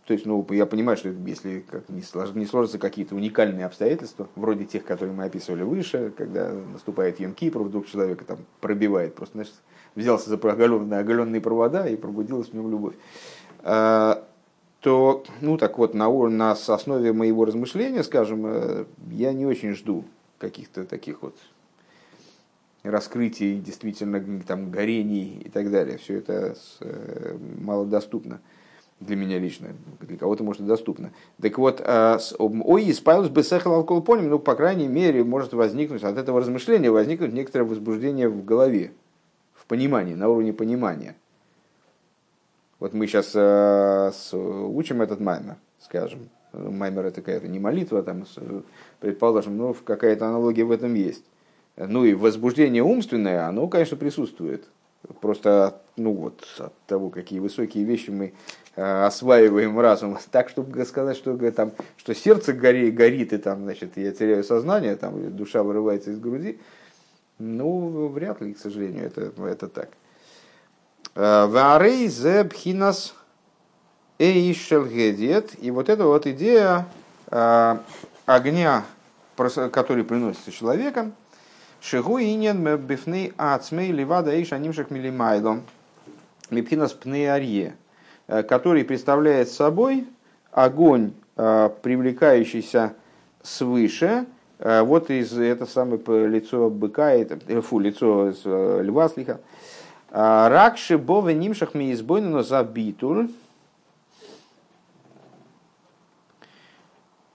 то 0.04 0.12
есть, 0.12 0.26
ну, 0.26 0.46
я 0.50 0.66
понимаю, 0.66 0.98
что 0.98 1.08
если 1.08 1.60
как, 1.60 1.88
не, 1.88 2.02
слож, 2.02 2.32
не 2.34 2.44
сложатся 2.44 2.78
какие-то 2.78 3.14
уникальные 3.14 3.64
обстоятельства, 3.64 4.28
вроде 4.36 4.66
тех, 4.66 4.84
которые 4.84 5.14
мы 5.14 5.24
описывали 5.24 5.62
выше, 5.62 6.12
когда 6.16 6.52
наступает 6.52 7.20
Йом 7.20 7.32
Кипр, 7.32 7.60
вдруг 7.60 7.86
человека 7.86 8.24
там 8.24 8.38
пробивает, 8.60 9.14
просто 9.14 9.38
значит, 9.38 9.54
взялся 9.94 10.28
за 10.28 10.36
оголенные, 10.36 11.00
оголенные 11.00 11.40
провода 11.40 11.86
и 11.86 11.96
пробудилась 11.96 12.48
в 12.48 12.54
нем 12.54 12.70
любовь. 12.70 12.94
А, 13.62 14.24
то, 14.80 15.24
ну 15.40 15.56
так 15.56 15.78
вот, 15.78 15.94
на, 15.94 16.10
на 16.28 16.50
основе 16.52 17.12
моего 17.12 17.46
размышления, 17.46 18.02
скажем, 18.02 18.44
э, 18.46 18.84
я 19.10 19.32
не 19.32 19.46
очень 19.46 19.74
жду 19.74 20.04
каких-то 20.38 20.84
таких 20.84 21.22
вот 21.22 21.36
раскрытий, 22.82 23.58
действительно 23.58 24.42
там 24.46 24.70
горений 24.70 25.40
и 25.44 25.48
так 25.48 25.70
далее. 25.70 25.98
Все 25.98 26.18
это 26.18 26.56
э, 26.80 27.38
малодоступно 27.60 28.40
для 29.00 29.16
меня 29.16 29.38
лично, 29.38 29.68
для 30.00 30.18
кого-то 30.18 30.44
может 30.44 30.66
доступно. 30.66 31.10
Так 31.40 31.58
вот, 31.58 31.80
а, 31.82 32.18
ой, 32.38 32.90
испайлус 32.90 33.30
бы 33.30 33.42
сехал 33.42 33.74
алкоголь 33.74 34.22
ну, 34.22 34.38
по 34.38 34.54
крайней 34.54 34.88
мере, 34.88 35.24
может 35.24 35.54
возникнуть 35.54 36.04
от 36.04 36.18
этого 36.18 36.40
размышления, 36.40 36.90
возникнуть 36.90 37.32
некоторое 37.32 37.64
возбуждение 37.64 38.28
в 38.28 38.44
голове, 38.44 38.92
в 39.54 39.64
понимании, 39.66 40.14
на 40.14 40.28
уровне 40.28 40.52
понимания. 40.52 41.16
Вот 42.78 42.92
мы 42.92 43.06
сейчас 43.06 43.32
э, 43.34 44.12
учим 44.32 45.02
этот 45.02 45.20
маймер, 45.20 45.56
скажем. 45.80 46.28
Маймер 46.52 47.06
это 47.06 47.20
какая-то 47.20 47.46
не 47.46 47.58
молитва, 47.58 48.02
там, 48.02 48.24
предположим, 48.98 49.56
но 49.56 49.72
какая-то 49.72 50.26
аналогия 50.26 50.64
в 50.64 50.72
этом 50.72 50.94
есть. 50.94 51.24
Ну 51.86 52.04
и 52.04 52.14
возбуждение 52.14 52.82
умственное, 52.82 53.46
оно, 53.46 53.68
конечно, 53.68 53.96
присутствует. 53.96 54.64
Просто 55.20 55.80
ну 55.96 56.12
вот, 56.12 56.44
от 56.58 56.74
того, 56.86 57.08
какие 57.10 57.38
высокие 57.38 57.84
вещи 57.84 58.10
мы 58.10 58.32
Э, 58.76 59.04
осваиваем 59.06 59.78
разум 59.78 60.18
так, 60.30 60.48
чтобы 60.48 60.84
сказать, 60.84 61.16
что, 61.16 61.36
там, 61.50 61.72
что 61.96 62.14
сердце 62.14 62.52
горит, 62.52 62.94
горит, 62.94 63.32
и 63.32 63.38
там, 63.38 63.64
значит, 63.64 63.96
я 63.96 64.12
теряю 64.12 64.44
сознание, 64.44 64.96
там, 64.96 65.36
душа 65.36 65.62
вырывается 65.62 66.12
из 66.12 66.18
груди, 66.20 66.58
ну, 67.38 68.08
вряд 68.08 68.40
ли, 68.40 68.54
к 68.54 68.58
сожалению, 68.58 69.04
это, 69.04 69.32
это 69.44 69.68
так. 69.68 69.90
Э, 71.14 71.46
Варей 71.46 72.06
зебхинас 72.06 73.14
эйшелгедет. 74.18 75.62
И 75.62 75.70
вот 75.70 75.88
эта 75.88 76.04
вот 76.04 76.26
идея 76.26 76.86
э, 77.26 77.76
огня, 78.24 78.84
который 79.36 80.04
приносится 80.04 80.52
человеком, 80.52 81.12
шигу 81.80 82.18
инен 82.18 82.76
бифней 82.78 83.32
ацмей 83.36 83.92
ливада 83.92 84.32
эйш 84.32 84.52
анимшах 84.52 84.90
милимайлом. 84.90 85.62
Мипхинас 86.50 86.92
пнеарье. 86.92 87.74
Э, 88.30 88.44
который 88.44 88.84
представляет 88.84 89.48
собой 89.48 90.06
огонь, 90.52 91.10
э, 91.36 91.68
привлекающийся 91.82 92.94
свыше, 93.42 94.26
э, 94.60 94.82
вот 94.82 95.10
из 95.10 95.36
это 95.36 95.66
самое 95.66 96.00
лицо 96.28 96.70
быка, 96.70 97.10
это, 97.10 97.60
фу, 97.60 97.80
лицо 97.80 98.32
льва 98.44 99.08
слиха. 99.08 99.40
Ракши 100.12 100.96
бове 100.96 101.34
нимшах 101.34 101.74
ми 101.74 101.90
избойнено 101.92 102.44
за 102.44 102.62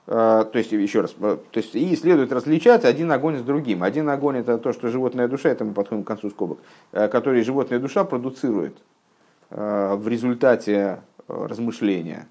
То 0.05 0.51
есть, 0.53 0.71
еще 0.71 1.01
раз, 1.01 1.11
то 1.13 1.39
есть, 1.55 1.73
и 1.73 1.95
следует 1.95 2.31
различать 2.31 2.85
один 2.85 3.11
огонь 3.11 3.39
с 3.39 3.41
другим. 3.41 3.81
Один 3.81 4.07
огонь 4.09 4.37
это 4.37 4.59
то, 4.59 4.71
что 4.71 4.89
животная 4.89 5.27
душа, 5.27 5.49
это 5.49 5.65
мы 5.65 5.73
подходим 5.73 6.03
к 6.03 6.07
концу 6.07 6.29
скобок, 6.29 6.59
который 6.91 7.41
животная 7.41 7.79
душа 7.79 8.03
продуцирует. 8.03 8.75
Э, 9.51 9.95
в 9.95 10.07
результате 10.07 10.99
э, 11.27 11.45
размышления. 11.47 12.27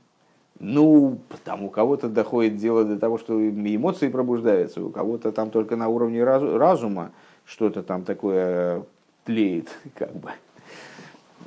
Ну, 0.59 1.18
там 1.45 1.62
у 1.62 1.70
кого-то 1.70 2.09
доходит 2.09 2.57
дело 2.57 2.85
до 2.85 2.99
того, 2.99 3.18
что 3.18 3.35
эмоции 3.49 4.09
пробуждаются, 4.09 4.85
у 4.85 4.91
кого-то 4.91 5.33
там 5.33 5.51
только 5.51 5.77
на 5.77 5.89
уровне 5.89 6.22
разума 6.22 7.11
что-то 7.45 7.83
там 7.83 8.03
такое 8.03 8.83
тлеет, 9.25 9.68
как 9.95 10.12
бы. 10.14 10.31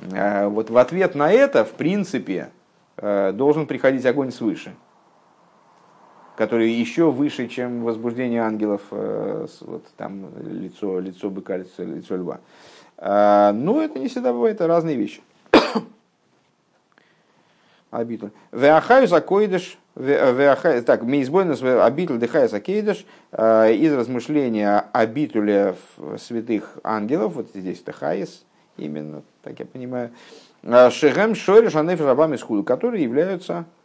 Вот 0.00 0.70
в 0.70 0.78
ответ 0.78 1.14
на 1.14 1.32
это, 1.32 1.64
в 1.64 1.72
принципе, 1.72 2.50
э, 2.96 3.32
должен 3.32 3.66
приходить 3.66 4.06
огонь 4.06 4.30
свыше, 4.30 4.74
который 6.38 6.70
еще 6.70 7.10
выше, 7.10 7.48
чем 7.48 7.82
возбуждение 7.82 8.42
ангелов, 8.42 8.82
вот 8.92 9.84
там 9.96 10.28
лицо, 10.40 11.00
лицо 11.00 11.30
быка, 11.30 11.56
лицо, 11.56 11.82
лицо 11.82 12.14
льва. 12.14 12.38
А, 12.96 13.52
Но 13.52 13.72
ну, 13.72 13.80
это 13.80 13.98
не 13.98 14.06
всегда 14.06 14.32
бывает, 14.32 14.54
это 14.54 14.68
разные 14.68 14.94
вещи. 14.94 15.20
Абитуль. 17.90 18.30
Веахаю 18.52 19.08
закоидыш, 19.08 19.78
так, 19.96 21.02
мейзбойнес 21.02 21.60
абитуль 21.60 22.18
дыхая 22.18 22.46
закейдыш, 22.46 23.04
э, 23.32 23.74
из 23.74 23.92
размышления 23.92 24.84
о 24.92 25.06
битуле 25.06 25.74
святых 26.18 26.78
ангелов, 26.84 27.32
вот 27.32 27.48
здесь 27.52 27.80
это 27.80 28.44
именно, 28.76 29.22
так 29.42 29.58
я 29.58 29.66
понимаю, 29.66 30.10
э, 30.62 30.90
шехем 30.90 31.34
шориш 31.34 31.74
анеф 31.74 32.00
рабами 32.00 32.36
схуду, 32.36 32.62
которые 32.62 33.02
являются 33.02 33.64
э, 33.64 33.77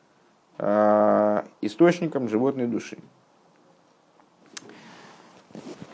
источником 0.60 2.30
животной 2.30 2.68
души. 2.68 2.98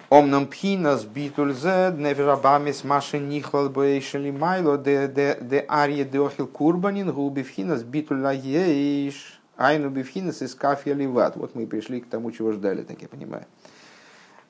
Омном 0.09 0.47
пхинас 0.47 1.05
битульзе 1.05 1.93
невирабамис 1.95 2.83
маши 2.83 3.19
нихлал 3.19 3.69
бейшели 3.69 4.31
майло 4.31 4.77
де 4.77 5.07
де 5.07 5.37
де 5.39 5.65
арье 5.67 6.03
деохил 6.03 6.47
курбанин 6.47 7.11
губи 7.11 7.43
пхинас 7.43 7.83
битуля 7.83 8.31
ейш 8.31 9.39
айну 9.59 9.89
бифхинас 9.89 10.41
из 10.41 10.55
кафья 10.55 10.93
ливат. 10.93 11.35
Вот 11.35 11.53
мы 11.53 11.67
пришли 11.67 11.99
к 11.99 12.09
тому, 12.09 12.31
чего 12.31 12.53
ждали, 12.53 12.81
так 12.81 13.01
я 13.01 13.07
понимаю. 13.07 13.45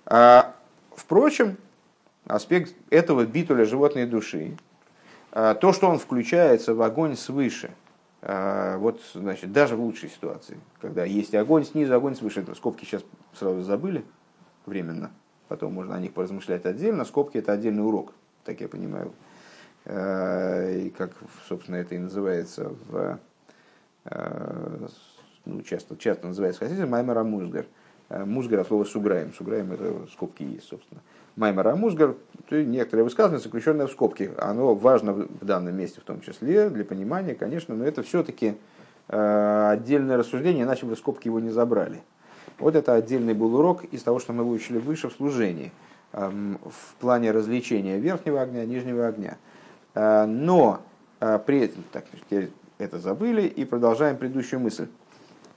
А, 0.06 0.56
впрочем, 0.96 1.58
аспект 2.26 2.74
этого 2.92 3.26
битуля 3.26 3.66
животной 3.66 4.06
души, 4.06 4.56
а, 5.32 5.56
то, 5.56 5.74
что 5.74 5.90
он 5.90 5.98
включается 5.98 6.76
в 6.76 6.82
огонь 6.82 7.18
свыше, 7.18 7.72
вот, 8.22 9.02
значит, 9.14 9.54
даже 9.54 9.78
в 9.78 9.82
лучшей 9.82 10.10
ситуации, 10.10 10.60
когда 10.82 11.06
есть 11.06 11.34
огонь 11.36 11.64
снизу, 11.64 11.96
огонь 11.96 12.16
свыше, 12.16 12.46
скобки 12.56 12.84
сейчас 12.84 13.04
сразу 13.34 13.62
забыли 13.62 14.04
временно, 14.66 15.12
потом 15.48 15.74
можно 15.74 15.96
о 15.96 16.00
них 16.00 16.14
поразмышлять 16.14 16.66
отдельно. 16.66 17.06
Скобки 17.06 17.38
это 17.38 17.54
отдельный 17.54 17.86
урок, 17.86 18.14
так 18.44 18.60
я 18.62 18.68
понимаю. 18.68 19.14
Э, 19.86 20.80
и 20.80 20.90
как, 20.90 21.12
собственно, 21.48 21.78
это 21.78 21.96
и 21.96 21.98
называется 21.98 22.74
в, 22.90 23.20
э, 24.06 24.88
ну, 25.46 25.62
часто, 25.64 25.98
часто 25.98 26.28
называется 26.28 26.60
хасидизм, 26.60 26.90
Маймера 26.90 27.24
Музгар. 27.24 27.66
Музгар 28.10 28.60
от 28.62 28.68
слова 28.68 28.84
суграем. 28.84 29.34
Суграем 29.34 29.72
это 29.72 30.08
скобки 30.12 30.44
есть, 30.44 30.68
собственно. 30.68 31.02
Маймара 31.36 31.76
Музгар, 31.76 32.16
некоторые 32.50 33.04
высказывания, 33.06 33.42
заключенные 33.42 33.88
в 33.88 33.92
скобки. 33.92 34.32
Оно 34.38 34.76
важно 34.76 35.14
в 35.14 35.46
данном 35.46 35.76
месте 35.76 36.02
в 36.02 36.04
том 36.04 36.20
числе, 36.22 36.70
для 36.70 36.84
понимания, 36.84 37.36
конечно, 37.36 37.76
но 37.76 37.86
это 37.86 38.04
все-таки 38.04 38.56
отдельное 39.08 40.18
рассуждение, 40.18 40.66
иначе 40.66 40.86
бы 40.86 40.96
скобки 40.96 41.28
его 41.28 41.40
не 41.40 41.50
забрали. 41.50 42.02
Вот 42.58 42.76
это 42.76 42.94
отдельный 42.94 43.34
был 43.34 43.56
урок 43.56 43.86
из 43.86 44.04
того, 44.04 44.20
что 44.20 44.34
мы 44.34 44.44
выучили 44.44 44.80
выше 44.80 45.08
в 45.10 45.14
служении, 45.14 45.72
в 46.12 46.96
плане 47.00 47.32
развлечения 47.32 48.00
верхнего 48.00 48.42
огня, 48.42 48.66
нижнего 48.66 49.08
огня. 49.08 49.38
Но 49.96 50.82
при 51.20 51.62
этом, 51.62 51.84
так, 51.92 52.06
это 52.80 53.00
забыли 53.00 53.44
и 53.44 53.64
продолжаем 53.66 54.18
предыдущую 54.18 54.60
мысль. 54.60 54.88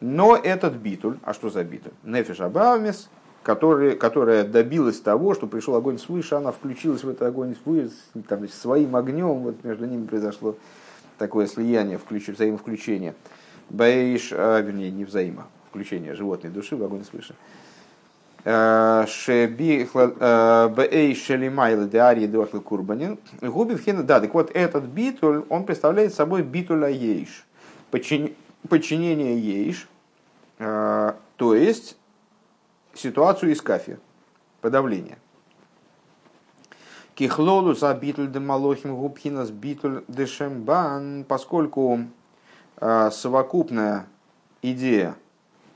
Но 0.02 0.36
этот 0.36 0.74
битуль, 0.74 1.16
а 1.22 1.32
что 1.32 1.48
за 1.48 1.62
битуль? 1.62 1.92
Нефиш 2.02 2.40
Абавмес, 2.40 3.08
который, 3.44 3.94
которая 3.94 4.42
добилась 4.42 5.00
того, 5.00 5.32
что 5.32 5.46
пришел 5.46 5.76
огонь 5.76 5.96
свыше, 5.96 6.34
она 6.34 6.50
включилась 6.50 7.04
в 7.04 7.08
этот 7.08 7.22
огонь 7.22 7.54
свыше, 7.62 7.92
там, 8.28 8.48
своим 8.48 8.96
огнем, 8.96 9.38
вот 9.38 9.62
между 9.62 9.86
ними 9.86 10.04
произошло 10.04 10.56
такое 11.18 11.46
слияние, 11.46 11.98
включ, 11.98 12.26
взаимовключение. 12.26 13.14
Баиш, 13.70 14.32
а, 14.32 14.60
вернее, 14.60 14.90
не 14.90 15.04
взаимо, 15.04 15.46
включение 15.70 16.16
животной 16.16 16.50
души 16.50 16.74
в 16.74 16.82
огонь 16.82 17.04
свыше. 17.04 17.36
Диарии 21.86 22.26
Дохлы 22.26 22.58
Курбанин. 22.58 23.20
Губив 23.40 23.84
Да, 24.04 24.20
так 24.20 24.34
вот 24.34 24.50
этот 24.52 24.82
битуль, 24.82 25.44
он 25.48 25.64
представляет 25.64 26.12
собой 26.12 26.42
битуля 26.42 26.88
ейш. 26.88 27.46
Подчинение 27.92 29.38
ейш, 29.38 29.86
то 30.62 31.54
есть 31.54 31.96
ситуацию 32.94 33.52
из 33.52 33.60
кафе, 33.60 33.98
подавление. 34.60 35.18
Кихлолу 37.14 37.74
за 37.74 37.92
битуль 37.94 38.30
де 38.30 38.38
малохим 38.38 38.96
губхинас 38.96 39.50
битуль 39.50 40.02
де 40.08 40.26
шембан, 40.26 41.24
поскольку 41.24 42.06
совокупная 42.78 44.06
идея 44.62 45.16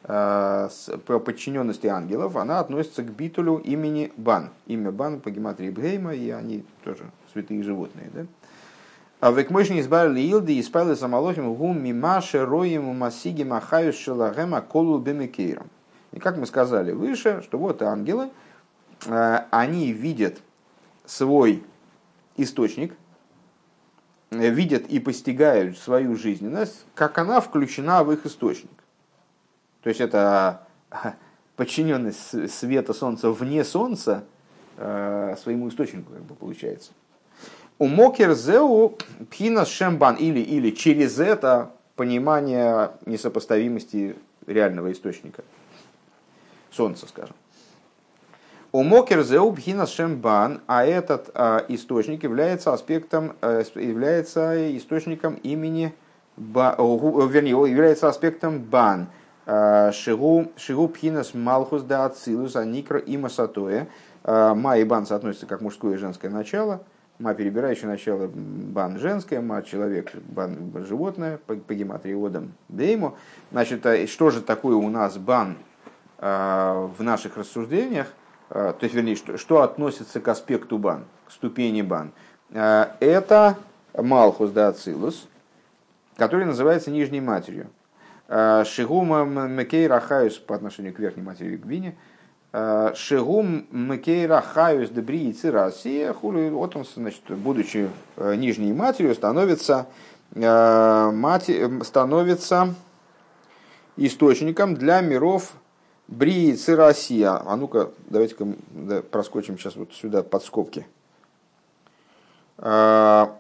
Э, 0.09 0.68
по 1.05 1.18
подчиненности 1.18 1.89
ангелов, 1.89 2.37
она 2.37 2.61
относится 2.61 3.03
к 3.03 3.11
битулю 3.11 3.57
имени 3.57 4.12
Бан. 4.16 4.51
Имя 4.66 4.93
Бан 4.93 5.20
по 5.20 5.32
гематрии 5.32 5.70
Бгейма, 5.70 6.14
и 6.14 6.30
они 6.30 6.64
тоже 6.84 7.11
святые 7.32 7.64
животные. 7.64 8.11
Да? 8.14 8.26
А 9.19 9.31
в 9.31 9.41
Экмойшне 9.41 9.81
избавили 9.81 10.21
Илды 10.21 10.55
и 10.55 10.62
спали 10.62 10.95
самолохим 10.95 11.55
гум 11.55 11.83
мимаше 11.83 12.45
роем 12.45 12.85
масиги 12.97 13.45
махаю 13.45 13.93
шелагема 13.93 14.61
колу 14.61 14.99
бемекейром. 14.99 15.71
И 16.12 16.19
как 16.19 16.37
мы 16.37 16.47
сказали 16.47 16.93
выше, 16.93 17.43
что 17.43 17.59
вот 17.59 17.81
ангелы, 17.83 18.31
э, 19.07 19.41
они 19.51 19.93
видят 19.93 20.39
свой 21.07 21.64
источник, 22.37 22.95
э, 24.31 24.51
видят 24.51 24.87
и 24.87 25.01
постигают 25.01 25.79
свою 25.79 26.14
жизненность, 26.17 26.85
как 26.95 27.17
она 27.17 27.41
включена 27.41 28.05
в 28.05 28.12
их 28.12 28.27
источник. 28.27 28.71
То 29.83 29.89
есть 29.89 30.01
это 30.01 30.67
подчиненность 31.57 32.51
света 32.53 32.93
Солнца 32.93 33.31
вне 33.31 33.64
Солнца 33.64 34.25
э, 34.77 35.37
своему 35.43 35.71
источнику, 35.71 36.12
как 36.12 36.23
бы 36.23 36.35
получается. 36.35 36.93
У 37.79 37.87
Мокер 37.87 38.35
Зеу 38.35 38.97
Пхинас 39.31 39.68
Шембан 39.68 40.16
или, 40.16 40.41
или 40.41 40.70
через 40.70 41.18
это 41.18 41.72
понимание 41.95 42.93
несопоставимости 43.05 44.16
реального 44.47 44.93
источника. 44.93 45.45
Солнца, 46.70 47.07
скажем. 47.07 47.35
У 48.72 48.83
Мокер 48.83 49.22
Зеу 49.22 49.53
Пхинас 49.53 49.91
Шембан, 49.91 50.62
а 50.66 50.87
этот 50.87 51.31
а, 51.35 51.64
источник 51.68 52.24
является 52.24 52.72
аспектом, 52.72 53.37
а, 53.43 53.62
является 53.74 54.77
источником 54.77 55.35
имени, 55.43 55.95
ба, 56.37 56.74
вернее, 56.79 57.51
является 57.70 58.09
аспектом 58.09 58.61
Бан– 58.61 59.09
Шигу, 59.47 60.51
шигу 60.57 60.89
пхинас 60.89 61.33
малхус 61.33 61.83
да 61.83 62.07
ацилус, 62.07 62.57
а 62.57 62.64
никро 62.64 62.99
и 62.99 63.16
масатоя. 63.16 63.87
Ма 64.24 64.79
и 64.79 64.83
бан 64.83 65.07
соотносятся 65.07 65.47
как 65.47 65.61
мужское 65.61 65.95
и 65.95 65.99
женское 65.99 66.33
начало. 66.33 66.81
Ма 67.19 67.35
перебирающее 67.35 67.89
начало 67.89 68.29
бан 68.29 68.99
женское, 68.99 69.41
ма 69.41 69.62
человек 69.62 70.12
бан 70.14 70.73
животное, 70.87 71.39
по, 71.47 71.55
по 71.57 71.75
гематрии 71.75 72.14
одам 72.27 72.53
дейму. 72.69 73.17
Значит, 73.53 73.87
а 73.87 74.07
что 74.07 74.31
же 74.31 74.43
такое 74.43 74.77
у 74.77 74.89
нас 74.91 75.17
бан 75.17 75.57
в 76.19 76.97
наших 76.99 77.37
рассуждениях? 77.37 78.12
То 78.49 78.77
есть, 78.81 78.95
вернее, 78.95 79.17
что, 79.17 79.39
что 79.39 79.62
относится 79.62 80.21
к 80.21 80.29
аспекту 80.29 80.79
бан, 80.79 81.05
к 81.27 81.33
ступени 81.33 81.83
бан? 81.83 82.12
Это 82.51 83.57
малхус 83.95 84.51
да 84.51 84.69
ацилус, 84.69 85.27
который 86.17 86.47
называется 86.47 86.91
нижней 86.91 87.21
матерью. 87.21 87.69
Э, 88.29 88.64
Шигума 88.64 89.25
Мекейра 89.25 90.01
Хаюс 90.01 90.39
по 90.39 90.55
отношению 90.55 90.95
к 90.95 90.99
верхней 90.99 91.23
матери 91.23 91.57
Гвине. 91.57 91.97
Э, 92.59 92.95
Шигум 92.95 93.67
Мекейра 93.71 94.41
Хаюс 94.41 94.89
Дебри 94.89 95.29
и 95.29 95.33
Цирасия. 95.35 96.15
Вот 96.15 96.75
он, 96.75 96.87
значит, 96.95 97.21
будучи 97.29 97.91
э, 98.17 98.35
нижней 98.35 98.73
матерью, 98.73 99.15
становится, 99.15 99.89
мать, 100.35 101.51
становится 101.83 102.75
источником 103.99 104.75
для 104.75 105.03
миров 105.03 105.53
Бри 106.09 106.53
и 106.53 106.57
Цирасия. 106.57 107.43
А 107.45 107.57
ну-ка, 107.57 107.91
давайте-ка 108.09 108.47
проскочим 109.11 109.59
сейчас 109.59 109.77
вот 109.77 109.93
сюда 109.93 110.23
под 110.23 110.43
скобки 110.43 110.87
а 112.59 113.39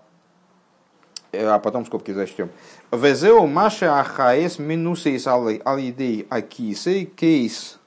потом 1.32 1.86
скобки 1.86 2.12
зачтем. 2.12 2.50
Везеу 2.92 3.46
Маша 3.46 3.98
Ахаес 3.98 4.58
минусы 4.58 5.12
из 5.16 5.26
Алидей 5.26 6.26
Акисей 6.28 7.06
кейс 7.06 7.78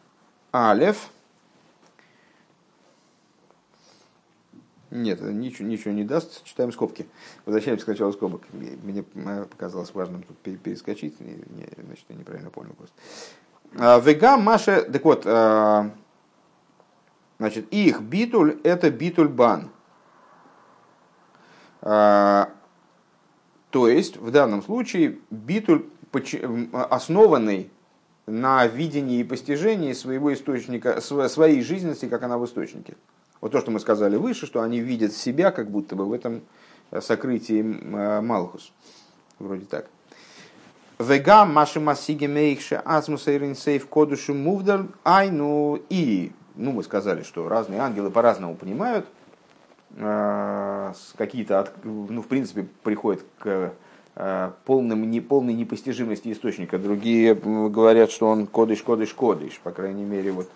Алев. 0.51 1.09
Нет, 4.91 5.21
ничего, 5.21 5.67
ничего 5.67 5.93
не 5.93 6.03
даст. 6.03 6.43
Читаем 6.43 6.71
скобки. 6.71 7.07
Возвращаемся 7.45 7.85
к 7.85 7.89
началу 7.89 8.11
скобок. 8.11 8.41
Мне 8.53 9.03
показалось 9.03 9.93
важным 9.93 10.23
тут 10.23 10.37
перескочить. 10.37 11.19
Не, 11.19 11.67
значит, 11.85 12.05
я 12.09 12.15
неправильно 12.15 12.49
понял 12.49 12.73
просто. 12.73 12.95
А, 13.77 13.99
Вега 13.99 14.37
Маша... 14.37 14.81
Так 14.81 15.05
вот, 15.05 15.23
а, 15.25 15.91
значит, 17.37 17.71
их 17.71 18.01
битуль– 18.01 18.59
это 18.63 18.89
битуль 18.89 19.27
бан. 19.27 19.69
А, 21.81 22.49
то 23.69 23.87
есть, 23.87 24.17
в 24.17 24.31
данном 24.31 24.63
случае, 24.63 25.19
битуль, 25.29 25.85
основанный 26.73 27.69
на 28.25 28.65
видении 28.65 29.19
и 29.19 29.23
постижении 29.23 29.93
своего 29.93 30.33
источника, 30.33 30.99
своей 31.01 31.61
жизненности, 31.61 32.07
как 32.07 32.23
она 32.23 32.39
в 32.39 32.45
источнике. 32.45 32.95
Вот 33.41 33.51
то, 33.51 33.59
что 33.61 33.71
мы 33.71 33.79
сказали 33.79 34.15
выше, 34.15 34.45
что 34.45 34.61
они 34.61 34.79
видят 34.79 35.13
себя 35.13 35.51
как 35.51 35.69
будто 35.69 35.95
бы 35.95 36.05
в 36.05 36.13
этом 36.13 36.41
э, 36.91 37.01
сокрытии 37.01 37.61
э, 37.61 38.21
Малхус. 38.21 38.71
Вроде 39.39 39.65
так. 39.65 39.87
Вега 40.99 41.45
маши 41.45 41.79
масиги 41.79 42.25
мейхше 42.25 42.81
азмуса 42.83 43.33
иринсейв 43.35 43.87
кодушу 43.87 44.33
мувдаль 44.33 44.87
айну 45.05 45.79
и 45.89 46.33
ну 46.55 46.73
мы 46.73 46.83
сказали, 46.83 47.23
что 47.23 47.47
разные 47.47 47.79
ангелы 47.79 48.11
по-разному 48.11 48.55
понимают 48.55 49.05
Э, 49.95 50.93
какие-то, 51.17 51.67
ну, 51.83 52.21
в 52.21 52.27
принципе, 52.27 52.67
приходят 52.83 53.23
к 53.39 53.73
полным, 54.65 55.09
не, 55.09 55.21
полной 55.21 55.53
непостижимости 55.53 56.31
источника. 56.33 56.77
Другие 56.77 57.33
говорят, 57.35 58.11
что 58.11 58.27
он 58.27 58.47
кодыш, 58.47 58.81
кодыш, 58.83 59.13
кодыш. 59.13 59.59
По 59.63 59.71
крайней 59.71 60.03
мере, 60.03 60.33
вот 60.33 60.49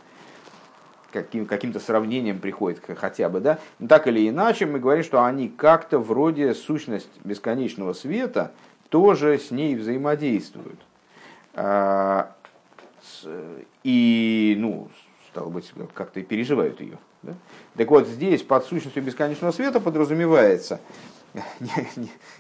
каким, 1.14 1.46
каким-то 1.46 1.80
сравнением 1.80 2.40
приходит 2.40 2.82
хотя 2.98 3.30
бы. 3.30 3.40
Да? 3.40 3.60
Но 3.80 3.88
так 3.88 4.08
или 4.08 4.28
иначе, 4.28 4.66
мы 4.66 4.80
говорим, 4.80 5.04
что 5.04 5.24
они 5.24 5.48
как-то 5.48 6.00
вроде 6.00 6.54
сущность 6.54 7.10
бесконечного 7.24 7.94
света 7.94 8.52
тоже 8.90 9.38
с 9.38 9.52
ней 9.52 9.76
взаимодействуют. 9.76 10.80
А, 11.54 12.36
и, 13.84 14.56
ну, 14.58 14.90
стало 15.30 15.50
быть, 15.50 15.72
как-то 15.94 16.20
и 16.20 16.24
переживают 16.24 16.82
ее. 16.82 16.98
Да? 17.22 17.34
Так 17.78 17.90
вот, 17.90 18.08
здесь 18.08 18.42
под 18.42 18.66
сущностью 18.66 19.04
бесконечного 19.04 19.52
света 19.52 19.80
подразумевается, 19.80 20.82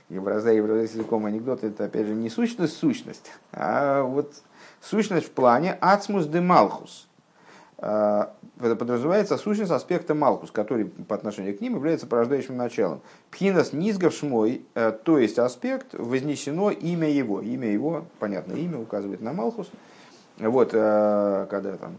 не, 0.09 0.17
образая 0.17 0.55
языком 0.55 1.25
анекдот, 1.25 1.63
это 1.63 1.85
опять 1.85 2.07
же 2.07 2.13
не 2.13 2.29
сущность, 2.29 2.77
сущность, 2.77 3.31
а 3.51 4.03
вот 4.03 4.33
сущность 4.81 5.27
в 5.27 5.31
плане 5.31 5.77
ацмус 5.79 6.25
де 6.25 6.41
малхус. 6.41 7.07
А, 7.85 8.33
это 8.61 8.77
подразумевается 8.77 9.35
сущность 9.35 9.71
аспекта 9.71 10.15
малхус, 10.15 10.51
который 10.51 10.85
по 10.85 11.15
отношению 11.15 11.57
к 11.57 11.59
ним 11.59 11.75
является 11.75 12.07
порождающим 12.07 12.55
началом. 12.55 13.01
Пхинас 13.29 13.73
низгов 13.73 14.13
шмой, 14.13 14.65
э, 14.73 14.93
то 15.03 15.19
есть 15.19 15.37
аспект, 15.37 15.93
вознесено 15.93 16.71
имя 16.71 17.09
его. 17.09 17.41
Имя 17.41 17.67
его, 17.69 18.05
понятно, 18.19 18.53
имя 18.53 18.79
указывает 18.79 19.19
на 19.19 19.33
малхус. 19.33 19.69
Вот, 20.37 20.71
когда 20.71 21.77
там 21.77 21.95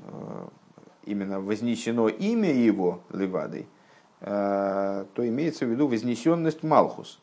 именно 1.05 1.39
вознесено 1.39 2.09
имя 2.09 2.53
его 2.53 3.01
Левадой, 3.13 3.69
то 4.19 5.07
имеется 5.19 5.67
в 5.67 5.69
виду 5.69 5.87
вознесенность 5.87 6.65
Малхус, 6.65 7.21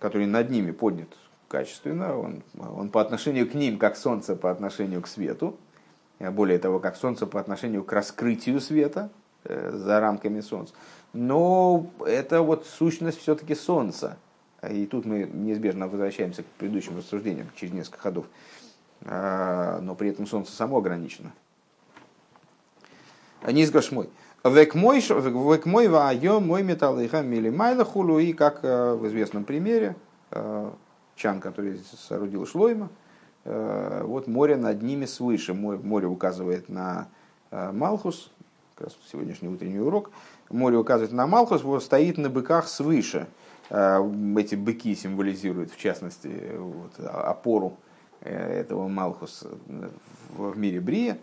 который 0.00 0.26
над 0.26 0.50
ними 0.50 0.72
поднят 0.72 1.08
качественно, 1.46 2.18
он, 2.18 2.42
он 2.58 2.88
по 2.88 3.00
отношению 3.00 3.48
к 3.48 3.54
ним, 3.54 3.78
как 3.78 3.96
солнце 3.96 4.34
по 4.34 4.50
отношению 4.50 5.02
к 5.02 5.06
свету, 5.06 5.56
более 6.18 6.58
того, 6.58 6.80
как 6.80 6.96
солнце 6.96 7.26
по 7.26 7.40
отношению 7.40 7.84
к 7.84 7.92
раскрытию 7.92 8.60
света 8.60 9.10
за 9.44 10.00
рамками 10.00 10.40
солнца. 10.40 10.74
Но 11.12 11.86
это 12.06 12.42
вот 12.42 12.66
сущность 12.66 13.20
все-таки 13.20 13.54
солнца. 13.54 14.16
И 14.70 14.86
тут 14.86 15.04
мы 15.04 15.24
неизбежно 15.24 15.86
возвращаемся 15.86 16.42
к 16.42 16.46
предыдущим 16.58 16.96
рассуждениям 16.96 17.48
через 17.54 17.72
несколько 17.74 17.98
ходов. 17.98 18.26
Но 19.02 19.94
при 19.98 20.08
этом 20.08 20.26
солнце 20.26 20.52
само 20.52 20.78
ограничено. 20.78 21.32
Низ 23.46 23.70
мой. 23.92 24.08
Век 24.42 24.74
мой 24.74 25.00
век 25.00 25.66
мой 25.66 25.88
ваайо 25.88 26.40
мой 26.40 26.62
металлиха 26.62 27.20
милимайла 27.22 27.84
хулу. 27.84 28.18
И 28.18 28.32
как 28.32 28.62
в 28.62 29.06
известном 29.06 29.44
примере, 29.44 29.96
Чан, 31.16 31.40
который 31.40 31.80
соорудил 32.08 32.46
Шлойма, 32.46 32.88
вот 33.44 34.26
море 34.26 34.56
над 34.56 34.82
ними 34.82 35.04
свыше. 35.06 35.54
Море 35.54 36.06
указывает 36.06 36.68
на 36.68 37.08
Малхус, 37.50 38.30
как 38.74 38.88
раз 38.88 38.96
сегодняшний 39.10 39.48
утренний 39.48 39.80
урок. 39.80 40.10
Море 40.50 40.76
указывает 40.76 41.12
на 41.12 41.26
Малхус, 41.26 41.62
вот 41.62 41.82
стоит 41.82 42.18
на 42.18 42.30
быках 42.30 42.68
свыше. 42.68 43.26
Эти 43.70 44.54
быки 44.54 44.94
символизируют, 44.94 45.70
в 45.70 45.78
частности, 45.78 46.52
вот, 46.58 46.98
опору 47.04 47.76
этого 48.20 48.88
Малхус 48.88 49.44
в 50.36 50.58
мире 50.58 50.80
Брия. 50.80 51.18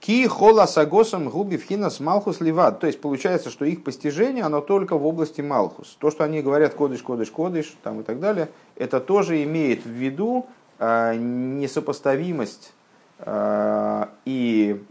Ки 0.00 0.26
хола 0.26 0.66
сагосом 0.66 1.28
губи 1.28 1.58
вхинас 1.58 2.00
малхус 2.00 2.40
ливад. 2.40 2.80
То 2.80 2.86
есть 2.86 3.00
получается, 3.02 3.50
что 3.50 3.66
их 3.66 3.84
постижение, 3.84 4.44
оно 4.44 4.62
только 4.62 4.96
в 4.96 5.06
области 5.06 5.42
малхус. 5.42 5.96
То, 6.00 6.10
что 6.10 6.24
они 6.24 6.40
говорят 6.40 6.74
кодыш, 6.74 7.02
кодыш, 7.02 7.30
кодыш 7.30 7.74
там 7.82 8.00
и 8.00 8.02
так 8.02 8.18
далее, 8.18 8.48
это 8.76 8.98
тоже 8.98 9.42
имеет 9.44 9.84
в 9.84 9.90
виду 9.90 10.46
э, 10.78 11.16
несопоставимость 11.16 12.72
э, 13.18 14.06
и 14.24 14.82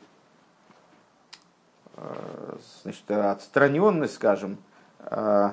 э, 1.96 2.56
значит, 2.84 3.10
отстраненность, 3.10 4.14
скажем, 4.14 4.60
э, 5.00 5.52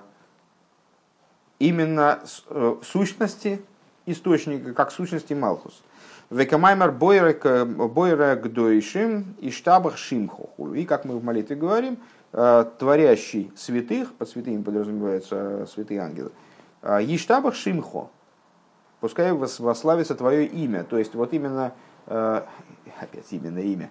именно 1.59 2.21
э, 2.51 2.77
сущности 2.83 3.63
источника, 4.05 4.75
как 4.75 4.93
сущности 4.93 5.33
Малхус. 5.33 5.83
Векамаймер 6.31 6.91
бойра 6.91 8.35
гдойшим 8.37 9.37
и 9.41 9.51
штабах 9.51 9.97
шимхоху. 9.97 10.75
И 10.75 10.85
как 10.85 11.05
мы 11.05 11.19
в 11.19 11.25
молитве 11.25 11.55
говорим, 11.55 11.99
э, 12.33 12.65
творящий 12.79 13.53
святых, 13.57 14.13
под 14.15 14.29
святыми 14.29 14.63
подразумеваются 14.63 15.67
святые 15.73 16.01
ангелы, 16.01 16.33
Иштабах 16.83 17.55
э, 17.55 17.57
Шимхо, 17.57 18.11
пускай 19.01 19.33
восславится 19.33 20.15
твое 20.15 20.47
имя. 20.47 20.83
То 20.83 20.99
есть 20.99 21.15
вот 21.15 21.33
именно, 21.33 21.73
э, 22.07 22.43
опять 23.01 23.27
именно 23.31 23.61
имя, 23.61 23.91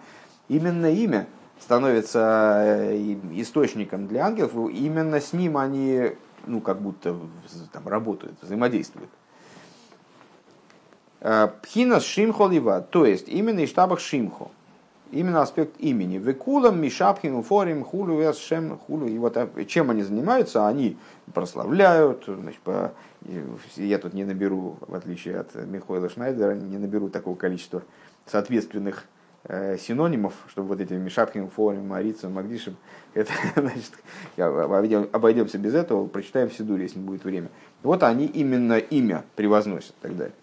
именно 0.49 0.91
имя 0.91 1.27
становится 1.59 2.91
источником 3.33 4.07
для 4.07 4.25
ангелов, 4.25 4.53
именно 4.55 5.21
с 5.21 5.31
ним 5.31 5.57
они 5.57 6.11
ну, 6.45 6.59
как 6.59 6.81
будто 6.81 7.15
там, 7.71 7.87
работают, 7.87 8.35
взаимодействуют. 8.41 9.09
Пхина 11.61 11.99
Шимхо 11.99 12.47
Лива, 12.47 12.81
то 12.81 13.05
есть 13.05 13.27
именно 13.29 13.61
из 13.61 13.69
штабах 13.69 13.99
Шимхо, 13.99 14.51
именно 15.11 15.41
аспект 15.41 15.79
имени. 15.79 16.17
Векулам, 16.17 16.79
Мишапхин, 16.81 17.41
Форим, 17.41 17.83
Хулю, 17.83 18.33
Шем, 18.33 18.77
Хулю. 18.77 19.07
И 19.07 19.17
вот 19.17 19.37
э, 19.37 19.65
чем 19.65 19.89
они 19.89 20.03
занимаются? 20.03 20.67
Они 20.67 20.97
прославляют. 21.33 22.25
Значит, 22.27 22.59
по, 22.61 22.93
я 23.75 23.97
тут 23.97 24.13
не 24.13 24.23
наберу, 24.23 24.77
в 24.81 24.93
отличие 24.93 25.39
от 25.39 25.55
Михаила 25.55 26.09
Шнайдера, 26.09 26.53
не 26.53 26.77
наберу 26.77 27.09
такого 27.09 27.35
количества 27.35 27.81
соответственных 28.25 29.05
э, 29.45 29.77
синонимов, 29.77 30.33
чтобы 30.49 30.69
вот 30.69 30.81
этим 30.81 31.01
Мишапхин, 31.01 31.49
Форим, 31.49 31.87
Марицем, 31.87 32.33
Магдишем, 32.33 32.75
это, 33.13 33.31
значит, 33.55 33.93
обойдем, 34.37 35.07
обойдемся 35.11 35.57
без 35.57 35.73
этого, 35.73 36.07
прочитаем 36.07 36.49
в 36.49 36.53
Сидуре, 36.53 36.83
если 36.83 36.99
будет 36.99 37.23
время. 37.23 37.49
Вот 37.83 38.03
они 38.03 38.25
именно 38.25 38.77
имя 38.77 39.23
превозносят 39.35 39.91
и 39.91 40.01
так 40.01 40.17
далее. 40.17 40.35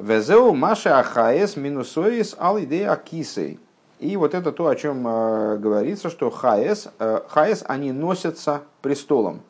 Везеу 0.00 0.54
Маша 0.54 0.98
Ахаес 0.98 1.56
минусоис 1.56 2.34
ал 2.38 2.58
идея 2.60 2.92
акисей. 2.92 3.60
И 3.98 4.16
вот 4.16 4.34
это 4.34 4.50
то, 4.50 4.68
о 4.68 4.74
чем 4.74 5.06
э, 5.06 5.58
говорится, 5.58 6.08
что 6.08 6.30
хаес, 6.30 6.88
э, 6.98 7.20
хаес, 7.28 7.62
они 7.68 7.92
носятся 7.92 8.62
престолом. 8.80 9.42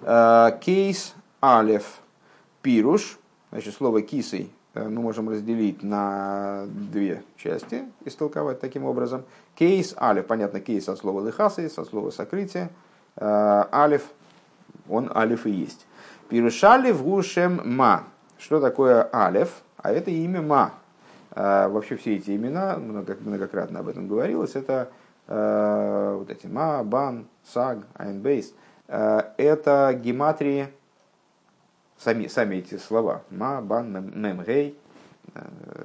Э, 0.00 0.52
кейс 0.58 1.14
алев 1.42 2.00
пируш, 2.62 3.18
значит, 3.50 3.74
слово 3.74 4.00
кисей 4.00 4.50
э, 4.72 4.88
мы 4.88 5.02
можем 5.02 5.28
разделить 5.28 5.82
на 5.82 6.64
две 6.66 7.22
части, 7.36 7.84
истолковать 8.06 8.60
таким 8.60 8.84
образом. 8.86 9.24
Кейс 9.54 9.94
алев, 9.98 10.26
понятно, 10.26 10.60
кейс 10.60 10.88
от 10.88 10.98
слова 10.98 11.22
лихасы, 11.22 11.68
со 11.68 11.84
слова 11.84 12.10
сокрытие. 12.10 12.70
Э, 13.16 13.64
алев, 13.70 14.02
он 14.88 15.12
алев 15.14 15.44
и 15.44 15.50
есть. 15.50 15.86
Пирушалев 16.30 17.02
гушем 17.02 17.60
ма, 17.66 18.04
что 18.42 18.60
такое 18.60 19.04
Алев? 19.12 19.62
А 19.76 19.92
это 19.92 20.10
имя 20.10 20.42
Ма. 20.42 20.74
А, 21.30 21.68
вообще 21.68 21.96
все 21.96 22.16
эти 22.16 22.34
имена, 22.36 22.76
многократно 22.76 23.80
об 23.80 23.88
этом 23.88 24.08
говорилось, 24.08 24.54
это 24.54 24.90
а, 25.28 26.16
вот 26.16 26.28
эти 26.28 26.46
Ма, 26.46 26.82
Бан, 26.84 27.26
Саг, 27.44 27.86
Айнбейс. 27.94 28.52
А, 28.88 29.32
это 29.36 29.98
гематрии, 29.98 30.68
сами, 31.98 32.26
сами 32.26 32.56
эти 32.56 32.76
слова. 32.76 33.22
Ма, 33.30 33.62
Бан, 33.62 34.12
Мем, 34.14 34.42
Гей, 34.44 34.78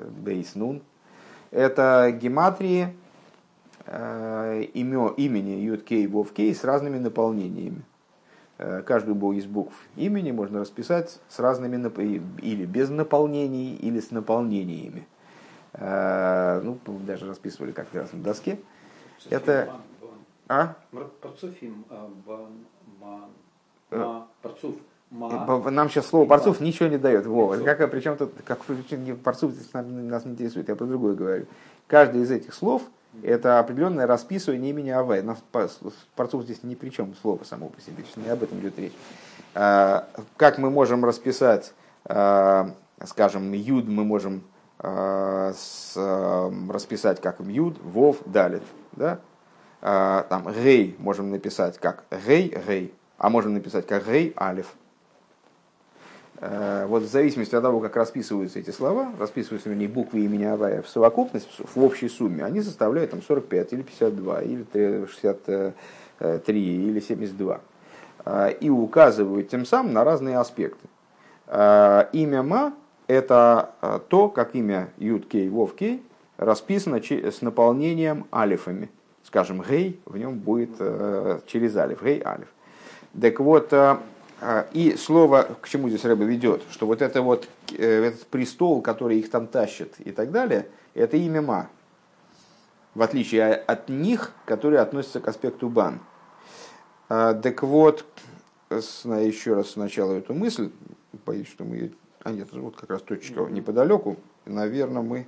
Бейс, 0.09 0.55
Нун. 0.55 0.81
Это 1.51 2.11
гематрии 2.11 2.93
имя, 3.87 5.07
имени 5.15 5.61
Юткей, 5.61 6.07
Вовкей 6.07 6.53
с 6.53 6.65
разными 6.65 6.97
наполнениями. 6.97 7.83
Э, 8.59 8.81
каждую 8.81 9.33
из 9.33 9.45
букв 9.45 9.75
имени 9.95 10.31
можно 10.31 10.61
расписать 10.61 11.19
с 11.29 11.39
разными 11.39 11.77
или 12.41 12.65
без 12.65 12.89
наполнений, 12.89 13.75
или 13.75 13.99
с 13.99 14.09
наполнениями. 14.09 15.07
Э, 15.73 16.59
ну, 16.63 16.79
даже 17.05 17.27
расписывали 17.27 17.71
как 17.71 17.93
раз 17.93 18.13
на 18.13 18.23
доске. 18.23 18.59
Это... 19.29 19.75
А? 20.47 20.75
Парцуфим, 21.21 21.85
э, 23.91 24.07
Парцуф. 24.41 24.75
Нам 25.11 25.89
сейчас 25.89 26.07
слово 26.07 26.27
парцуф 26.27 26.59
ничего 26.59 26.89
не 26.89 26.97
дает. 26.97 27.25
Вова. 27.25 27.57
Как, 27.57 27.89
причем 27.91 28.17
тут, 28.17 28.33
как 28.43 28.59
парцуф 29.23 29.53
нас 29.73 30.25
не 30.25 30.31
интересует, 30.31 30.67
я 30.67 30.75
про 30.75 30.85
другое 30.85 31.15
говорю. 31.15 31.45
Каждый 31.87 32.23
из 32.23 32.31
этих 32.31 32.53
слов– 32.53 32.81
это 33.23 33.59
определенное 33.59 34.07
расписывание 34.07 34.69
имени 34.69 34.89
Авай. 34.89 35.23
Парцух 36.15 36.43
здесь 36.43 36.63
ни 36.63 36.75
при 36.75 36.89
чем, 36.89 37.15
слово 37.21 37.43
само 37.43 37.69
по 37.69 37.81
себе, 37.81 38.03
не 38.15 38.29
об 38.29 38.43
этом 38.43 38.59
идет 38.59 38.77
речь. 38.79 38.93
А, 39.55 40.07
как 40.35 40.57
мы 40.57 40.69
можем 40.69 41.03
расписать, 41.03 41.73
а, 42.05 42.71
скажем, 43.05 43.51
Юд 43.53 43.87
мы 43.87 44.03
можем 44.03 44.43
а, 44.79 45.51
расписать 46.69 47.21
как 47.21 47.39
Юд, 47.39 47.77
Вов, 47.81 48.17
Далит. 48.25 48.63
Да? 48.93 49.19
Там 49.79 50.51
Гей 50.53 50.95
можем 50.97 51.29
написать 51.29 51.77
как 51.77 52.05
Гей, 52.25 52.55
Гей, 52.67 52.93
а 53.17 53.29
можем 53.29 53.53
написать 53.53 53.85
как 53.85 54.07
Гей, 54.07 54.33
Алиф. 54.39 54.73
Э, 56.39 56.85
вот 56.87 57.03
в 57.03 57.07
зависимости 57.07 57.55
от 57.55 57.63
того, 57.63 57.79
как 57.79 57.95
расписываются 57.95 58.59
эти 58.59 58.69
слова, 58.69 59.11
расписываются, 59.19 59.69
вернее, 59.69 59.87
буквы 59.87 60.19
имени 60.19 60.43
Авая 60.43 60.81
в 60.81 60.89
совокупность, 60.89 61.47
в 61.57 61.83
общей 61.83 62.09
сумме, 62.09 62.45
они 62.45 62.61
составляют 62.61 63.11
там 63.11 63.21
45 63.23 63.73
или 63.73 63.81
52, 63.81 64.41
или 64.41 65.05
63, 65.05 65.73
или 66.87 66.99
72. 66.99 67.61
Э, 68.25 68.51
и 68.59 68.69
указывают 68.69 69.49
тем 69.49 69.65
самым 69.65 69.93
на 69.93 70.03
разные 70.03 70.37
аспекты. 70.37 70.87
Э, 71.47 72.05
имя 72.13 72.43
Ма– 72.43 72.73
это 73.07 73.71
то, 74.09 74.27
как 74.27 74.53
имя 74.53 74.89
Юд 74.97 75.27
Кей, 75.27 75.49
Вов 75.49 75.75
Кей 75.75 76.03
расписано 76.35 77.01
с 77.01 77.41
наполнением 77.41 78.27
алифами. 78.31 78.89
Скажем, 79.23 79.63
Гей 79.67 79.99
в 80.05 80.17
нем 80.17 80.37
будет 80.37 80.77
через 81.47 81.75
алиф, 81.77 82.03
Гей 82.03 82.21
алиф. 82.23 82.49
Так 83.19 83.39
вот, 83.39 83.73
и 84.71 84.95
слово, 84.97 85.57
к 85.61 85.67
чему 85.67 85.89
здесь 85.89 86.05
Рэба 86.05 86.23
ведет, 86.23 86.61
что 86.69 86.85
вот 86.85 87.01
это 87.01 87.21
вот, 87.21 87.47
э, 87.71 88.05
этот 88.05 88.27
престол, 88.27 88.81
который 88.81 89.17
их 89.19 89.31
там 89.31 89.47
тащит 89.47 89.95
и 89.99 90.11
так 90.11 90.31
далее, 90.31 90.67
это 90.93 91.17
имя 91.17 91.41
Ма. 91.41 91.69
В 92.93 93.01
отличие 93.01 93.53
от 93.53 93.89
них, 93.89 94.33
которые 94.45 94.81
относятся 94.81 95.19
к 95.19 95.27
аспекту 95.27 95.69
Бан. 95.69 95.99
А, 97.09 97.33
так 97.33 97.63
вот, 97.63 98.05
еще 98.69 99.53
раз 99.53 99.71
сначала 99.71 100.13
эту 100.13 100.33
мысль, 100.33 100.71
боюсь, 101.25 101.47
что 101.47 101.63
мы 101.63 101.93
А 102.23 102.31
нет, 102.31 102.49
вот 102.51 102.75
как 102.75 102.89
раз 102.89 103.01
точечка 103.01 103.41
неподалеку. 103.41 104.17
Наверное, 104.45 105.01
мы 105.01 105.27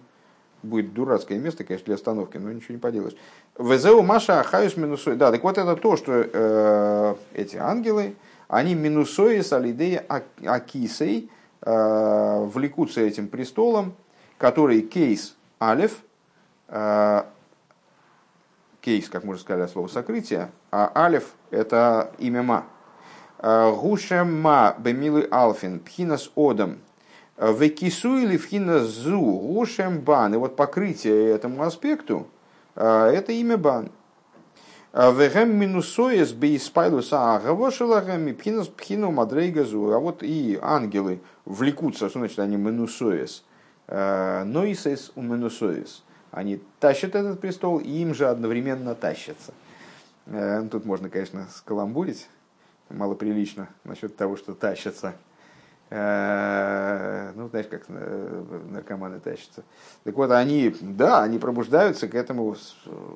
будет 0.62 0.93
дурацкое 0.93 1.39
место, 1.39 1.64
конечно, 1.64 1.86
для 1.86 1.95
остановки, 1.95 2.38
но 2.38 2.51
ничего 2.51 2.74
не 2.74 2.80
поделаешь. 2.80 3.16
Везеу 3.57 4.01
Маша 4.01 4.41
Ахаюс 4.41 4.76
минусой. 4.78 5.16
Да, 5.16 5.32
так 5.32 5.43
вот 5.43 5.57
это 5.57 5.76
то, 5.76 5.95
что 5.95 6.12
э, 6.14 7.16
эти 7.34 7.55
ангелы, 7.55 8.16
они 8.50 8.74
минусои 8.74 9.41
с 9.41 9.54
алидея 9.54 10.04
Акисой 10.43 11.30
э, 11.62 12.43
влекутся 12.52 13.02
этим 13.02 13.28
престолом, 13.28 13.93
который 14.39 14.82
кейс 14.82 15.36
Алев, 15.60 16.00
э, 16.68 17.24
кейс, 18.82 19.08
как 19.08 19.24
мы 19.24 19.34
уже 19.34 19.41
сказали, 19.41 19.68
слово 19.68 19.88
сокрытие, 19.88 20.50
а 20.72 20.91
Алев 20.95 21.36
это 21.52 22.12
имя 22.18 22.41
Ма. 22.41 22.66
Э, 23.38 23.72
Гушем 23.72 24.41
Ма 24.41 24.76
Бемилы 24.80 25.28
Алфин 25.30 25.80
Пхинас 25.80 26.32
Одам 26.36 26.80
Векису 27.38 28.18
или 28.18 28.36
Вхинас 28.36 28.82
Зу 28.82 29.22
Гушем 29.22 30.00
Бан. 30.00 30.34
И 30.34 30.38
вот 30.38 30.56
покрытие 30.56 31.30
этому 31.36 31.62
аспекту 31.62 32.28
это 32.74 33.32
имя 33.32 33.58
Бан. 33.58 33.91
Вегем 34.94 35.56
минусоес 35.56 36.32
бейспайлуса 36.34 37.36
агавошелахем 37.36 38.28
и 38.28 38.34
пхинус 38.34 38.68
пхину 38.70 39.12
мадрейгазу. 39.12 39.94
А 39.94 40.00
вот 40.00 40.24
и 40.24 40.58
ангелы 40.62 41.20
влекутся, 41.46 42.10
что 42.10 42.20
значит 42.20 42.40
они 42.40 42.58
минусоес? 42.58 43.44
Нойсес 43.88 45.12
у 45.16 45.22
минусоес. 45.22 46.04
Они 46.32 46.62
тащат 46.80 47.16
этот 47.16 47.40
престол, 47.40 47.80
и 47.80 47.90
им 47.90 48.14
же 48.14 48.28
одновременно 48.28 48.94
тащатся. 48.96 49.54
Э, 50.28 50.62
ну, 50.62 50.70
тут 50.70 50.86
можно, 50.86 51.10
конечно, 51.10 51.48
скаламбурить 51.52 52.30
малоприлично 52.90 53.68
насчет 53.84 54.16
того, 54.16 54.38
что 54.38 54.54
тащатся. 54.54 55.16
Э, 55.92 57.32
ну, 57.36 57.50
знаешь, 57.50 57.66
как 57.68 57.86
наркоманы 57.90 59.20
тащатся. 59.20 59.64
Так 60.04 60.16
вот, 60.16 60.30
они, 60.30 60.76
да, 60.82 61.24
они 61.24 61.40
пробуждаются 61.40 62.08
к 62.08 62.14
этому 62.14 62.56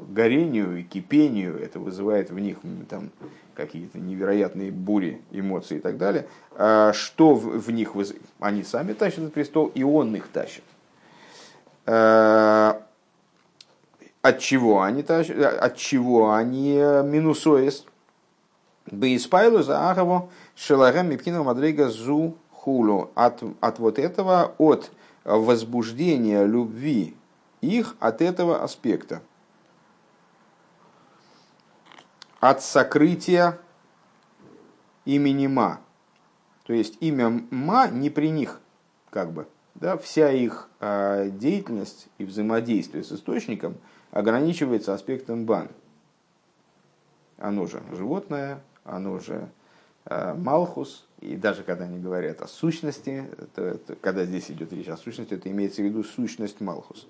горению 0.10 0.80
и 0.80 0.84
кипению. 0.84 1.62
Это 1.62 1.80
вызывает 1.80 2.32
в 2.32 2.40
них 2.40 2.58
там, 2.90 3.12
какие-то 3.54 4.00
невероятные 4.00 4.72
бури 4.72 5.22
эмоций 5.30 5.78
и 5.78 5.80
так 5.80 5.98
далее. 5.98 6.26
А 6.52 6.94
что 6.94 7.36
в, 7.36 7.72
них 7.72 7.94
вызывает? 7.94 8.26
Они 8.40 8.64
сами 8.64 8.94
тащат 8.94 9.20
этот 9.20 9.34
престол, 9.34 9.68
и 9.76 9.84
он 9.84 10.16
их 10.16 10.28
тащит. 10.30 10.64
Э, 11.86 12.74
от 14.24 14.40
чего 14.40 14.82
они 14.82 15.04
тащат? 15.04 15.38
От 15.38 15.78
чего 15.78 16.34
они 16.34 16.74
минусоис? 16.74 17.86
Бейспайлу 18.92 19.62
за 19.62 19.90
Ахову 19.92 20.30
Шелагам 20.56 21.10
Мипкина 21.10 21.44
Мадрейга 21.44 21.90
Зу 21.90 22.36
хулу 22.64 23.12
от, 23.14 23.44
от 23.60 23.80
вот 23.80 24.00
этого, 24.00 24.56
от 24.58 24.92
возбуждения 25.26 26.46
любви 26.46 27.14
их 27.60 27.96
от 28.00 28.22
этого 28.22 28.64
аспекта. 28.64 29.22
От 32.40 32.64
сокрытия 32.64 33.60
имени 35.04 35.48
Ма. 35.48 35.82
То 36.64 36.72
есть 36.72 36.98
имя 37.02 37.30
Ма 37.52 37.90
не 37.90 38.10
при 38.10 38.30
них, 38.30 38.62
как 39.10 39.34
бы. 39.34 39.46
Да, 39.76 39.98
вся 39.98 40.32
их 40.32 40.70
э, 40.80 41.32
деятельность 41.32 42.08
и 42.18 42.24
взаимодействие 42.24 43.04
с 43.04 43.12
источником 43.12 43.76
ограничивается 44.12 44.94
аспектом 44.94 45.46
Бан. 45.46 45.68
Оно 47.38 47.66
же 47.66 47.82
животное, 47.92 48.62
оно 48.86 49.20
же 49.20 49.50
э, 50.06 50.34
Малхус, 50.34 51.06
и 51.24 51.38
даже 51.38 51.64
когда 51.64 51.86
они 51.86 52.00
говорят 52.00 52.42
о 52.42 52.48
сущности, 52.48 53.26
то, 53.56 53.64
это, 53.64 53.96
когда 53.96 54.26
здесь 54.26 54.52
идет 54.52 54.74
речь 54.74 54.90
о 54.90 54.98
сущности, 54.98 55.34
это 55.36 55.50
имеется 55.50 55.82
в 55.82 55.86
виду 55.86 56.04
сущность 56.04 56.60
Малхус. 56.60 57.08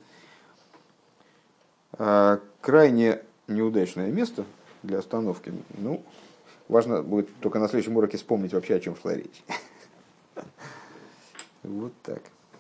А, 1.93 2.39
крайне 2.61 3.21
неудачное 3.47 4.11
место 4.11 4.45
для 4.83 4.99
остановки. 4.99 5.51
Ну, 5.77 6.03
важно 6.67 7.01
будет 7.01 7.29
только 7.39 7.57
на 7.57 7.67
следующем 7.67 7.97
уроке 7.97 8.17
вспомнить 8.17 8.53
вообще, 8.53 8.75
о 8.75 8.79
чем 8.79 8.95
шла 8.95 9.15
речь. 9.15 9.43
Вот 11.63 11.93
так. 12.03 12.21